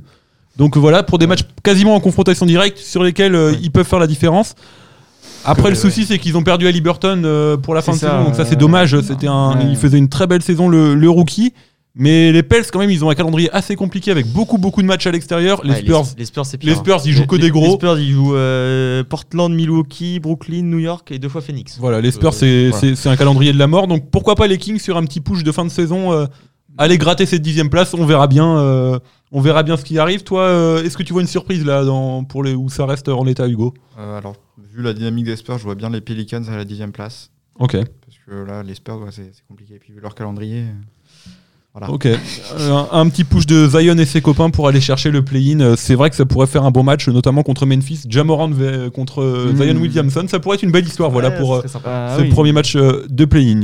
Donc 0.58 0.76
voilà, 0.78 1.02
pour 1.04 1.18
des 1.18 1.28
matchs 1.28 1.44
quasiment 1.64 1.96
en 1.96 2.00
confrontation 2.00 2.46
directe 2.46 2.78
sur 2.78 3.04
lesquels 3.04 3.36
euh, 3.36 3.54
ils 3.62 3.72
peuvent 3.72 3.86
faire 3.88 4.00
la 4.00 4.08
différence. 4.08 4.56
Après, 5.46 5.64
Que- 5.64 5.70
le 5.70 5.76
souci, 5.76 6.06
c'est 6.06 6.20
qu'ils 6.20 6.38
ont 6.38 6.44
perdu 6.44 6.68
à 6.68 6.72
Liberton 6.72 7.22
euh, 7.26 7.58
pour 7.58 7.74
la 7.74 7.82
fin 7.82 7.94
de 7.94 7.98
ça, 7.98 8.12
saison, 8.12 8.24
donc 8.26 8.36
ça, 8.36 8.46
c'est 8.46 8.56
dommage. 8.56 9.00
C'était 9.02 9.28
un, 9.28 9.56
ouais. 9.58 9.66
il 9.70 9.76
faisait 9.78 9.98
une 9.98 10.10
très 10.10 10.28
belle 10.28 10.42
saison, 10.44 10.68
le, 10.70 10.94
le 10.94 11.10
rookie. 11.10 11.54
Mais 11.94 12.32
les 12.32 12.42
Pels, 12.42 12.64
quand 12.72 12.80
même, 12.80 12.90
ils 12.90 13.04
ont 13.04 13.10
un 13.10 13.16
calendrier 13.16 13.50
assez 13.52 13.76
compliqué 13.76 14.12
avec 14.12 14.26
beaucoup, 14.28 14.58
beaucoup 14.58 14.82
de 14.82 14.88
matchs 14.88 15.08
à 15.08 15.12
l'extérieur. 15.12 15.62
Les 15.66 15.72
Ouais, 15.72 15.80
Spurs, 15.82 16.04
les 16.18 16.26
Spurs, 16.26 16.46
c'est 16.46 16.58
pire, 16.58 16.70
les 16.70 16.76
hein. 16.76 16.80
Spurs, 16.80 17.02
ils 17.06 17.12
jouent 17.12 17.22
Les- 17.22 17.28
que 17.28 17.36
les- 17.36 17.42
des 17.42 17.52
gros. 17.52 17.66
Les 17.66 17.72
Spurs, 17.74 18.00
ils 18.00 18.12
jouent 18.14 18.36
euh, 18.36 19.04
Portland, 19.04 19.54
Milwaukee, 19.54 20.20
Brooklyn, 20.22 20.64
New 20.64 20.80
York 20.80 21.12
et 21.12 21.20
deux 21.20 21.28
fois 21.28 21.42
Phoenix. 21.42 21.78
Voilà, 21.80 22.00
les 22.00 22.12
Spurs, 22.12 22.30
Euh, 22.30 22.32
c'est 22.32 22.70
voilà. 22.70 22.80
c'est- 22.80 22.96
c'est 22.96 23.10
un 23.10 23.18
calendrier 23.18 23.52
de 23.52 23.58
la 23.60 23.68
mort. 23.68 23.88
Donc 23.88 24.10
pourquoi 24.10 24.36
pas 24.36 24.48
les 24.48 24.58
Kings 24.58 24.80
sur 24.80 24.96
un 24.96 25.04
petit 25.04 25.20
push 25.20 25.44
de 25.44 25.52
fin 25.52 25.66
de 25.66 25.70
saison 25.70 26.14
euh, 26.14 26.26
Aller 26.78 26.98
gratter 26.98 27.26
cette 27.26 27.42
dixième 27.42 27.70
place, 27.70 27.94
on 27.94 28.06
verra 28.06 28.28
bien. 28.28 28.58
euh, 28.58 28.98
on 29.34 29.42
verra 29.42 29.62
bien 29.62 29.76
ce 29.76 29.84
qui 29.84 30.00
arrive. 30.00 30.24
Toi, 30.24 30.44
euh, 30.44 30.84
est-ce 30.84 30.98
que 30.98 31.04
tu 31.04 31.12
vois 31.12 31.22
une 31.22 31.28
surprise 31.28 31.66
là 31.66 31.84
dans, 31.84 32.24
pour 32.24 32.44
les, 32.46 32.54
où 32.56 32.70
ça 32.70 32.86
reste 32.86 33.10
en 33.10 33.28
état, 33.28 33.46
Hugo? 33.50 33.74
Euh, 34.00 34.18
alors, 34.18 34.36
vu 34.74 34.82
la 34.82 34.94
dynamique 34.94 35.26
des 35.26 35.36
Spurs, 35.36 35.58
je 35.58 35.64
vois 35.66 35.76
bien 35.76 35.90
les 35.90 36.00
Pelicans 36.00 36.42
à 36.48 36.56
la 36.56 36.64
dixième 36.64 36.94
place. 36.94 37.30
Ok, 37.60 37.74
Parce 37.74 38.18
que 38.26 38.46
là, 38.50 38.64
les 38.64 38.76
Spurs, 38.76 39.00
ouais, 39.02 39.10
c'est 39.12 39.30
c'est 39.34 39.46
compliqué. 39.50 39.76
Et 39.76 39.80
puis, 39.80 39.92
vu 39.92 40.00
leur 40.00 40.16
calendrier. 40.16 40.62
euh, 40.62 40.72
Voilà. 41.74 41.90
ok. 41.90 42.06
Euh, 42.06 42.18
un, 42.74 42.88
un 42.92 43.10
petit 43.10 43.24
push 43.24 43.46
de 43.46 43.66
Zion 43.68 43.98
et 43.98 44.06
ses 44.06 44.20
copains 44.22 44.50
pour 44.50 44.68
aller 44.68 44.82
chercher 44.82 45.10
le 45.10 45.24
play-in. 45.24 45.62
Euh, 45.62 45.76
C'est 45.78 45.96
vrai 45.96 46.10
que 46.10 46.18
ça 46.18 46.26
pourrait 46.26 46.48
faire 46.48 46.64
un 46.66 46.72
bon 46.72 46.84
match, 46.84 47.08
notamment 47.08 47.44
contre 47.44 47.66
Memphis. 47.66 48.02
Jamorant 48.10 48.50
contre 48.94 49.22
euh, 49.22 49.54
Mm. 49.54 49.56
Zion 49.58 49.76
Williamson. 49.82 50.26
Ça 50.30 50.40
pourrait 50.40 50.56
être 50.56 50.64
une 50.64 50.72
belle 50.72 50.86
histoire. 50.86 51.10
voilà 51.12 51.32
pour 51.32 51.62
ce 51.62 51.78
euh. 51.78 51.80
Ah 51.86 52.16
ce 52.18 52.24
oui. 52.24 52.30
premier 52.30 52.52
match 52.52 52.76
de 52.76 53.26
play-in. 53.26 53.62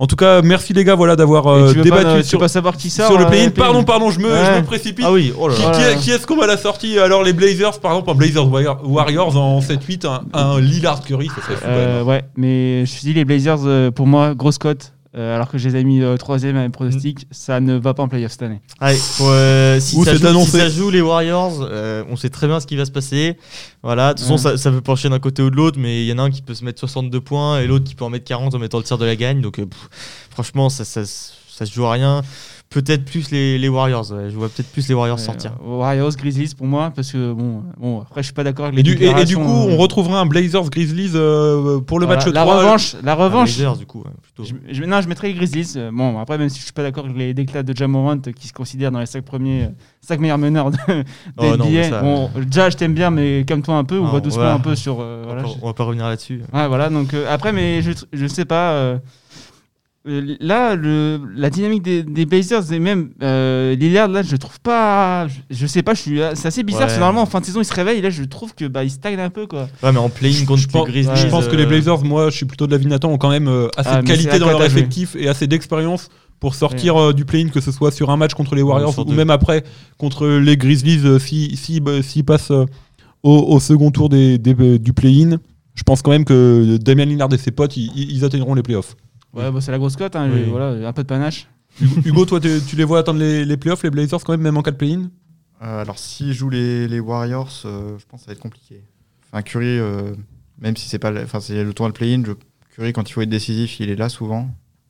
En 0.00 0.06
tout 0.06 0.14
cas, 0.14 0.42
merci 0.42 0.72
les 0.72 0.84
gars, 0.84 0.94
voilà 0.94 1.16
d'avoir 1.16 1.48
euh, 1.48 1.72
débattu 1.74 2.04
pas, 2.04 2.16
tu 2.22 2.28
sur, 2.28 2.38
pas 2.38 2.46
savoir 2.46 2.76
qui 2.76 2.88
sort 2.88 3.08
sur 3.08 3.18
le 3.18 3.26
play-in? 3.26 3.50
Pardon, 3.50 3.82
pardon, 3.82 4.12
je 4.12 4.20
me, 4.20 4.28
je 4.28 4.32
Ouais. 4.32 4.60
me 4.60 4.64
précipite. 4.64 5.04
Ah 5.04 5.10
oui, 5.12 5.32
oh 5.36 5.48
là 5.48 5.54
Qui, 5.56 5.62
là. 5.62 5.70
qui 5.72 5.76
Voilà. 5.80 5.90
est- 5.90 5.96
qui 5.96 6.10
est-ce 6.12 6.24
qu'on 6.24 6.36
va 6.36 6.46
la 6.46 6.56
sortie 6.56 7.00
Alors 7.00 7.24
les 7.24 7.32
Blazers, 7.32 7.80
par 7.80 7.90
exemple, 7.90 8.10
en 8.10 8.14
Blazers 8.14 8.46
Warrior- 8.48 8.78
Warriors 8.84 9.36
en 9.36 9.60
7-8, 9.60 10.04
un, 10.06 10.20
un 10.34 10.60
Lillard 10.60 11.02
Curry, 11.02 11.26
ça 11.26 11.42
serait 11.42 11.56
fou. 11.56 11.62
Euh, 11.66 12.04
ouais, 12.04 12.22
mais 12.36 12.86
je 12.86 12.92
te 12.94 13.00
dis, 13.00 13.12
les 13.12 13.24
Blazers, 13.24 13.58
pour 13.92 14.06
moi, 14.06 14.36
grosse 14.36 14.58
cote. 14.58 14.92
Euh, 15.18 15.34
alors 15.34 15.48
que 15.50 15.58
je 15.58 15.68
les 15.68 15.80
ai 15.80 15.84
mis 15.84 16.00
euh, 16.02 16.16
troisième 16.16 16.56
à 16.56 16.62
mes 16.62 16.68
pronostics, 16.68 17.26
ça 17.30 17.60
ne 17.60 17.74
va 17.76 17.92
pas 17.92 18.02
en 18.04 18.08
playoff 18.08 18.30
cette 18.32 18.42
année. 18.42 18.60
Allez, 18.80 18.96
faut, 18.96 19.28
euh, 19.28 19.80
si, 19.80 19.96
ça 20.04 20.12
joue, 20.14 20.18
si 20.20 20.26
annoncé. 20.26 20.58
ça 20.58 20.68
joue 20.68 20.90
les 20.90 21.00
Warriors, 21.00 21.58
euh, 21.62 22.04
on 22.08 22.16
sait 22.16 22.30
très 22.30 22.46
bien 22.46 22.60
ce 22.60 22.66
qui 22.66 22.76
va 22.76 22.84
se 22.84 22.90
passer. 22.92 23.36
Voilà, 23.82 24.14
de 24.14 24.18
toute 24.20 24.28
façon, 24.28 24.34
Ouais. 24.48 24.56
ça, 24.56 24.62
ça 24.62 24.70
peut 24.70 24.80
pencher 24.80 25.08
d'un 25.08 25.18
côté 25.18 25.42
ou 25.42 25.50
de 25.50 25.56
l'autre, 25.56 25.78
mais 25.80 26.02
il 26.04 26.06
y 26.08 26.12
en 26.12 26.18
a 26.18 26.22
un 26.22 26.30
qui 26.30 26.40
peut 26.42 26.54
se 26.54 26.64
mettre 26.64 26.78
62 26.80 27.20
points 27.20 27.60
et 27.60 27.66
l'autre 27.66 27.84
qui 27.84 27.94
peut 27.94 28.04
en 28.04 28.10
mettre 28.10 28.24
40 28.26 28.54
en 28.54 28.58
mettant 28.58 28.78
le 28.78 28.84
tir 28.84 28.96
de 28.98 29.04
la 29.04 29.16
gagne. 29.16 29.40
Donc, 29.40 29.58
euh, 29.58 29.66
pff, 29.66 29.88
franchement, 30.30 30.68
ça, 30.70 30.84
ça, 30.84 31.02
ça 31.04 31.66
se 31.66 31.72
joue 31.72 31.84
à 31.86 31.92
rien. 31.92 32.22
Peut-être 32.70 33.06
plus 33.06 33.30
les, 33.30 33.56
les 33.58 33.68
Warriors. 33.70 34.12
ouais. 34.12 34.28
Je 34.28 34.36
vois 34.36 34.50
peut-être 34.50 34.70
plus 34.70 34.86
les 34.88 34.94
Warriors 34.94 35.16
Ouais, 35.16 35.24
sortir. 35.24 35.52
euh, 35.66 35.78
Warriors, 35.78 36.14
Grizzlies 36.16 36.52
pour 36.54 36.66
moi, 36.66 36.92
parce 36.94 37.10
que 37.12 37.32
bon, 37.32 37.62
bon 37.78 38.02
après 38.02 38.20
je 38.22 38.26
suis 38.26 38.34
pas 38.34 38.44
d'accord 38.44 38.66
avec 38.66 38.74
les 38.76 38.80
Et 38.80 38.82
du, 38.82 39.02
et- 39.02 39.08
et, 39.20 39.24
du 39.24 39.36
coup, 39.36 39.40
euh, 39.42 39.70
on 39.70 39.76
retrouvera 39.78 40.20
un 40.20 40.26
Blazers 40.26 40.68
Grizzlies 40.68 41.12
euh, 41.14 41.80
pour 41.80 41.98
le 41.98 42.04
voilà, 42.04 42.22
match 42.22 42.34
la 42.34 42.42
3. 42.42 42.58
revanche, 42.58 42.96
la 43.02 43.12
Ah, 43.12 43.14
revanche. 43.14 43.54
Blazers, 43.56 43.76
du 43.78 43.86
coup, 43.86 44.00
ouais, 44.00 44.10
plutôt. 44.20 44.44
Je, 44.44 44.54
je- 44.74 44.84
non, 44.84 45.00
je 45.00 45.08
mettrais 45.08 45.28
les 45.28 45.34
Grizzlies. 45.34 45.72
Euh, 45.76 45.90
Bon, 45.90 46.18
après, 46.18 46.36
même 46.36 46.50
si 46.50 46.58
je 46.58 46.64
suis 46.64 46.72
pas 46.74 46.82
d'accord 46.82 47.06
avec 47.06 47.16
les 47.16 47.32
déclats 47.32 47.62
de 47.62 47.74
Jamorant 47.74 48.16
euh, 48.26 48.32
qui 48.32 48.48
se 48.48 48.52
considèrent 48.52 48.90
dans 48.92 49.00
les 49.00 49.06
5 49.06 49.24
premiers, 49.24 49.62
euh, 49.64 49.68
cinq 50.02 50.20
meilleurs 50.20 50.36
meneurs 50.36 50.70
de, 50.70 50.76
Oh, 51.38 51.56
non, 51.56 51.64
mais 51.70 51.70
NBA. 51.70 51.88
ça, 51.88 52.02
bon, 52.02 52.28
déjà, 52.44 52.68
je 52.68 52.76
t'aime 52.76 52.92
bien, 52.92 53.08
mais 53.10 53.44
calme-toi 53.46 53.76
un 53.76 53.84
peu, 53.84 53.96
Non, 53.96 54.04
ouvre 54.04 54.20
doucement 54.20 54.42
voilà. 54.42 54.54
un 54.56 54.60
peu 54.60 54.76
sur. 54.76 54.98
euh, 55.00 55.22
on, 55.22 55.26
voilà, 55.28 55.42
va, 55.42 55.48
je- 55.48 55.54
pas- 55.54 55.60
on 55.62 55.66
va 55.68 55.72
pas 55.72 55.84
revenir 55.84 56.06
là-dessus. 56.06 56.42
Ouais, 56.52 56.68
voilà, 56.68 56.90
donc 56.90 57.14
euh, 57.14 57.24
après, 57.32 57.52
mais 57.54 57.80
je, 57.80 57.92
je 58.12 58.26
sais 58.26 58.44
pas. 58.44 58.98
Là, 60.04 60.74
le, 60.74 61.20
la 61.34 61.50
dynamique 61.50 61.82
des, 61.82 62.02
des 62.02 62.24
Blazers 62.26 62.72
et 62.72 62.78
même 62.78 63.10
euh, 63.22 63.74
Lillard, 63.74 64.08
là, 64.08 64.22
je 64.22 64.36
trouve 64.36 64.58
pas. 64.60 65.26
Je, 65.28 65.34
je 65.50 65.66
sais 65.66 65.82
pas, 65.82 65.94
je 65.94 66.00
suis. 66.00 66.20
C'est 66.34 66.48
assez 66.48 66.62
bizarre 66.62 66.80
Ouais. 66.82 66.86
parce 66.86 66.94
que 66.94 67.00
normalement 67.00 67.22
en 67.22 67.26
fin 67.26 67.40
de 67.40 67.44
saison 67.44 67.60
il 67.60 67.64
se 67.64 67.74
réveille. 67.74 67.98
Et 67.98 68.02
là, 68.02 68.10
je 68.10 68.22
trouve 68.24 68.54
que 68.54 68.64
bah, 68.66 68.84
il 68.84 68.90
stagne 68.90 69.18
un 69.20 69.30
peu 69.30 69.46
quoi. 69.46 69.68
Ouais, 69.82 69.92
mais 69.92 69.98
en 69.98 70.08
play-in 70.08 70.44
contre 70.46 70.62
Je 70.62 70.68
pense, 70.68 70.86
les 70.86 70.92
Grizzlies. 70.92 71.16
je 71.16 71.26
pense 71.28 71.48
que 71.48 71.56
les 71.56 71.64
euh, 71.64 71.66
Blazers, 71.66 72.04
moi, 72.04 72.30
je 72.30 72.36
suis 72.36 72.46
plutôt 72.46 72.66
de 72.66 72.72
l'avis 72.72 72.84
de 72.84 72.90
Nathan, 72.90 73.10
ont 73.10 73.18
quand 73.18 73.30
même 73.30 73.48
euh, 73.48 73.68
assez 73.76 73.88
Ah, 73.92 73.96
de 74.02 74.08
mais 74.08 74.14
qualité 74.16 74.38
dans 74.38 74.48
leur 74.48 74.62
effectif 74.64 75.16
et 75.18 75.28
assez 75.28 75.46
d'expérience 75.46 76.08
pour 76.40 76.54
sortir 76.54 76.96
euh, 76.96 77.12
du 77.12 77.24
play-in, 77.24 77.48
que 77.48 77.60
ce 77.60 77.72
soit 77.72 77.90
sur 77.90 78.10
un 78.10 78.16
match 78.16 78.32
contre 78.34 78.54
les 78.54 78.62
Warriors 78.62 78.96
ou 79.06 79.12
même 79.12 79.30
après 79.30 79.64
contre 79.98 80.26
les 80.28 80.56
Grizzlies, 80.56 81.00
euh, 81.04 81.18
si, 81.18 81.56
si, 81.56 81.80
bah, 81.80 82.00
s'ils 82.02 82.24
passent 82.24 82.52
euh, 82.52 82.64
au, 83.24 83.32
au 83.36 83.58
second 83.60 83.90
tour 83.90 84.08
des, 84.08 84.38
des- 84.38 84.78
du 84.78 84.92
play-in. 84.92 85.38
Je 85.74 85.82
pense 85.84 86.02
quand 86.02 86.10
même 86.12 86.24
que 86.24 86.76
Damien 86.80 87.04
Lillard 87.04 87.32
et 87.32 87.38
ses 87.38 87.50
potes, 87.52 87.76
ils, 87.76 87.90
ils 87.96 88.24
atteindront 88.24 88.54
les 88.54 88.62
playoffs. 88.62 88.96
Ouais, 89.34 89.50
bah, 89.50 89.60
c'est 89.60 89.70
la 89.70 89.78
grosse 89.78 89.96
cote. 89.96 90.16
Hein, 90.16 90.30
Oui. 90.32 90.44
voilà, 90.50 90.88
un 90.88 90.92
peu 90.92 91.02
de 91.02 91.08
panache. 91.08 91.48
Hugo, 92.04 92.24
toi, 92.24 92.40
tu 92.40 92.76
les 92.76 92.84
vois 92.84 93.00
atteindre 93.00 93.20
les, 93.20 93.44
les 93.44 93.56
playoffs, 93.56 93.82
les 93.82 93.90
Blazers, 93.90 94.22
quand 94.24 94.32
même, 94.32 94.40
même 94.40 94.56
en 94.56 94.62
cas 94.62 94.70
de 94.72 94.76
play-in? 94.76 95.10
Euh, 95.62 95.82
alors, 95.82 95.98
s'ils 95.98 96.32
jouent 96.32 96.50
les, 96.50 96.88
les 96.88 97.00
Warriors, 97.00 97.50
euh, 97.64 97.96
je 97.98 98.04
pense 98.06 98.20
que 98.20 98.24
ça 98.26 98.30
va 98.30 98.32
être 98.32 98.40
compliqué. 98.42 98.82
Enfin, 99.30 99.42
Curry, 99.42 99.66
euh, 99.66 100.12
même 100.60 100.76
si 100.76 100.88
c'est 100.88 100.98
pas, 100.98 101.12
enfin, 101.22 101.40
c'est 101.40 101.62
le 101.62 101.72
tournoi 101.74 101.90
de 101.92 101.96
play-in, 101.96 102.22
je- 102.26 102.32
Curry, 102.74 102.92
quand 102.92 103.08
il 103.08 103.12
faut 103.12 103.20
être 103.20 103.28
décisif, 103.28 103.78
il 103.80 103.90
est 103.90 103.96
là 103.96 104.08
souvent. 104.08 104.42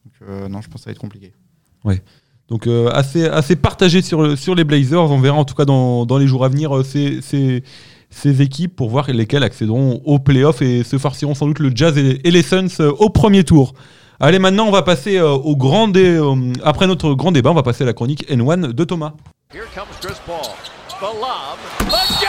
Donc, 0.04 0.14
euh, 0.28 0.48
non, 0.48 0.60
je 0.62 0.68
pense 0.68 0.80
que 0.80 0.84
ça 0.84 0.90
va 0.90 0.92
être 0.92 0.98
compliqué. 0.98 1.32
Donc 2.48 2.66
euh, 2.66 2.88
assez, 2.92 3.26
assez 3.26 3.56
partagé 3.56 4.00
sur, 4.00 4.36
sur 4.38 4.54
les 4.54 4.64
Blazers. 4.64 5.10
On 5.10 5.20
verra 5.20 5.36
en 5.36 5.44
tout 5.44 5.54
cas 5.54 5.64
dans, 5.66 6.06
dans 6.06 6.16
les 6.18 6.26
jours 6.26 6.44
à 6.44 6.48
venir 6.48 6.74
euh, 6.78 6.82
ces, 6.82 7.20
ces, 7.20 7.62
ces 8.08 8.40
équipes 8.40 8.74
pour 8.74 8.88
voir 8.88 9.10
lesquelles 9.10 9.42
accéderont 9.42 10.00
aux 10.06 10.18
playoffs 10.18 10.62
et 10.62 10.82
se 10.82 10.96
farciront 10.96 11.34
sans 11.34 11.46
doute 11.46 11.58
le 11.58 11.70
Jazz 11.74 11.98
et, 11.98 12.26
et 12.26 12.30
les 12.30 12.42
Suns 12.42 12.68
euh, 12.80 12.90
au 12.92 13.10
premier 13.10 13.44
tour. 13.44 13.74
Allez, 14.20 14.38
maintenant 14.40 14.66
on 14.66 14.72
va 14.72 14.82
passer 14.82 15.16
euh, 15.16 15.30
au 15.30 15.56
grand 15.56 15.86
dé- 15.88 16.16
euh, 16.18 16.34
après 16.64 16.86
notre 16.86 17.14
grand 17.14 17.30
débat, 17.32 17.50
on 17.50 17.54
va 17.54 17.62
passer 17.62 17.84
à 17.84 17.86
la 17.86 17.92
chronique 17.92 18.28
N1 18.28 18.72
de 18.72 18.84
Thomas. 18.84 19.12
Here 19.54 19.64
comes 19.74 19.84
Chris 20.00 20.18
Paul. 20.26 20.36
The 21.00 21.02
lob. 21.02 21.88
The 21.88 22.20
jam! 22.20 22.28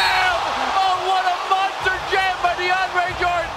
Oh, 0.77 1.07
what 1.07 1.25
a 1.25 1.35
monster 1.49 1.97
jam 2.11 2.35
by 2.43 2.63
DeAndre 2.63 3.19
Jordan! 3.19 3.49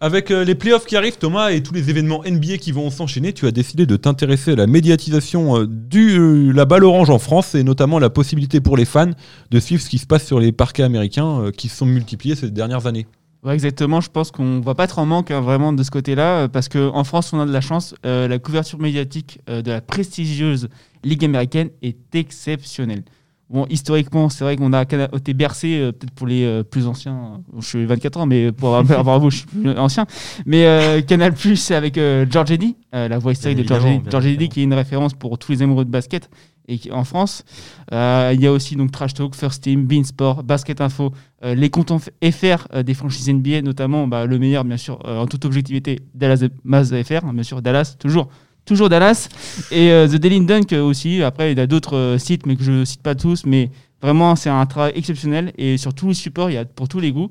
Avec 0.00 0.30
euh, 0.30 0.44
les 0.44 0.54
playoffs 0.54 0.86
qui 0.86 0.96
arrivent, 0.96 1.18
Thomas, 1.18 1.50
et 1.50 1.62
tous 1.64 1.74
les 1.74 1.90
événements 1.90 2.22
NBA 2.24 2.58
qui 2.58 2.70
vont 2.70 2.88
s'enchaîner, 2.90 3.32
tu 3.32 3.46
as 3.48 3.50
décidé 3.50 3.84
de 3.86 3.96
t'intéresser 3.96 4.52
à 4.52 4.56
la 4.56 4.68
médiatisation 4.68 5.58
euh, 5.58 5.66
du 5.66 6.16
euh, 6.16 6.52
la 6.52 6.64
balle 6.66 6.84
orange 6.84 7.10
en 7.10 7.18
France 7.18 7.56
et 7.56 7.64
notamment 7.64 7.98
la 7.98 8.08
possibilité 8.08 8.60
pour 8.60 8.76
les 8.76 8.84
fans 8.84 9.10
de 9.50 9.60
suivre 9.60 9.82
ce 9.82 9.88
qui 9.90 9.98
se 9.98 10.06
passe 10.06 10.24
sur 10.24 10.38
les 10.38 10.52
parquets 10.52 10.84
américains 10.84 11.40
euh, 11.40 11.50
qui 11.50 11.68
se 11.68 11.76
sont 11.78 11.86
multipliés 11.86 12.36
ces 12.36 12.50
dernières 12.50 12.86
années. 12.86 13.08
Ouais, 13.42 13.54
exactement. 13.54 14.00
Je 14.00 14.10
pense 14.10 14.30
qu'on 14.30 14.60
va 14.60 14.74
pas 14.74 14.84
être 14.84 14.98
en 14.98 15.06
manque 15.06 15.30
hein, 15.30 15.40
vraiment 15.40 15.72
de 15.72 15.82
ce 15.82 15.90
côté-là, 15.90 16.40
euh, 16.42 16.48
parce 16.48 16.68
qu'en 16.68 17.04
France, 17.04 17.32
on 17.32 17.40
a 17.40 17.46
de 17.46 17.52
la 17.52 17.62
chance. 17.62 17.94
Euh, 18.04 18.28
la 18.28 18.38
couverture 18.38 18.78
médiatique 18.78 19.40
euh, 19.48 19.62
de 19.62 19.70
la 19.70 19.80
prestigieuse 19.80 20.68
Ligue 21.02 21.24
américaine 21.24 21.70
est 21.80 22.14
exceptionnelle. 22.14 23.02
Bon, 23.48 23.66
historiquement, 23.70 24.28
c'est 24.28 24.44
vrai 24.44 24.56
qu'on 24.56 24.72
a 24.74 24.82
été 24.82 25.32
bercé, 25.32 25.78
euh, 25.80 25.90
peut-être 25.92 26.12
pour 26.12 26.26
les 26.26 26.62
plus 26.70 26.86
anciens. 26.86 27.40
Je 27.58 27.66
suis 27.66 27.86
24 27.86 28.18
ans, 28.18 28.26
mais 28.26 28.52
pour 28.52 28.76
avoir 28.76 29.18
vous, 29.18 29.30
je 29.30 29.38
suis 29.38 29.46
plus 29.46 29.70
ancien. 29.70 30.06
Mais 30.44 31.02
Canal 31.08 31.32
Plus 31.32 31.70
avec 31.70 31.96
euh, 31.96 32.26
George 32.30 32.50
Eddy, 32.52 32.76
la 32.92 33.18
voix 33.18 33.32
historique 33.32 33.58
de 33.58 33.66
George 34.10 34.26
Eddy. 34.26 34.50
qui 34.50 34.60
est 34.60 34.64
une 34.64 34.74
référence 34.74 35.14
pour 35.14 35.38
tous 35.38 35.50
les 35.52 35.62
amoureux 35.62 35.86
de 35.86 35.90
basket 35.90 36.28
et 36.70 36.92
en 36.92 37.04
France. 37.04 37.44
Euh, 37.92 38.32
il 38.34 38.40
y 38.40 38.46
a 38.46 38.52
aussi 38.52 38.76
donc 38.76 38.92
Trash 38.92 39.14
Talk, 39.14 39.34
First 39.34 39.64
Team, 39.64 39.86
Beansport, 39.86 40.42
Basket 40.42 40.80
Info, 40.80 41.12
euh, 41.44 41.54
les 41.54 41.68
comptes 41.70 41.90
FR 41.90 42.68
euh, 42.72 42.82
des 42.82 42.94
franchises 42.94 43.28
NBA, 43.28 43.62
notamment 43.62 44.06
bah, 44.06 44.26
le 44.26 44.38
meilleur, 44.38 44.64
bien 44.64 44.76
sûr, 44.76 44.98
en 45.04 45.26
toute 45.26 45.44
objectivité, 45.44 46.00
Dallas 46.14 46.44
Maz 46.64 46.94
FR, 47.02 47.24
hein, 47.24 47.34
bien 47.34 47.42
sûr, 47.42 47.60
Dallas, 47.60 47.96
toujours. 47.98 48.28
Toujours 48.66 48.90
Dallas 48.90 49.28
et 49.72 49.88
The 49.88 50.16
Daily 50.16 50.44
Dunk 50.44 50.72
aussi. 50.74 51.22
Après, 51.22 51.50
il 51.50 51.58
y 51.58 51.60
a 51.60 51.66
d'autres 51.66 52.16
sites, 52.20 52.46
mais 52.46 52.56
que 52.56 52.62
je 52.62 52.70
ne 52.70 52.84
cite 52.84 53.02
pas 53.02 53.14
tous. 53.14 53.44
Mais 53.46 53.70
vraiment, 54.02 54.36
c'est 54.36 54.50
un 54.50 54.64
travail 54.66 54.92
exceptionnel 54.94 55.52
et 55.56 55.78
sur 55.78 55.94
tous 55.94 56.08
les 56.08 56.14
supports, 56.14 56.50
il 56.50 56.54
y 56.54 56.56
a 56.58 56.66
pour 56.66 56.86
tous 56.86 57.00
les 57.00 57.10
goûts. 57.10 57.30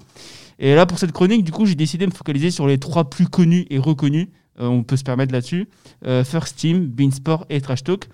Et 0.58 0.74
là, 0.74 0.88
pour 0.88 0.98
cette 0.98 1.12
chronique, 1.12 1.46
du 1.46 1.52
coup, 1.52 1.68
j'ai 1.68 1.76
décidé 1.76 2.06
de 2.08 2.12
me 2.12 2.16
focaliser 2.16 2.50
sur 2.50 2.68
les 2.68 2.80
trois 2.80 3.10
plus 3.10 3.28
connus 3.28 3.68
et 3.70 3.78
reconnus. 3.78 4.28
On 4.58 4.84
peut 4.84 4.98
se 4.98 5.04
permettre 5.04 5.32
là-dessus. 5.32 5.70
First 6.04 6.58
Team, 6.58 6.88
Beansport 6.88 7.46
et 7.50 7.62
Trash 7.62 7.84
Talk. 7.84 8.10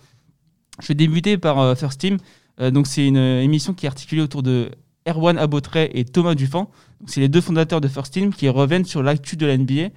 Je 0.82 0.88
vais 0.88 0.94
débuter 0.96 1.38
par 1.38 1.60
euh, 1.60 1.76
First 1.76 2.00
Team. 2.00 2.18
Euh, 2.60 2.72
donc, 2.72 2.88
c'est 2.88 3.06
une 3.06 3.18
euh, 3.18 3.42
émission 3.42 3.74
qui 3.74 3.86
est 3.86 3.90
articulée 3.90 4.22
autour 4.22 4.44
de 4.44 4.72
Erwan 5.08 5.38
Abotrey 5.38 5.90
et 5.94 6.06
Thomas 6.06 6.36
Dufan. 6.36 6.70
C'est 7.06 7.22
les 7.22 7.30
deux 7.30 7.42
fondateurs 7.42 7.82
de 7.82 7.88
First 7.88 8.14
Team 8.14 8.34
qui 8.34 8.50
reviennent 8.50 8.86
sur 8.86 9.04
l'actu 9.04 9.36
de 9.36 9.46
la 9.46 9.58
NBA, 9.58 9.90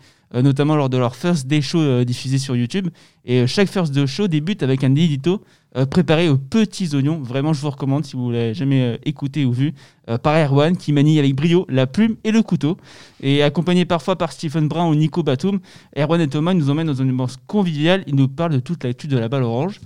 notamment 0.42 0.76
lors 0.76 0.90
de 0.90 0.98
leur 0.98 1.16
First 1.16 1.46
Day 1.46 1.62
Show 1.62 2.04
diffusé 2.04 2.36
sur 2.36 2.54
YouTube. 2.54 2.88
Et 3.24 3.46
chaque 3.46 3.70
First 3.70 3.94
Day 3.94 4.06
Show 4.06 4.28
débute 4.28 4.62
avec 4.62 4.84
un 4.84 4.94
édito 4.94 5.42
préparé 5.86 6.28
aux 6.28 6.38
petits 6.38 6.94
oignons. 6.94 7.20
Vraiment, 7.20 7.52
je 7.52 7.60
vous 7.60 7.70
recommande 7.70 8.04
si 8.04 8.16
vous 8.16 8.30
l'avez 8.30 8.54
jamais 8.54 8.82
euh, 8.82 8.96
écouté 9.04 9.44
ou 9.44 9.52
vu. 9.52 9.74
euh, 10.08 10.18
par 10.18 10.36
Erwan 10.36 10.76
qui 10.76 10.92
manie 10.92 11.18
avec 11.18 11.34
brio 11.34 11.66
la 11.68 11.86
plume 11.86 12.16
et 12.24 12.30
le 12.30 12.42
couteau. 12.42 12.76
Et 13.20 13.42
accompagné 13.42 13.84
parfois 13.84 14.16
par 14.16 14.32
Stephen 14.32 14.68
Brown 14.68 14.90
ou 14.90 14.94
Nico 14.94 15.22
Batum, 15.22 15.60
Erwan 15.96 16.20
et 16.20 16.28
Thomas 16.28 16.54
nous 16.54 16.70
emmènent 16.70 16.86
dans 16.86 16.94
une 16.94 17.10
ambiance 17.10 17.38
conviviale. 17.46 18.04
Ils 18.06 18.14
nous 18.14 18.28
parlent 18.28 18.52
de 18.52 18.60
toute 18.60 18.84
l'actu 18.84 19.06
de 19.08 19.18
la 19.18 19.28
balle 19.28 19.42
orange. 19.42 19.80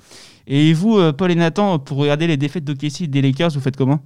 Et 0.47 0.73
vous, 0.73 0.99
euh, 0.99 1.13
Paul 1.13 1.31
et 1.31 1.35
Nathan, 1.35 1.79
pour 1.79 1.99
regarder 1.99 2.27
les 2.27 2.37
défaites 2.37 2.65
d'OKC 2.65 3.09
des 3.09 3.23
Lakers, 3.23 3.51
vous 3.51 3.61
faites 3.61 3.77
comment? 3.77 4.01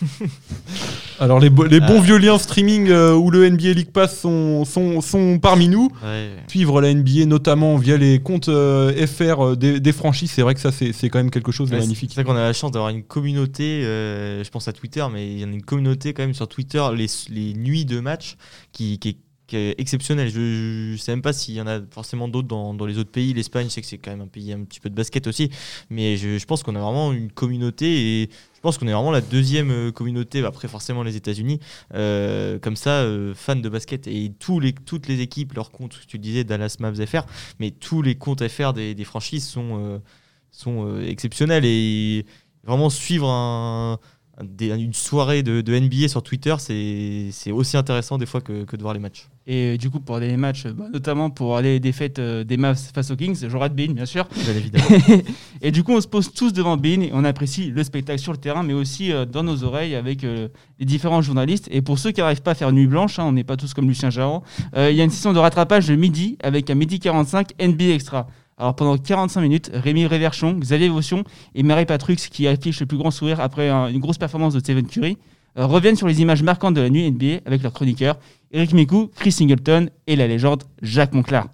Alors 1.18 1.40
les, 1.40 1.48
bo- 1.48 1.64
les 1.64 1.80
bons 1.80 1.98
Euh. 1.98 2.02
vieux 2.02 2.18
liens 2.18 2.38
streaming 2.38 2.88
euh, 2.90 3.14
où 3.14 3.30
le 3.30 3.48
NBA 3.48 3.72
League 3.72 3.90
Pass 3.90 4.18
sont, 4.20 4.64
sont, 4.64 5.00
sont 5.00 5.38
parmi 5.38 5.68
nous. 5.68 5.90
Ouais. 6.04 6.30
Suivre 6.48 6.80
la 6.80 6.92
NBA 6.92 7.24
notamment 7.26 7.76
via 7.76 7.96
les 7.96 8.18
comptes 8.20 8.48
euh, 8.48 8.92
FR 9.06 9.40
euh, 9.40 9.56
des, 9.56 9.80
des 9.80 9.92
franchises, 9.92 10.30
c'est 10.30 10.42
vrai 10.42 10.54
que 10.54 10.60
ça 10.60 10.70
c'est 10.72 10.92
quand 11.08 11.18
même 11.18 11.30
quelque 11.30 11.52
chose 11.52 11.70
de 11.70 11.74
Ouais, 11.76 11.80
magnifique. 11.80 12.10
C'est 12.14 12.22
vrai 12.22 12.24
qu'on 12.24 12.36
a 12.38 12.42
la 12.42 12.52
chance 12.52 12.70
d'avoir 12.72 12.90
une 12.90 13.02
communauté, 13.02 13.82
je 13.82 14.48
pense 14.50 14.68
à 14.68 14.72
Twitter, 14.72 15.04
mais 15.12 15.32
il 15.32 15.40
y 15.40 15.44
en 15.44 15.48
a 15.48 15.52
une 15.52 15.62
communauté 15.62 16.12
quand 16.12 16.22
même 16.22 16.34
sur 16.34 16.48
Twitter, 16.48 16.84
les, 16.94 17.06
les 17.30 17.54
nuits 17.54 17.84
de 17.84 18.00
match, 18.00 18.36
qui, 18.72 18.98
qui 18.98 19.08
est, 19.10 19.16
qui 19.46 19.56
est 19.56 19.74
exceptionnelle. 19.78 20.28
Je 20.28 20.92
ne 20.92 20.96
sais 20.96 21.12
même 21.12 21.22
pas 21.22 21.32
s'il 21.32 21.54
y 21.54 21.60
en 21.60 21.66
a 21.66 21.78
forcément 21.90 22.28
d'autres 22.28 22.48
dans, 22.48 22.74
dans 22.74 22.84
les 22.86 22.98
autres 22.98 23.10
pays. 23.10 23.32
L'Espagne, 23.32 23.66
je 23.68 23.72
sais 23.72 23.80
que 23.80 23.86
c'est 23.86 23.98
quand 23.98 24.10
même 24.10 24.20
un 24.22 24.26
pays 24.26 24.52
un 24.52 24.64
petit 24.64 24.80
peu 24.80 24.90
de 24.90 24.94
basket 24.94 25.26
aussi, 25.26 25.50
mais 25.90 26.16
je, 26.16 26.38
je 26.38 26.44
pense 26.46 26.62
qu'on 26.62 26.74
a 26.76 26.80
vraiment 26.80 27.12
une 27.12 27.30
communauté 27.30 28.22
et 28.22 28.30
pense 28.66 28.78
qu'on 28.78 28.88
est 28.88 28.92
vraiment 28.92 29.12
la 29.12 29.20
deuxième 29.20 29.70
euh, 29.70 29.92
communauté, 29.92 30.42
bah, 30.42 30.48
après 30.48 30.66
forcément 30.66 31.04
les 31.04 31.14
États-Unis, 31.14 31.60
euh, 31.94 32.58
comme 32.58 32.74
ça, 32.74 33.02
euh, 33.02 33.32
fans 33.32 33.54
de 33.54 33.68
basket. 33.68 34.08
Et 34.08 34.32
toutes 34.40 35.06
les 35.06 35.20
équipes, 35.20 35.52
leurs 35.52 35.70
comptes, 35.70 36.00
tu 36.08 36.16
le 36.16 36.22
disais, 36.22 36.42
Dallas 36.42 36.76
Mavs 36.80 37.06
FR, 37.06 37.26
mais 37.60 37.70
tous 37.70 38.02
les 38.02 38.16
comptes 38.16 38.46
FR 38.48 38.72
des, 38.72 39.04
franchises 39.04 39.46
sont, 39.46 40.02
exceptionnels 41.06 41.64
et 41.64 42.26
vraiment 42.64 42.90
suivre 42.90 43.28
un- 43.28 44.00
des- 44.42 44.68
une 44.68 44.92
soirée 44.92 45.42
de, 45.42 45.60
de 45.60 45.78
NBA 45.78 46.08
sur 46.08 46.22
Twitter, 46.22 46.54
c'est 46.58 47.52
aussi 47.52 47.76
intéressant 47.76 48.18
des 48.18 48.26
fois 48.26 48.40
que, 48.40 48.64
que 48.64 48.76
de 48.76 48.82
voir 48.82 48.94
les 48.94 49.00
matchs. 49.00 49.28
Et 49.46 49.74
euh, 49.74 49.76
du 49.76 49.90
coup, 49.90 50.00
pour 50.00 50.18
les 50.18 50.36
matchs, 50.36 50.66
bah, 50.66 50.86
notamment 50.92 51.30
pour 51.30 51.56
aller 51.56 51.74
les 51.74 51.80
défaites 51.80 52.18
euh, 52.18 52.42
des 52.42 52.56
Mavs 52.56 52.76
face 52.92 53.10
aux 53.12 53.16
Kings, 53.16 53.46
je 53.48 53.56
rate 53.56 53.74
Bean, 53.76 53.92
bien 53.92 54.04
sûr. 54.06 54.26
Bien 54.34 54.54
évidemment. 54.54 54.84
et 55.62 55.70
du 55.70 55.84
coup, 55.84 55.92
on 55.92 56.00
se 56.00 56.08
pose 56.08 56.32
tous 56.32 56.52
devant 56.52 56.76
Bean 56.76 57.00
et 57.00 57.10
on 57.12 57.24
apprécie 57.24 57.70
le 57.70 57.84
spectacle 57.84 58.18
sur 58.18 58.32
le 58.32 58.38
terrain, 58.38 58.62
mais 58.64 58.72
aussi 58.74 59.12
euh, 59.12 59.24
dans 59.24 59.44
nos 59.44 59.62
oreilles 59.62 59.94
avec 59.94 60.24
euh, 60.24 60.48
les 60.80 60.84
différents 60.84 61.22
journalistes. 61.22 61.68
Et 61.70 61.80
pour 61.80 61.98
ceux 62.00 62.10
qui 62.10 62.20
n'arrivent 62.20 62.42
pas 62.42 62.50
à 62.50 62.54
faire 62.56 62.72
nuit 62.72 62.88
blanche, 62.88 63.18
hein, 63.20 63.24
on 63.24 63.32
n'est 63.32 63.44
pas 63.44 63.56
tous 63.56 63.72
comme 63.72 63.86
Lucien 63.88 64.10
Jarron, 64.10 64.42
euh, 64.76 64.90
il 64.90 64.96
y 64.96 65.00
a 65.00 65.04
une 65.04 65.10
session 65.10 65.32
de 65.32 65.38
rattrapage 65.38 65.86
de 65.86 65.94
midi 65.94 66.36
avec 66.42 66.68
un 66.68 66.74
midi 66.74 66.98
45 66.98 67.50
NBA 67.60 67.94
Extra. 67.94 68.26
Alors 68.58 68.74
pendant 68.74 68.96
45 68.96 69.40
minutes, 69.42 69.70
Rémi 69.72 70.06
Réverchon, 70.06 70.54
Xavier 70.58 70.88
Vaution 70.88 71.24
et 71.54 71.62
Marie 71.62 71.84
Patrux, 71.84 72.16
qui 72.16 72.46
affichent 72.48 72.80
le 72.80 72.86
plus 72.86 72.96
grand 72.96 73.10
sourire 73.10 73.38
après 73.40 73.68
un- 73.68 73.88
une 73.88 74.00
grosse 74.00 74.16
performance 74.18 74.54
de 74.54 74.60
Stephen 74.60 74.86
Curry, 74.86 75.18
euh, 75.58 75.66
reviennent 75.66 75.96
sur 75.96 76.06
les 76.06 76.22
images 76.22 76.42
marquantes 76.42 76.74
de 76.74 76.80
la 76.80 76.88
nuit 76.88 77.04
NBA 77.10 77.40
avec 77.44 77.62
leurs 77.62 77.72
chroniqueurs 77.72 78.18
Eric 78.52 78.72
Mikou, 78.72 79.10
Chris 79.14 79.32
Singleton 79.32 79.90
et 80.06 80.16
la 80.16 80.26
légende 80.26 80.62
Jacques 80.80 81.12
Monclar. 81.12 81.48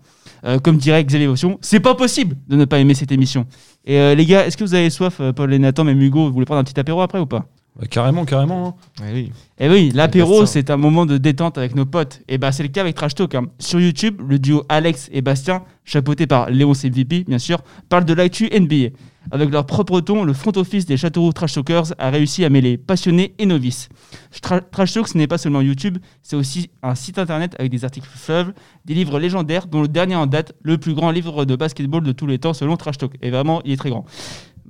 Euh, 0.44 0.58
comme 0.58 0.76
dirait 0.76 1.04
Xavier 1.04 1.26
Vaution, 1.26 1.58
c'est 1.60 1.80
pas 1.80 1.94
possible 1.94 2.36
de 2.48 2.56
ne 2.56 2.64
pas 2.64 2.78
aimer 2.78 2.94
cette 2.94 3.12
émission. 3.12 3.46
Et 3.84 3.98
euh, 3.98 4.14
les 4.14 4.26
gars, 4.26 4.46
est-ce 4.46 4.56
que 4.56 4.64
vous 4.64 4.74
avez 4.74 4.90
soif, 4.90 5.20
Paul 5.34 5.52
et 5.54 5.58
Nathan, 5.58 5.84
même 5.84 6.00
Hugo, 6.00 6.26
vous 6.26 6.32
voulez 6.32 6.46
prendre 6.46 6.60
un 6.60 6.64
petit 6.64 6.78
apéro 6.78 7.00
après 7.00 7.18
ou 7.18 7.26
pas? 7.26 7.46
Bah, 7.78 7.86
carrément, 7.88 8.24
carrément. 8.26 8.76
hein. 9.00 9.02
Ouais, 9.04 9.10
oui. 9.14 9.32
Eh 9.58 9.68
oui, 9.68 9.90
l'apéro, 9.94 10.40
c'est 10.46 10.68
un 10.70 10.76
moment 10.76 11.06
de 11.06 11.16
détente 11.16 11.56
avec 11.56 11.74
nos 11.74 11.86
potes. 11.86 12.20
Et 12.28 12.36
bah, 12.36 12.52
c'est 12.52 12.62
le 12.62 12.68
cas 12.68 12.82
avec 12.82 12.94
Trash 12.96 13.14
Talk. 13.14 13.34
hein. 13.34 13.46
Sur 13.58 13.80
YouTube, 13.80 14.20
le 14.28 14.38
duo 14.38 14.64
Alex 14.68 15.08
et 15.12 15.22
Bastien, 15.22 15.62
chapeauté 15.84 16.26
par 16.26 16.50
Léon 16.50 16.74
CVP, 16.74 17.24
bien 17.24 17.38
sûr, 17.38 17.62
parle 17.88 18.04
de 18.04 18.12
l'actu 18.12 18.50
NBA. 18.52 18.94
Avec 19.30 19.50
leur 19.50 19.64
propre 19.66 20.00
ton, 20.00 20.24
le 20.24 20.32
front 20.32 20.50
office 20.56 20.84
des 20.84 20.96
Châteauroux 20.96 21.32
Trash 21.32 21.52
Talkers 21.54 21.94
a 21.98 22.10
réussi 22.10 22.44
à 22.44 22.50
mêler 22.50 22.76
passionnés 22.76 23.34
et 23.38 23.46
novices. 23.46 23.88
Tra- 24.42 24.60
Trash 24.68 24.92
Talk, 24.94 25.06
ce 25.06 25.16
n'est 25.16 25.28
pas 25.28 25.38
seulement 25.38 25.60
YouTube, 25.60 25.98
c'est 26.22 26.34
aussi 26.34 26.70
un 26.82 26.96
site 26.96 27.18
internet 27.20 27.54
avec 27.58 27.70
des 27.70 27.84
articles 27.84 28.08
fleuves, 28.12 28.52
des 28.84 28.94
livres 28.94 29.20
légendaires, 29.20 29.68
dont 29.68 29.80
le 29.80 29.86
dernier 29.88 30.16
en 30.16 30.26
date, 30.26 30.54
le 30.62 30.76
plus 30.76 30.92
grand 30.94 31.12
livre 31.12 31.44
de 31.44 31.54
basketball 31.54 32.02
de 32.02 32.10
tous 32.12 32.26
les 32.26 32.38
temps 32.40 32.52
selon 32.52 32.76
Trash 32.76 32.98
Talk. 32.98 33.12
Et 33.22 33.30
vraiment, 33.30 33.62
il 33.64 33.70
est 33.72 33.76
très 33.76 33.90
grand. 33.90 34.04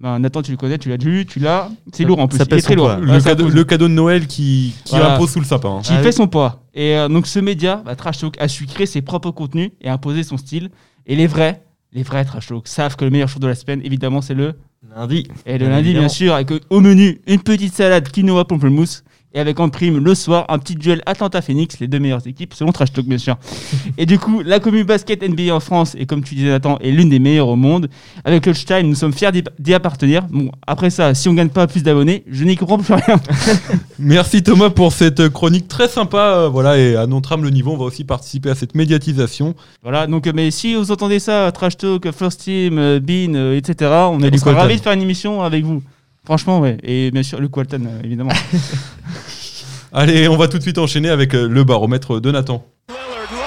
Ben, 0.02 0.18
Nathan, 0.18 0.42
tu 0.42 0.50
le 0.50 0.56
connais, 0.56 0.78
tu 0.78 0.88
l'as 0.88 0.96
lu, 0.96 1.24
tu 1.26 1.38
l'as. 1.38 1.70
C'est 1.92 2.02
lourd 2.04 2.18
en 2.18 2.26
plus. 2.26 2.36
ça 2.36 2.44
pèse 2.44 2.64
très 2.64 2.74
lourd. 2.74 2.88
poids. 2.88 2.96
Le, 3.00 3.20
cadeau, 3.20 3.44
pose- 3.44 3.54
le 3.54 3.64
cadeau 3.64 3.86
de 3.88 3.92
Noël 3.92 4.26
qui, 4.26 4.74
qui 4.84 4.90
Voilà. 4.96 5.14
impose 5.14 5.30
sous 5.30 5.38
le 5.38 5.44
sapin. 5.46 5.76
hein. 5.76 5.80
qui 5.82 5.92
Ah 5.92 5.98
fait 6.02 6.08
oui. 6.08 6.12
son 6.12 6.26
poids. 6.26 6.64
Et 6.74 6.96
euh, 6.96 7.08
donc 7.08 7.28
ce 7.28 7.38
média, 7.38 7.80
bah, 7.84 7.94
Trash 7.94 8.18
Talk, 8.18 8.34
a 8.40 8.48
su 8.48 8.66
créer 8.66 8.86
ses 8.86 9.00
propres 9.00 9.30
contenus 9.30 9.70
et 9.80 9.88
imposer 9.88 10.24
son 10.24 10.36
style. 10.36 10.70
Et 11.06 11.14
les 11.14 11.28
vrais, 11.28 11.62
les 11.92 12.02
vrais 12.02 12.24
Trash 12.24 12.48
Talk 12.48 12.66
savent 12.66 12.96
que 12.96 13.04
le 13.04 13.12
meilleur 13.12 13.28
jour 13.28 13.38
de 13.40 13.46
la 13.46 13.54
semaine, 13.54 13.80
évidemment, 13.84 14.22
c'est 14.22 14.34
le. 14.34 14.54
Lundi. 14.96 15.28
Et 15.46 15.56
le 15.58 15.68
lundi, 15.68 15.92
bien 15.92 16.08
sûr, 16.08 16.34
avec 16.34 16.50
au 16.68 16.80
menu 16.80 17.20
une 17.28 17.40
petite 17.40 17.72
salade 17.72 18.08
quinoa 18.10 18.44
pamplemousse. 18.44 19.04
Et 19.34 19.40
avec 19.40 19.58
en 19.60 19.68
prime 19.68 19.98
le 19.98 20.14
soir 20.14 20.44
un 20.48 20.58
petit 20.58 20.74
duel 20.74 21.02
Atlanta-Phoenix, 21.06 21.78
les 21.80 21.88
deux 21.88 21.98
meilleures 21.98 22.26
équipes, 22.26 22.54
selon 22.54 22.72
Trash 22.72 22.92
Talk 22.92 23.06
bien 23.06 23.18
sûr. 23.18 23.36
et 23.98 24.06
du 24.06 24.18
coup, 24.18 24.42
la 24.42 24.60
commune 24.60 24.84
basket 24.84 25.22
NBA 25.22 25.54
en 25.54 25.60
France, 25.60 25.94
et 25.98 26.06
comme 26.06 26.22
tu 26.22 26.34
disais 26.34 26.50
Nathan, 26.50 26.78
est 26.78 26.90
l'une 26.90 27.08
des 27.08 27.18
meilleures 27.18 27.48
au 27.48 27.56
monde. 27.56 27.88
Avec 28.24 28.42
Time, 28.52 28.88
nous 28.88 28.94
sommes 28.94 29.12
fiers 29.12 29.30
d'y 29.58 29.74
appartenir. 29.74 30.24
Bon, 30.30 30.50
après 30.66 30.90
ça, 30.90 31.14
si 31.14 31.28
on 31.28 31.34
gagne 31.34 31.48
pas 31.48 31.66
plus 31.66 31.82
d'abonnés, 31.82 32.24
je 32.30 32.44
n'y 32.44 32.56
comprends 32.56 32.78
plus 32.78 32.94
rien. 32.94 33.20
Merci 33.98 34.42
Thomas 34.42 34.70
pour 34.70 34.92
cette 34.92 35.28
chronique 35.30 35.68
très 35.68 35.88
sympa. 35.88 36.34
euh, 36.36 36.48
voilà, 36.48 36.78
et 36.78 36.96
à 36.96 37.06
notre 37.06 37.32
âme 37.32 37.42
le 37.42 37.50
niveau, 37.50 37.72
on 37.72 37.76
va 37.78 37.84
aussi 37.84 38.04
participer 38.04 38.50
à 38.50 38.54
cette 38.54 38.74
médiatisation. 38.74 39.54
Voilà, 39.82 40.06
donc 40.06 40.26
euh, 40.26 40.32
mais 40.34 40.50
si 40.50 40.74
vous 40.74 40.90
entendez 40.90 41.18
ça, 41.18 41.50
Trash 41.52 41.76
Talk, 41.76 42.10
First 42.12 42.42
Team, 42.42 42.78
euh, 42.78 43.00
Bean, 43.00 43.34
euh, 43.34 43.56
etc., 43.56 43.90
on 44.10 44.20
est 44.20 44.32
on 44.32 44.46
Walton. 44.46 44.54
ravis 44.54 44.76
de 44.76 44.80
faire 44.82 44.92
une 44.92 45.02
émission 45.02 45.42
avec 45.42 45.64
vous. 45.64 45.82
Franchement, 46.24 46.60
ouais. 46.60 46.78
Et 46.82 47.10
bien 47.10 47.22
sûr, 47.22 47.40
Luke 47.40 47.56
Walton, 47.56 47.84
euh, 47.86 48.00
évidemment. 48.04 48.32
Allez, 49.92 50.28
on 50.28 50.36
va 50.36 50.48
tout 50.48 50.58
de 50.58 50.62
suite 50.62 50.78
enchaîner 50.78 51.08
avec 51.08 51.34
euh, 51.34 51.48
le 51.48 51.64
baromètre 51.64 52.20
de 52.20 52.30
Nathan. 52.30 52.64
Lillard, 52.88 53.41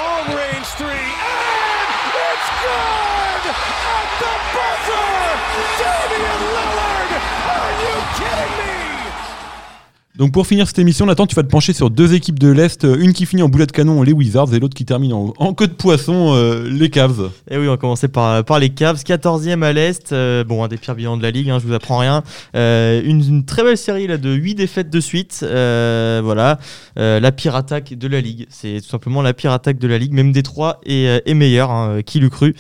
Donc 10.18 10.32
pour 10.32 10.48
finir 10.48 10.66
cette 10.66 10.80
émission, 10.80 11.06
Nathan, 11.06 11.28
tu 11.28 11.36
vas 11.36 11.44
te 11.44 11.50
pencher 11.50 11.74
sur 11.74 11.90
deux 11.90 12.14
équipes 12.14 12.40
de 12.40 12.48
l'Est, 12.48 12.86
euh, 12.86 12.96
une 12.98 13.12
qui 13.12 13.26
finit 13.26 13.42
en 13.42 13.50
boulet 13.50 13.66
de 13.66 13.74
canon, 13.74 14.02
les 14.02 14.14
Wizards, 14.14 14.54
et 14.54 14.60
l'autre 14.60 14.74
qui 14.74 14.86
termine 14.86 15.12
en, 15.12 15.34
en 15.38 15.54
queue 15.54 15.68
de 15.68 15.74
poisson, 15.74 16.34
euh, 16.34 16.70
les 16.70 16.90
Cavs. 16.90 17.32
Et 17.52 17.58
oui, 17.58 17.68
on 17.68 17.72
va 17.72 17.78
commencer 17.78 18.08
par, 18.08 18.60
les 18.60 18.70
Cavs, 18.70 19.04
14e 19.04 19.62
à 19.62 19.74
l'Est. 19.74 20.14
euh, 20.14 20.46
bon, 20.46 20.64
un 20.64 20.70
des 20.70 20.78
pires 20.78 20.96
bilans 20.96 21.18
de 21.18 21.22
la 21.22 21.32
ligue, 21.32 21.50
hein, 21.50 21.60
je 21.60 21.68
vous 21.68 21.74
apprends 21.74 21.98
rien. 21.98 22.24
Une, 22.54 23.44
très 23.46 23.64
belle 23.64 23.78
série 23.78 24.08
là, 24.08 24.16
de 24.16 24.32
8 24.32 24.56
défaites 24.56 24.90
de 24.90 25.02
suite. 25.02 25.40
voilà, 25.42 26.60
la 26.96 27.32
pire 27.34 27.56
attaque 27.56 27.94
de 27.94 28.08
la 28.08 28.22
ligue. 28.22 28.48
C'est 28.50 28.80
tout 28.82 28.90
simplement 28.90 29.22
la 29.22 29.34
pire 29.34 29.52
attaque 29.52 29.80
de 29.80 29.88
la 29.88 29.98
ligue. 29.98 30.14
Même 30.14 30.32
Détroit 30.32 30.80
est, 30.86 31.24
est 31.26 31.34
meilleur, 31.34 31.72
hein, 31.72 32.00
qui 32.06 32.22
l'eût 32.22 32.30
cru. 32.30 32.56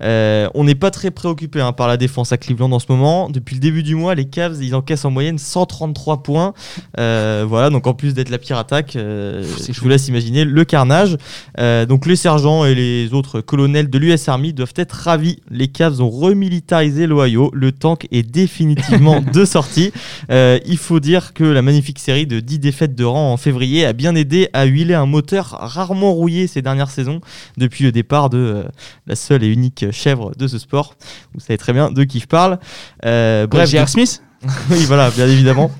On 0.00 0.62
n'est 0.62 0.76
pas 0.76 0.92
très 0.92 1.10
préoccupé 1.10 1.60
hein, 1.60 1.72
par 1.72 1.88
la 1.88 1.96
défense 1.96 2.30
à 2.30 2.38
Cleveland 2.38 2.70
en 2.70 2.78
ce 2.78 2.86
moment. 2.88 3.28
Depuis 3.30 3.56
le 3.56 3.60
début 3.60 3.82
du 3.82 3.96
mois, 3.96 4.14
les 4.14 4.26
Cavs, 4.26 4.62
ils 4.62 4.76
encaissent 4.76 5.04
en 5.04 5.10
moyenne 5.10 5.38
133 5.38 6.22
points. 6.22 6.54
Euh, 7.00 7.46
voilà, 7.48 7.70
donc 7.70 7.86
en 7.86 7.94
plus 7.94 8.12
d'être 8.12 8.28
la 8.28 8.38
pire 8.38 8.58
attaque, 8.58 8.94
euh, 8.94 9.42
C'est 9.58 9.72
je 9.72 9.80
vous 9.80 9.88
laisse 9.88 10.08
imaginer 10.08 10.44
le 10.44 10.64
carnage. 10.64 11.16
Euh, 11.58 11.86
donc 11.86 12.04
les 12.04 12.16
sergents 12.16 12.66
et 12.66 12.74
les 12.74 13.14
autres 13.14 13.40
colonels 13.40 13.88
de 13.88 13.98
l'US 13.98 14.28
Army 14.28 14.52
doivent 14.52 14.74
être 14.76 14.92
ravis. 14.92 15.38
Les 15.50 15.68
Cavs 15.68 16.00
ont 16.02 16.10
remilitarisé 16.10 17.06
l'Ohio. 17.06 17.50
Le 17.54 17.72
tank 17.72 18.06
est 18.10 18.22
définitivement 18.22 19.20
de 19.32 19.44
sortie. 19.44 19.92
Il 20.30 20.78
faut 20.78 21.00
dire 21.00 21.32
que 21.32 21.44
la 21.44 21.62
magnifique 21.62 21.98
série 21.98 22.26
de 22.26 22.40
10 22.40 22.58
défaites 22.58 22.94
de 22.94 23.04
rang 23.04 23.32
en 23.32 23.36
février 23.36 23.86
a 23.86 23.92
bien 23.92 24.14
aidé 24.14 24.48
à 24.52 24.64
huiler 24.64 24.94
un 24.94 25.06
moteur 25.06 25.56
rarement 25.60 26.12
rouillé 26.12 26.46
ces 26.46 26.62
dernières 26.62 26.90
saisons 26.90 27.20
depuis 27.56 27.84
le 27.84 27.92
départ 27.92 28.28
de 28.28 28.64
la 29.06 29.16
seule 29.16 29.42
et 29.42 29.48
unique 29.48 29.86
chèvre 29.90 30.32
de 30.36 30.46
ce 30.46 30.58
sport. 30.58 30.96
Vous 31.34 31.40
savez 31.40 31.56
très 31.56 31.72
bien 31.72 31.90
de 31.90 32.04
qui 32.04 32.20
je 32.20 32.26
parle. 32.26 32.58
Bref, 33.02 33.70
J.R. 33.70 33.88
Smith? 33.88 34.22
oui, 34.70 34.84
voilà, 34.86 35.10
bien 35.10 35.28
évidemment. 35.28 35.70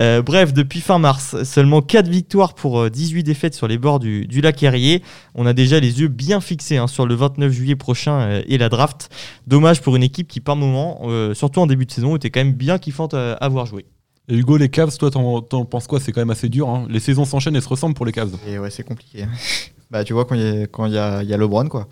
Euh, 0.00 0.20
bref, 0.20 0.52
depuis 0.52 0.80
fin 0.80 0.98
mars, 0.98 1.42
seulement 1.44 1.80
4 1.80 2.08
victoires 2.08 2.54
pour 2.54 2.80
euh, 2.80 2.90
18 2.90 3.22
défaites 3.22 3.54
sur 3.54 3.68
les 3.68 3.78
bords 3.78 4.00
du, 4.00 4.26
du 4.26 4.40
lac 4.40 4.60
Erie. 4.64 5.02
On 5.36 5.46
a 5.46 5.52
déjà 5.52 5.78
les 5.78 6.00
yeux 6.00 6.08
bien 6.08 6.40
fixés 6.40 6.76
hein, 6.76 6.88
sur 6.88 7.06
le 7.06 7.14
29 7.14 7.52
juillet 7.52 7.76
prochain 7.76 8.20
euh, 8.20 8.42
et 8.48 8.58
la 8.58 8.68
draft. 8.68 9.10
Dommage 9.46 9.80
pour 9.80 9.94
une 9.94 10.02
équipe 10.02 10.26
qui, 10.26 10.40
par 10.40 10.56
moment, 10.56 11.02
euh, 11.04 11.34
surtout 11.34 11.60
en 11.60 11.66
début 11.68 11.86
de 11.86 11.92
saison, 11.92 12.16
était 12.16 12.30
quand 12.30 12.40
même 12.40 12.52
bien 12.54 12.78
kiffante 12.78 13.14
à, 13.14 13.34
à 13.34 13.48
voir 13.48 13.66
jouer. 13.66 13.86
Et 14.28 14.34
Hugo, 14.34 14.56
les 14.56 14.68
Cavs, 14.68 14.96
toi, 14.98 15.10
t'en 15.12 15.40
t'en 15.40 15.64
penses 15.64 15.86
quoi? 15.86 16.00
C'est 16.00 16.10
quand 16.10 16.20
même 16.20 16.30
assez 16.30 16.48
dur. 16.48 16.68
hein. 16.68 16.86
Les 16.88 17.00
saisons 17.00 17.24
s'enchaînent 17.24 17.56
et 17.56 17.60
se 17.60 17.68
ressemblent 17.68 17.94
pour 17.94 18.06
les 18.06 18.12
Cavs. 18.12 18.36
Et 18.48 18.58
ouais, 18.58 18.70
c'est 18.70 18.82
compliqué. 18.84 19.26
bah, 19.90 20.02
tu 20.02 20.14
vois, 20.14 20.24
quand 20.24 20.34
il 20.34 20.40
y 20.42 20.62
a, 20.62 20.66
quand 20.66 20.86
il 20.86 20.92
y 20.92 20.94
y 20.94 20.98
a 21.34 21.36
LeBron, 21.36 21.68
quoi. 21.68 21.86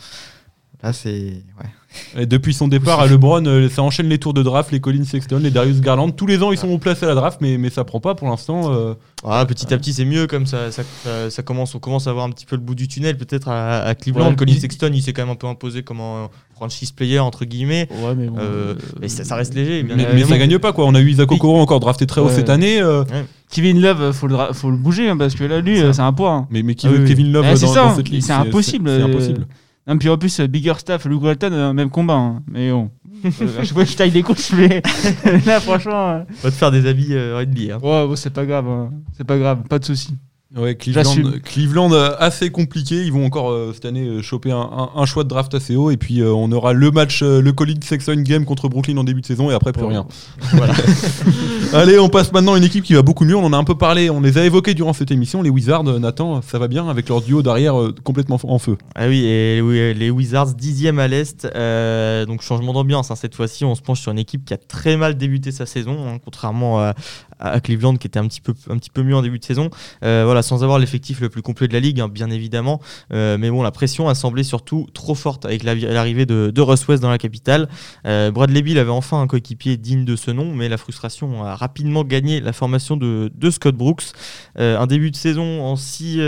Là, 0.82 0.92
c'est. 0.92 1.42
Ouais. 1.58 2.20
Et 2.22 2.26
depuis 2.26 2.52
son 2.54 2.68
départ 2.68 3.00
à 3.00 3.06
LeBron, 3.06 3.44
euh, 3.46 3.68
ça 3.68 3.82
enchaîne 3.82 4.08
les 4.08 4.18
tours 4.18 4.34
de 4.34 4.42
draft, 4.42 4.70
les 4.70 4.78
Colin 4.78 5.02
Sexton, 5.04 5.40
les 5.42 5.50
Darius 5.50 5.80
Garland. 5.80 6.10
Tous 6.10 6.26
les 6.26 6.40
ans, 6.42 6.52
ils 6.52 6.58
sont 6.58 6.68
au 6.68 6.78
placés 6.78 7.06
à 7.06 7.08
la 7.08 7.14
draft, 7.16 7.38
mais, 7.40 7.56
mais 7.58 7.70
ça 7.70 7.82
prend 7.82 7.98
pas 7.98 8.14
pour 8.14 8.28
l'instant. 8.28 8.72
euh. 8.72 8.94
Ah, 9.26 9.44
petit 9.46 9.72
à 9.74 9.78
petit, 9.78 9.92
c'est 9.94 10.04
mieux 10.04 10.26
comme 10.28 10.46
ça, 10.46 10.70
ça, 10.70 10.82
ça- 11.02 11.30
ça 11.30 11.42
commence, 11.42 11.74
on 11.74 11.78
commence 11.80 12.06
à 12.06 12.12
voir 12.12 12.26
un 12.26 12.30
petit 12.30 12.46
peu 12.46 12.54
le 12.56 12.62
bout 12.62 12.74
du 12.76 12.86
tunnel, 12.86 13.16
peut-être 13.16 13.48
à, 13.48 13.80
à 13.80 13.94
Cleveland. 13.96 14.28
Ouais, 14.28 14.36
Colin 14.36 14.52
il- 14.52 14.60
Sexton, 14.60 14.90
il 14.92 15.02
s'est 15.02 15.12
quand 15.12 15.22
même 15.22 15.32
un 15.32 15.34
peu 15.36 15.46
imposé 15.48 15.82
comme 15.82 16.00
un 16.00 16.28
franchise 16.54 16.92
player 16.92 17.18
entre 17.18 17.44
guillemets. 17.44 17.88
Ouais, 18.04 18.14
mais 18.14 18.28
bon. 18.28 18.36
Euh, 18.38 18.74
mais 19.00 19.08
ça, 19.08 19.24
ça 19.24 19.34
reste 19.34 19.54
léger. 19.54 19.82
Bien 19.82 19.96
mais, 19.96 20.06
mais 20.14 20.24
ça 20.24 20.38
gagne 20.38 20.58
pas 20.60 20.72
quoi. 20.72 20.84
On 20.86 20.94
a 20.94 21.00
eu 21.00 21.10
Isaac 21.10 21.32
Okoro 21.32 21.58
encore 21.58 21.80
drafté 21.80 22.06
très 22.06 22.20
haut 22.20 22.28
cette 22.28 22.50
année. 22.50 22.80
euh, 22.80 23.02
Kevin 23.50 23.80
Love, 23.80 24.12
faut 24.12 24.26
le, 24.28 24.36
faut 24.52 24.70
le 24.70 24.76
bouger, 24.76 25.08
hein, 25.08 25.16
parce 25.16 25.34
que 25.34 25.42
là, 25.42 25.60
lui, 25.60 25.78
c'est 25.92 26.00
un 26.00 26.12
poids. 26.12 26.32
hein. 26.32 26.46
mais, 26.50 26.62
mais 26.62 26.74
qui 26.76 26.86
Ah 26.86 26.90
veut 26.90 26.96
oui, 26.98 27.02
oui. 27.04 27.08
Kevin 27.08 27.32
Love 27.32 27.46
c'est 27.56 27.66
dans, 27.66 27.72
ça, 27.72 27.84
dans 27.86 27.96
cette 27.96 28.08
ligue? 28.10 28.22
C'est 28.22 28.32
impossible, 28.32 28.90
C'est 28.90 29.00
euh, 29.02 29.06
impossible. 29.06 29.46
Non, 29.88 29.96
puis 29.98 30.08
en 30.10 30.18
plus, 30.18 30.38
euh, 30.40 30.46
Bigger 30.46 30.74
Staff, 30.78 31.06
Luke 31.06 31.22
Walton, 31.22 31.50
euh, 31.52 31.72
même 31.72 31.90
combat. 31.90 32.14
hein. 32.14 32.42
Mais 32.46 32.70
bon. 32.70 32.90
Euh, 33.24 33.28
à 33.58 33.64
chaque 33.64 33.72
fois 33.72 33.84
que 33.84 33.90
je 33.90 33.96
taille 33.96 34.10
des 34.12 34.22
couches, 34.22 34.52
mais 34.52 34.80
là, 35.46 35.58
franchement. 35.60 36.10
euh, 36.10 36.20
On 36.28 36.42
va 36.42 36.50
te 36.50 36.54
faire 36.56 36.70
des 36.70 36.86
habits 36.86 37.14
euh, 37.14 37.44
NBA. 37.44 37.74
hein. 37.74 37.78
Ouais, 37.82 38.06
bon, 38.06 38.14
c'est 38.14 38.32
pas 38.32 38.46
grave. 38.46 38.68
hein. 38.68 38.90
C'est 39.16 39.24
pas 39.26 39.38
grave, 39.38 39.62
pas 39.68 39.78
de 39.80 39.84
soucis. 39.84 40.14
Ouais, 40.56 40.76
Cleveland. 40.76 41.14
Cleveland 41.44 41.92
euh, 41.92 42.14
assez 42.18 42.48
compliqué. 42.50 43.02
Ils 43.04 43.12
vont 43.12 43.26
encore 43.26 43.50
euh, 43.50 43.72
cette 43.74 43.84
année 43.84 44.06
euh, 44.06 44.22
choper 44.22 44.50
un, 44.50 44.56
un- 44.60 44.90
un 44.96 45.04
choix 45.04 45.22
de 45.22 45.28
draft 45.28 45.54
assez 45.54 45.76
haut. 45.76 45.90
Et 45.90 45.98
puis 45.98 46.22
euh, 46.22 46.32
on 46.32 46.50
aura 46.52 46.72
le 46.72 46.90
match, 46.90 47.20
euh, 47.22 47.42
le 47.42 47.52
Colin 47.52 47.74
Sexton 47.84 48.22
game 48.24 48.46
contre 48.46 48.66
Brooklyn 48.68 48.96
en 48.96 49.04
début 49.04 49.20
de 49.20 49.26
saison. 49.26 49.50
Et 49.50 49.54
après, 49.54 49.72
plus 49.72 49.82
Ouais. 49.82 49.88
rien. 49.90 50.06
Voilà. 50.54 50.72
Allez, 51.74 51.98
on 51.98 52.08
passe 52.08 52.32
maintenant 52.32 52.54
à 52.54 52.58
une 52.58 52.64
équipe 52.64 52.82
qui 52.82 52.94
va 52.94 53.02
beaucoup 53.02 53.26
mieux. 53.26 53.36
On 53.36 53.44
en 53.44 53.52
a 53.52 53.58
un 53.58 53.64
peu 53.64 53.74
parlé. 53.76 54.08
On 54.08 54.22
les 54.22 54.38
a 54.38 54.44
évoqués 54.46 54.72
durant 54.72 54.94
cette 54.94 55.10
émission. 55.10 55.42
Les 55.42 55.50
Wizards, 55.50 55.84
Nathan, 55.84 56.40
ça 56.40 56.58
va 56.58 56.66
bien 56.66 56.88
avec 56.88 57.10
leur 57.10 57.20
duo 57.20 57.42
derrière 57.42 57.78
euh, 57.78 57.94
complètement 58.02 58.38
en 58.44 58.58
feu. 58.58 58.78
Ah 58.94 59.06
oui, 59.08 59.24
et 59.26 59.60
oui, 59.60 59.92
les 59.92 60.08
Wizards, 60.08 60.54
dixième 60.54 60.98
à 60.98 61.08
l'Est. 61.08 61.44
euh, 61.54 62.24
donc 62.24 62.40
changement 62.40 62.72
d'ambiance. 62.72 63.10
hein. 63.10 63.16
Cette 63.16 63.34
fois-ci, 63.34 63.66
on 63.66 63.74
se 63.74 63.82
penche 63.82 64.00
sur 64.00 64.12
une 64.12 64.18
équipe 64.18 64.46
qui 64.46 64.54
a 64.54 64.56
très 64.56 64.96
mal 64.96 65.18
débuté 65.18 65.52
sa 65.52 65.66
saison, 65.66 66.08
hein, 66.08 66.18
contrairement 66.24 66.80
à, 66.80 66.94
à 67.38 67.60
Cleveland 67.60 67.96
qui 67.96 68.06
était 68.06 68.18
un 68.18 68.26
petit 68.26 68.40
peu, 68.40 68.54
un 68.70 68.78
petit 68.78 68.90
peu 68.90 69.02
mieux 69.02 69.14
en 69.14 69.20
début 69.20 69.38
de 69.38 69.44
saison. 69.44 69.68
Euh, 70.04 70.24
sans 70.42 70.62
avoir 70.62 70.78
l'effectif 70.78 71.20
le 71.20 71.28
plus 71.28 71.42
complet 71.42 71.68
de 71.68 71.72
la 71.72 71.80
ligue, 71.80 72.00
hein, 72.00 72.08
bien 72.08 72.30
évidemment. 72.30 72.80
Euh, 73.12 73.38
mais 73.38 73.50
bon, 73.50 73.62
la 73.62 73.70
pression 73.70 74.08
a 74.08 74.14
semblé 74.14 74.42
surtout 74.42 74.86
trop 74.94 75.14
forte 75.14 75.44
avec 75.44 75.62
la- 75.62 75.74
l'arrivée 75.74 76.26
de, 76.26 76.60
Russ 76.60 76.86
West 76.88 77.02
dans 77.02 77.10
la 77.10 77.18
capitale. 77.18 77.68
Euh, 78.06 78.30
Bradley 78.30 78.62
Bill 78.62 78.78
avait 78.78 78.90
enfin 78.90 79.20
un 79.20 79.26
coéquipier 79.26 79.76
digne 79.76 80.04
de 80.04 80.16
ce 80.16 80.30
nom, 80.30 80.54
mais 80.54 80.68
la 80.68 80.76
frustration 80.76 81.44
a 81.44 81.54
rapidement 81.54 82.04
gagné 82.04 82.40
la 82.40 82.52
formation 82.52 82.96
de, 82.96 83.30
Scott 83.50 83.74
Brooks. 83.74 84.04
Euh, 84.58 84.78
un 84.78 84.86
début 84.86 85.10
de 85.10 85.16
saison 85.16 85.62
en 85.64 85.76
6 85.76 86.18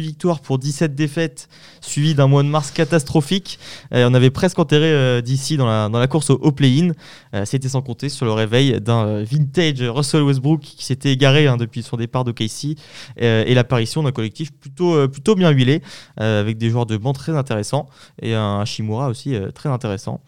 victoires 0.00 0.40
pour 0.40 0.58
17 0.58 0.94
défaites, 0.94 1.48
suivi 1.80 2.14
d'un 2.14 2.26
mois 2.26 2.42
de 2.42 2.48
mars 2.48 2.70
catastrophique. 2.70 3.58
On 3.92 4.14
avait 4.14 4.30
presque 4.30 4.58
enterré 4.58 5.22
d'ici 5.22 5.56
dans 5.56 5.66
la, 5.66 6.06
course 6.08 6.30
au, 6.30 6.52
play-in. 6.52 6.92
C'était 7.44 7.68
sans 7.68 7.82
compter 7.82 8.08
sur 8.08 8.26
le 8.26 8.32
réveil 8.32 8.80
d'un 8.80 9.22
vintage 9.22 9.82
Russell 9.82 10.22
Westbrook 10.22 10.60
qui 10.60 10.84
s'était 10.84 11.12
égaré 11.12 11.46
hein, 11.46 11.56
depuis 11.56 11.82
son 11.82 11.96
départ 11.96 12.24
de 12.24 12.32
KC 12.32 12.76
euh, 13.20 13.44
et 13.46 13.54
l'apparition 13.54 14.02
d'un 14.02 14.12
collectif 14.12 14.52
plutôt, 14.52 14.94
euh, 14.94 15.08
plutôt 15.08 15.34
bien 15.34 15.50
huilé 15.50 15.82
euh, 16.20 16.40
avec 16.40 16.58
des 16.58 16.70
joueurs 16.70 16.86
de 16.86 16.96
banc 16.96 17.12
très 17.12 17.32
intéressants 17.32 17.86
et 18.20 18.34
un 18.34 18.64
Shimura 18.64 19.08
aussi 19.08 19.34
euh, 19.34 19.50
très 19.50 19.68
intéressant. 19.68 20.20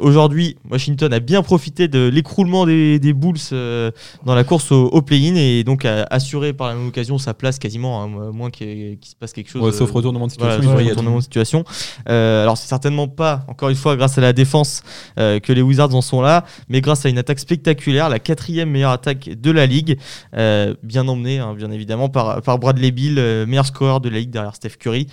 Aujourd'hui, 0.00 0.56
Washington 0.70 1.12
a 1.12 1.20
bien 1.20 1.42
profité 1.42 1.88
de 1.88 2.08
l'écroulement 2.08 2.66
des, 2.66 2.98
des 2.98 3.12
Bulls 3.12 3.38
dans 3.50 4.34
la 4.34 4.44
course 4.44 4.72
au, 4.72 4.86
au 4.86 5.02
play-in 5.02 5.34
et 5.34 5.64
donc 5.64 5.84
a 5.84 6.04
assuré 6.10 6.52
par 6.52 6.68
la 6.68 6.74
même 6.74 6.88
occasion 6.88 7.18
sa 7.18 7.34
place 7.34 7.58
quasiment, 7.58 8.02
hein, 8.02 8.08
moins 8.32 8.50
qu'il 8.50 8.98
qu'il 8.98 9.10
se 9.10 9.16
passe 9.16 9.32
quelque 9.32 9.50
chose. 9.50 9.62
Ouais, 9.62 9.72
sauf 9.72 9.90
retournement 9.90 10.26
de 10.26 10.32
situation. 10.32 10.62
voilà, 10.62 10.82
être. 10.82 10.90
retournement 10.90 11.18
de 11.18 11.22
situation. 11.22 11.64
Alors 12.06 12.56
c'est 12.56 12.68
certainement 12.68 13.08
pas, 13.08 13.44
encore 13.48 13.68
une 13.68 13.76
fois, 13.76 13.96
grâce 13.96 14.18
à 14.18 14.20
la 14.20 14.32
défense 14.32 14.82
que 15.16 15.52
les 15.52 15.62
Wizards 15.62 15.94
en 15.94 16.02
sont 16.02 16.20
là, 16.20 16.44
mais 16.68 16.80
grâce 16.80 17.04
à 17.04 17.08
une 17.08 17.18
attaque 17.18 17.40
spectaculaire, 17.40 18.08
la 18.08 18.18
quatrième 18.18 18.70
meilleure 18.70 18.92
attaque 18.92 19.28
de 19.28 19.50
la 19.50 19.66
ligue, 19.66 19.98
bien 20.32 21.08
emmenée, 21.08 21.38
hein, 21.38 21.54
bien 21.54 21.70
évidemment, 21.70 22.08
par, 22.08 22.19
par 22.40 22.58
Bradley 22.58 22.90
Bill, 22.90 23.18
euh, 23.18 23.46
meilleur 23.46 23.66
scoreur 23.66 24.00
de 24.00 24.08
la 24.08 24.18
ligue 24.18 24.30
derrière 24.30 24.54
Steph 24.54 24.76
Curry. 24.78 25.06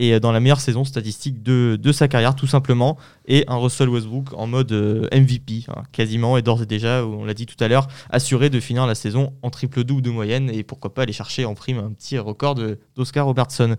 Et 0.00 0.14
euh, 0.14 0.20
dans 0.20 0.32
la 0.32 0.40
meilleure 0.40 0.60
saison 0.60 0.84
statistique 0.84 1.42
de, 1.42 1.76
de 1.80 1.92
sa 1.92 2.06
carrière, 2.08 2.34
tout 2.36 2.46
simplement. 2.46 2.96
Et 3.26 3.44
un 3.48 3.56
Russell 3.56 3.88
Westbrook 3.88 4.32
en 4.32 4.46
mode 4.46 4.70
euh, 4.72 5.08
MVP, 5.12 5.64
hein, 5.68 5.82
quasiment, 5.92 6.38
et 6.38 6.42
d'ores 6.42 6.62
et 6.62 6.66
déjà, 6.66 7.04
on 7.04 7.24
l'a 7.24 7.34
dit 7.34 7.46
tout 7.46 7.62
à 7.62 7.68
l'heure, 7.68 7.88
assuré 8.10 8.48
de 8.48 8.60
finir 8.60 8.86
la 8.86 8.94
saison 8.94 9.32
en 9.42 9.50
triple-double 9.50 10.02
de 10.02 10.10
moyenne, 10.10 10.50
et 10.50 10.62
pourquoi 10.62 10.94
pas 10.94 11.02
aller 11.02 11.12
chercher 11.12 11.44
en 11.44 11.54
prime 11.54 11.78
un 11.78 11.90
petit 11.90 12.16
record 12.18 12.54
d'Oscar 12.96 13.26
Robertson. 13.26 13.76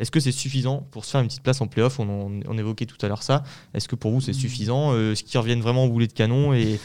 Est-ce 0.00 0.10
que 0.10 0.18
c'est 0.18 0.32
suffisant 0.32 0.84
pour 0.90 1.04
se 1.04 1.12
faire 1.12 1.20
une 1.20 1.28
petite 1.28 1.44
place 1.44 1.60
en 1.60 1.68
playoff? 1.68 2.00
On, 2.00 2.40
on 2.44 2.58
évoquait 2.58 2.86
tout 2.86 2.96
à 3.02 3.06
l'heure 3.06 3.22
ça. 3.22 3.44
Est-ce 3.72 3.86
que 3.86 3.94
pour 3.94 4.10
vous 4.10 4.20
c'est 4.20 4.32
suffisant? 4.32 4.92
Euh, 4.94 5.12
Est-ce 5.12 5.22
qu'ils 5.22 5.38
reviennent 5.38 5.60
vraiment 5.60 5.84
au 5.84 5.88
boulet 5.90 6.08
de 6.08 6.12
canon 6.12 6.52
et 6.52 6.80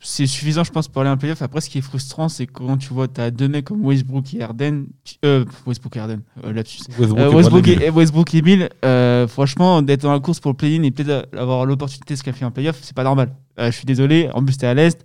C'est 0.00 0.26
suffisant, 0.26 0.62
je 0.64 0.70
pense, 0.70 0.86
pour 0.88 1.02
aller 1.02 1.10
en 1.10 1.16
playoff. 1.16 1.42
Après, 1.42 1.60
ce 1.60 1.68
qui 1.68 1.78
est 1.78 1.82
frustrant, 1.82 2.28
c'est 2.28 2.46
quand 2.46 2.76
tu 2.76 2.92
vois, 2.94 3.08
tu 3.08 3.20
as 3.20 3.30
deux 3.30 3.48
mecs 3.48 3.64
comme 3.64 3.84
Westbrook 3.84 4.32
et 4.34 4.42
Harden. 4.42 4.84
tu- 5.04 5.16
Euh, 5.24 5.44
Westbrook 5.66 5.96
et 5.96 6.00
Harden, 6.00 6.20
euh, 6.44 6.52
là-dessus. 6.52 6.82
Westbrook 6.98 7.18
Euh, 7.18 7.30
et 7.30 7.34
Westbrook, 7.34 7.68
et, 7.68 7.90
Westbrook 7.90 8.34
et 8.34 8.42
Bill, 8.42 8.68
euh, 8.84 9.26
franchement, 9.26 9.82
d'être 9.82 10.02
dans 10.02 10.12
la 10.12 10.20
course 10.20 10.38
pour 10.40 10.52
le 10.52 10.56
play-in 10.56 10.82
et 10.84 10.90
peut-être 10.92 11.28
avoir 11.36 11.66
l'opportunité 11.66 12.14
de 12.14 12.18
se 12.18 12.22
qualifier 12.24 12.46
en 12.46 12.50
playoff, 12.52 12.78
c'est 12.82 12.94
pas 12.94 13.04
normal. 13.04 13.32
Euh, 13.58 13.70
je 13.70 13.76
suis 13.76 13.84
désolé, 13.86 14.28
en 14.32 14.44
plus, 14.44 14.56
t'es 14.56 14.66
à 14.66 14.74
l'Est. 14.74 15.00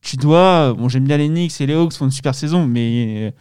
Tu 0.00 0.16
dois. 0.16 0.74
Bon, 0.74 0.88
j'aime 0.88 1.04
bien 1.04 1.16
les 1.16 1.28
Knicks 1.28 1.60
et 1.60 1.66
les 1.66 1.74
Hawks 1.74 1.92
font 1.94 2.04
une 2.06 2.10
super 2.10 2.34
saison, 2.34 2.66
mais 2.66 3.32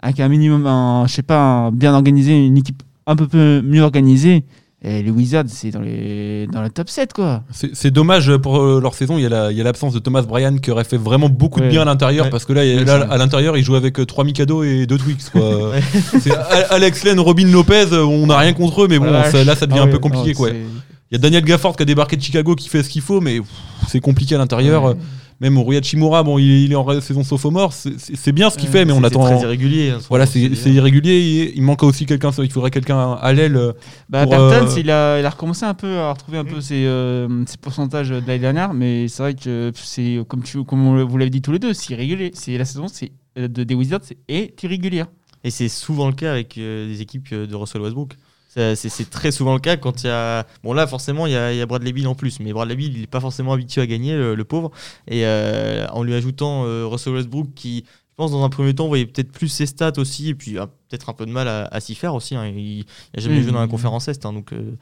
avec 0.00 0.18
un 0.20 0.28
minimum, 0.28 0.64
je 1.06 1.12
sais 1.12 1.22
pas, 1.22 1.40
un- 1.40 1.70
bien 1.72 1.94
organisé, 1.94 2.46
une 2.46 2.58
équipe 2.58 2.82
un 3.06 3.16
peu 3.16 3.26
peu 3.28 3.62
mieux 3.62 3.80
organisée. 3.82 4.44
Et 4.82 5.02
les 5.02 5.10
Wizards, 5.10 5.44
c'est 5.48 5.70
dans, 5.70 5.80
les, 5.82 6.46
dans 6.46 6.62
le 6.62 6.70
top 6.70 6.88
7, 6.88 7.12
quoi. 7.12 7.42
C'est 7.52 7.76
c'est 7.76 7.90
dommage 7.90 8.34
pour 8.38 8.56
euh, 8.62 8.80
leur 8.80 8.94
saison. 8.94 9.18
Il 9.18 9.22
y 9.22 9.26
a 9.26 9.28
la- 9.28 9.52
il 9.52 9.58
y 9.58 9.60
a 9.60 9.64
l'absence 9.64 9.92
de 9.92 9.98
Thomas 9.98 10.22
Bryan 10.22 10.58
qui 10.58 10.70
aurait 10.70 10.84
fait 10.84 10.96
vraiment 10.96 11.28
beaucoup 11.28 11.60
de 11.60 11.68
bien 11.68 11.82
à 11.82 11.84
l'intérieur 11.84 12.24
Ouais. 12.24 12.30
parce 12.30 12.46
que 12.46 12.54
là, 12.54 12.64
il 12.64 12.84
là, 12.84 13.06
à 13.10 13.18
l'intérieur, 13.18 13.58
il 13.58 13.62
joue 13.62 13.74
avec 13.74 14.04
3 14.06 14.24
Mikado 14.24 14.62
et 14.64 14.86
2 14.86 14.96
Twix. 14.96 15.28
Quoi. 15.28 15.72
C'est 16.20 16.32
Alex 16.70 17.04
Len, 17.04 17.20
Robin 17.20 17.46
Lopez, 17.48 17.88
euh, 17.92 18.04
on 18.04 18.26
n'a 18.28 18.38
rien 18.38 18.54
contre 18.54 18.84
eux, 18.84 18.88
mais 18.88 18.98
bon, 18.98 19.08
Voilà. 19.08 19.30
ça- 19.30 19.44
là, 19.44 19.54
ça 19.54 19.66
devient 19.66 19.80
Ah 19.80 19.82
un 19.82 19.86
ouais, 19.86 19.92
peu 19.92 19.98
compliqué. 19.98 20.28
non, 20.30 20.34
quoi. 20.34 20.48
Il 20.50 21.12
y 21.12 21.16
a 21.16 21.18
Daniel 21.18 21.44
Gafford 21.44 21.76
qui 21.76 21.82
a 21.82 21.86
débarqué 21.86 22.16
de 22.16 22.22
Chicago 22.22 22.54
qui 22.54 22.68
fait 22.70 22.82
ce 22.82 22.88
qu'il 22.88 23.02
faut, 23.02 23.20
mais 23.20 23.40
c'est 23.88 24.00
compliqué 24.00 24.34
à 24.36 24.38
l'intérieur. 24.38 24.94
Même 25.40 25.56
Rui 25.58 25.82
Chimura, 25.82 26.22
bon, 26.22 26.38
il, 26.38 26.64
il 26.64 26.72
est 26.72 26.74
en 26.74 27.00
saison 27.00 27.24
sophomore, 27.24 27.72
c'est- 27.72 27.98
c'est 27.98 28.14
c'est 28.14 28.32
bien 28.32 28.50
ce 28.50 28.58
qu'il 28.58 28.68
Ouais, 28.68 28.72
fait, 28.72 28.84
mais 28.84 28.92
on 28.92 29.00
c'est 29.00 29.06
attend. 29.06 29.22
très 29.24 29.40
irrégulier. 29.40 29.90
hein, 29.90 29.98
Voilà, 30.10 30.26
c'est 30.26 30.54
c'est 30.54 30.70
irrégulier. 30.70 31.18
Il, 31.18 31.56
il 31.56 31.62
manque 31.62 31.82
aussi 31.82 32.04
quelqu'un. 32.04 32.30
Il 32.42 32.50
faudrait 32.52 32.70
quelqu'un 32.70 33.12
à 33.14 33.32
l'aile. 33.32 33.56
euh, 33.56 33.72
Bah, 34.10 34.26
euh, 34.30 34.66
il, 34.76 34.90
a, 34.90 35.18
il 35.18 35.24
a 35.24 35.30
recommencé 35.30 35.64
un 35.64 35.72
peu 35.74 35.96
à 35.96 36.12
retrouver 36.12 36.36
un 36.38 36.44
peu 36.44 36.60
ses, 36.60 36.84
euh, 36.84 37.44
ses 37.46 37.56
pourcentages 37.56 38.10
de 38.10 38.16
l'année 38.26 38.38
dernière, 38.38 38.74
mais 38.74 39.08
c'est 39.08 39.22
vrai 39.22 39.34
que 39.34 39.72
c'est 39.74 40.18
comme, 40.28 40.42
tu, 40.42 40.62
comme 40.64 40.86
on- 40.86 41.04
vous 41.06 41.16
l'avez 41.16 41.30
dit 41.30 41.40
tous 41.40 41.52
les 41.52 41.58
deux, 41.58 41.72
c'est 41.72 41.94
irrégulier. 41.94 42.32
C'est 42.34 42.58
la 42.58 42.66
saison 42.66 42.86
c'est, 42.88 43.10
de, 43.36 43.64
des 43.64 43.74
Wizards 43.74 44.00
c'est- 44.02 44.18
est 44.28 44.62
irrégulière. 44.62 45.06
Et 45.42 45.50
c'est 45.50 45.68
souvent 45.70 46.06
le 46.08 46.12
cas 46.12 46.32
avec 46.32 46.58
euh, 46.58 46.86
des 46.86 47.00
équipes 47.00 47.32
de 47.34 47.54
Russell 47.54 47.80
Westbrook. 47.80 48.12
C'est 48.52 49.08
très 49.10 49.30
souvent 49.30 49.54
le 49.54 49.60
cas 49.60 49.76
quand 49.76 50.02
il 50.02 50.06
y 50.08 50.10
a. 50.10 50.44
Bon, 50.64 50.72
là, 50.72 50.86
forcément, 50.88 51.26
il 51.26 51.32
y 51.32 51.36
a, 51.36 51.52
il 51.52 51.58
y 51.58 51.60
a 51.60 51.66
Bradley 51.66 51.92
Bill 51.92 52.08
en 52.08 52.14
plus, 52.16 52.40
mais 52.40 52.52
Bradley 52.52 52.74
Bill, 52.74 52.92
il 52.94 53.00
n'est 53.02 53.06
pas 53.06 53.20
forcément 53.20 53.52
habitué 53.52 53.80
à 53.80 53.86
gagner, 53.86 54.14
le, 54.16 54.34
le 54.34 54.44
pauvre. 54.44 54.72
Et 55.06 55.24
euh, 55.24 55.86
en 55.92 56.02
lui 56.02 56.14
ajoutant 56.14 56.64
euh, 56.66 56.84
Russell 56.86 57.12
Westbrook, 57.14 57.54
qui, 57.54 57.84
je 57.86 58.14
pense, 58.16 58.32
dans 58.32 58.42
un 58.44 58.48
premier 58.48 58.74
temps, 58.74 58.88
voyait 58.88 59.06
peut-être 59.06 59.30
plus 59.30 59.48
ses 59.48 59.66
stats 59.66 59.92
aussi, 59.98 60.30
et 60.30 60.34
puis 60.34 60.58
a 60.58 60.66
peut-être 60.66 61.08
un 61.10 61.12
peu 61.12 61.26
de 61.26 61.30
mal 61.30 61.46
à, 61.46 61.66
à 61.66 61.78
s'y 61.80 61.94
faire 61.94 62.12
aussi. 62.14 62.34
hein. 62.34 62.44
Il 62.46 62.84
n'a 63.14 63.22
jamais 63.22 63.36
Mhm. 63.36 63.42
joué 63.44 63.52
dans 63.52 63.60
la 63.60 63.68
conférence 63.68 64.08
Est, 64.08 64.26
hein, 64.26 64.32
donc 64.32 64.52
euh, 64.52 64.72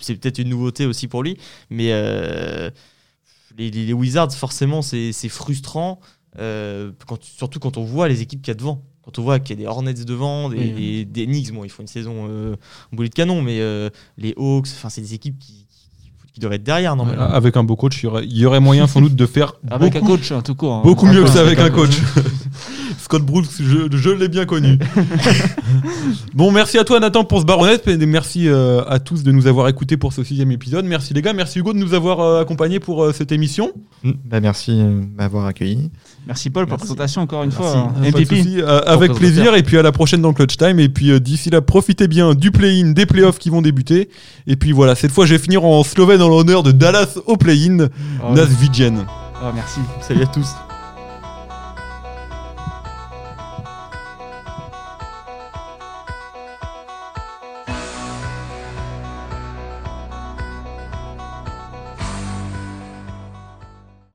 c'est- 0.00 0.14
peut-être 0.16 0.38
une 0.38 0.48
nouveauté 0.48 0.86
aussi 0.86 1.06
pour 1.06 1.22
lui. 1.22 1.36
Mais 1.68 1.92
les, 3.58 3.92
Wizards, 3.92 4.32
forcément, 4.32 4.80
c'est 4.82 5.12
frustrant, 5.28 6.00
quand- 6.38 7.22
surtout 7.22 7.58
quand 7.60 7.76
on 7.76 7.84
voit 7.84 8.08
les 8.08 8.22
équipes 8.22 8.40
qu'il 8.40 8.50
y 8.52 8.56
a 8.56 8.58
devant. 8.58 8.82
Quand 9.04 9.18
on 9.18 9.22
voit 9.22 9.38
qu'il 9.40 9.56
y 9.58 9.58
a 9.60 9.62
des 9.62 9.66
Hornets 9.68 9.94
devant, 9.94 10.50
des, 10.50 10.56
Oui. 10.58 10.72
des, 10.72 11.04
des 11.04 11.26
Knicks, 11.26 11.52
bon, 11.52 11.64
ils 11.64 11.70
font 11.70 11.82
une 11.82 11.88
saison 11.88 12.26
euh, 12.28 12.54
en 12.92 12.96
boulet 12.96 13.08
de 13.08 13.14
canon, 13.14 13.40
mais 13.42 13.60
euh, 13.60 13.88
les 14.18 14.34
Hawks, 14.36 14.68
enfin, 14.76 14.88
c'est 14.90 15.00
des 15.00 15.14
équipes 15.14 15.38
qui, 15.38 15.66
qui, 15.70 16.12
qui 16.34 16.40
doivent 16.40 16.52
être 16.52 16.62
derrière 16.62 16.94
normalement. 16.96 17.22
avec 17.24 17.56
un 17.56 17.64
beau 17.64 17.76
coach, 17.76 18.02
il 18.02 18.04
y 18.04 18.08
aurait, 18.08 18.24
il 18.26 18.36
y 18.36 18.44
aurait 18.46 18.60
moyen 18.60 18.86
sans 18.86 19.00
doute 19.00 19.16
de 19.16 19.26
faire 19.26 19.54
Avec 19.70 19.94
beaucoup, 19.94 20.04
un 20.04 20.08
coach, 20.16 20.32
hein, 20.32 20.42
tout 20.42 20.54
court. 20.54 20.74
hein. 20.74 20.82
beaucoup 20.84 21.06
mieux 21.06 21.22
que 21.24 21.30
ça 21.30 21.40
avec 21.40 21.58
un 21.58 21.70
coach. 21.70 21.98
Scott 23.10 23.22
Brooks, 23.26 23.46
je, 23.58 23.88
je 23.90 24.10
l'ai 24.10 24.28
bien 24.28 24.46
connu. 24.46 24.78
bon, 26.34 26.52
merci 26.52 26.78
à 26.78 26.84
toi 26.84 27.00
Nathan 27.00 27.24
pour 27.24 27.40
ce 27.40 27.44
baronnet 27.44 27.80
et 27.88 27.96
merci 28.06 28.48
euh, 28.48 28.82
à 28.86 29.00
tous 29.00 29.24
de 29.24 29.32
nous 29.32 29.48
avoir 29.48 29.66
écoutés 29.66 29.96
pour 29.96 30.12
ce 30.12 30.22
sixième 30.22 30.52
épisode. 30.52 30.84
Merci 30.84 31.12
les 31.12 31.20
gars, 31.20 31.32
merci 31.32 31.58
Hugo 31.58 31.72
de 31.72 31.78
nous 31.78 31.92
avoir 31.92 32.20
euh, 32.20 32.40
accompagnés 32.42 32.78
pour 32.78 33.02
euh, 33.02 33.12
cette 33.12 33.32
émission. 33.32 33.72
Bah, 34.04 34.38
merci 34.38 34.70
euh, 34.80 35.00
de 35.00 35.06
m'avoir 35.16 35.46
accueilli. 35.46 35.90
Merci 36.28 36.50
Paul 36.50 36.66
pour 36.66 36.74
la 36.74 36.78
présentation 36.78 37.22
encore 37.22 37.42
une 37.42 37.50
Merci. 37.50 37.62
fois. 37.62 37.76
hein. 37.78 37.94
Euh, 38.00 38.80
avec 38.86 39.12
plaisir 39.14 39.56
et 39.56 39.64
puis 39.64 39.76
à 39.76 39.82
la 39.82 39.90
prochaine 39.90 40.22
dans 40.22 40.32
Clutch 40.32 40.56
Time 40.56 40.78
et 40.78 40.88
puis 40.88 41.10
euh, 41.10 41.18
d'ici 41.18 41.50
là 41.50 41.60
profitez 41.62 42.06
bien 42.06 42.34
du 42.36 42.52
play-in, 42.52 42.92
des 42.92 43.06
playoffs 43.06 43.40
qui 43.40 43.50
vont 43.50 43.60
débuter 43.60 44.08
et 44.46 44.54
puis 44.54 44.70
voilà 44.70 44.94
cette 44.94 45.10
fois 45.10 45.26
je 45.26 45.34
vais 45.34 45.40
finir 45.40 45.64
en 45.64 45.82
slovène 45.82 46.22
en 46.22 46.28
l'honneur 46.28 46.62
de 46.62 46.70
Dallas 46.70 47.18
au 47.26 47.36
play-in, 47.36 47.88
Oh, 48.22 48.34
Nas 48.36 48.44
Vidjen. 48.44 49.04
oh, 49.42 49.46
merci. 49.52 49.80
Salut 50.00 50.22
à 50.22 50.26
tous. 50.26 50.46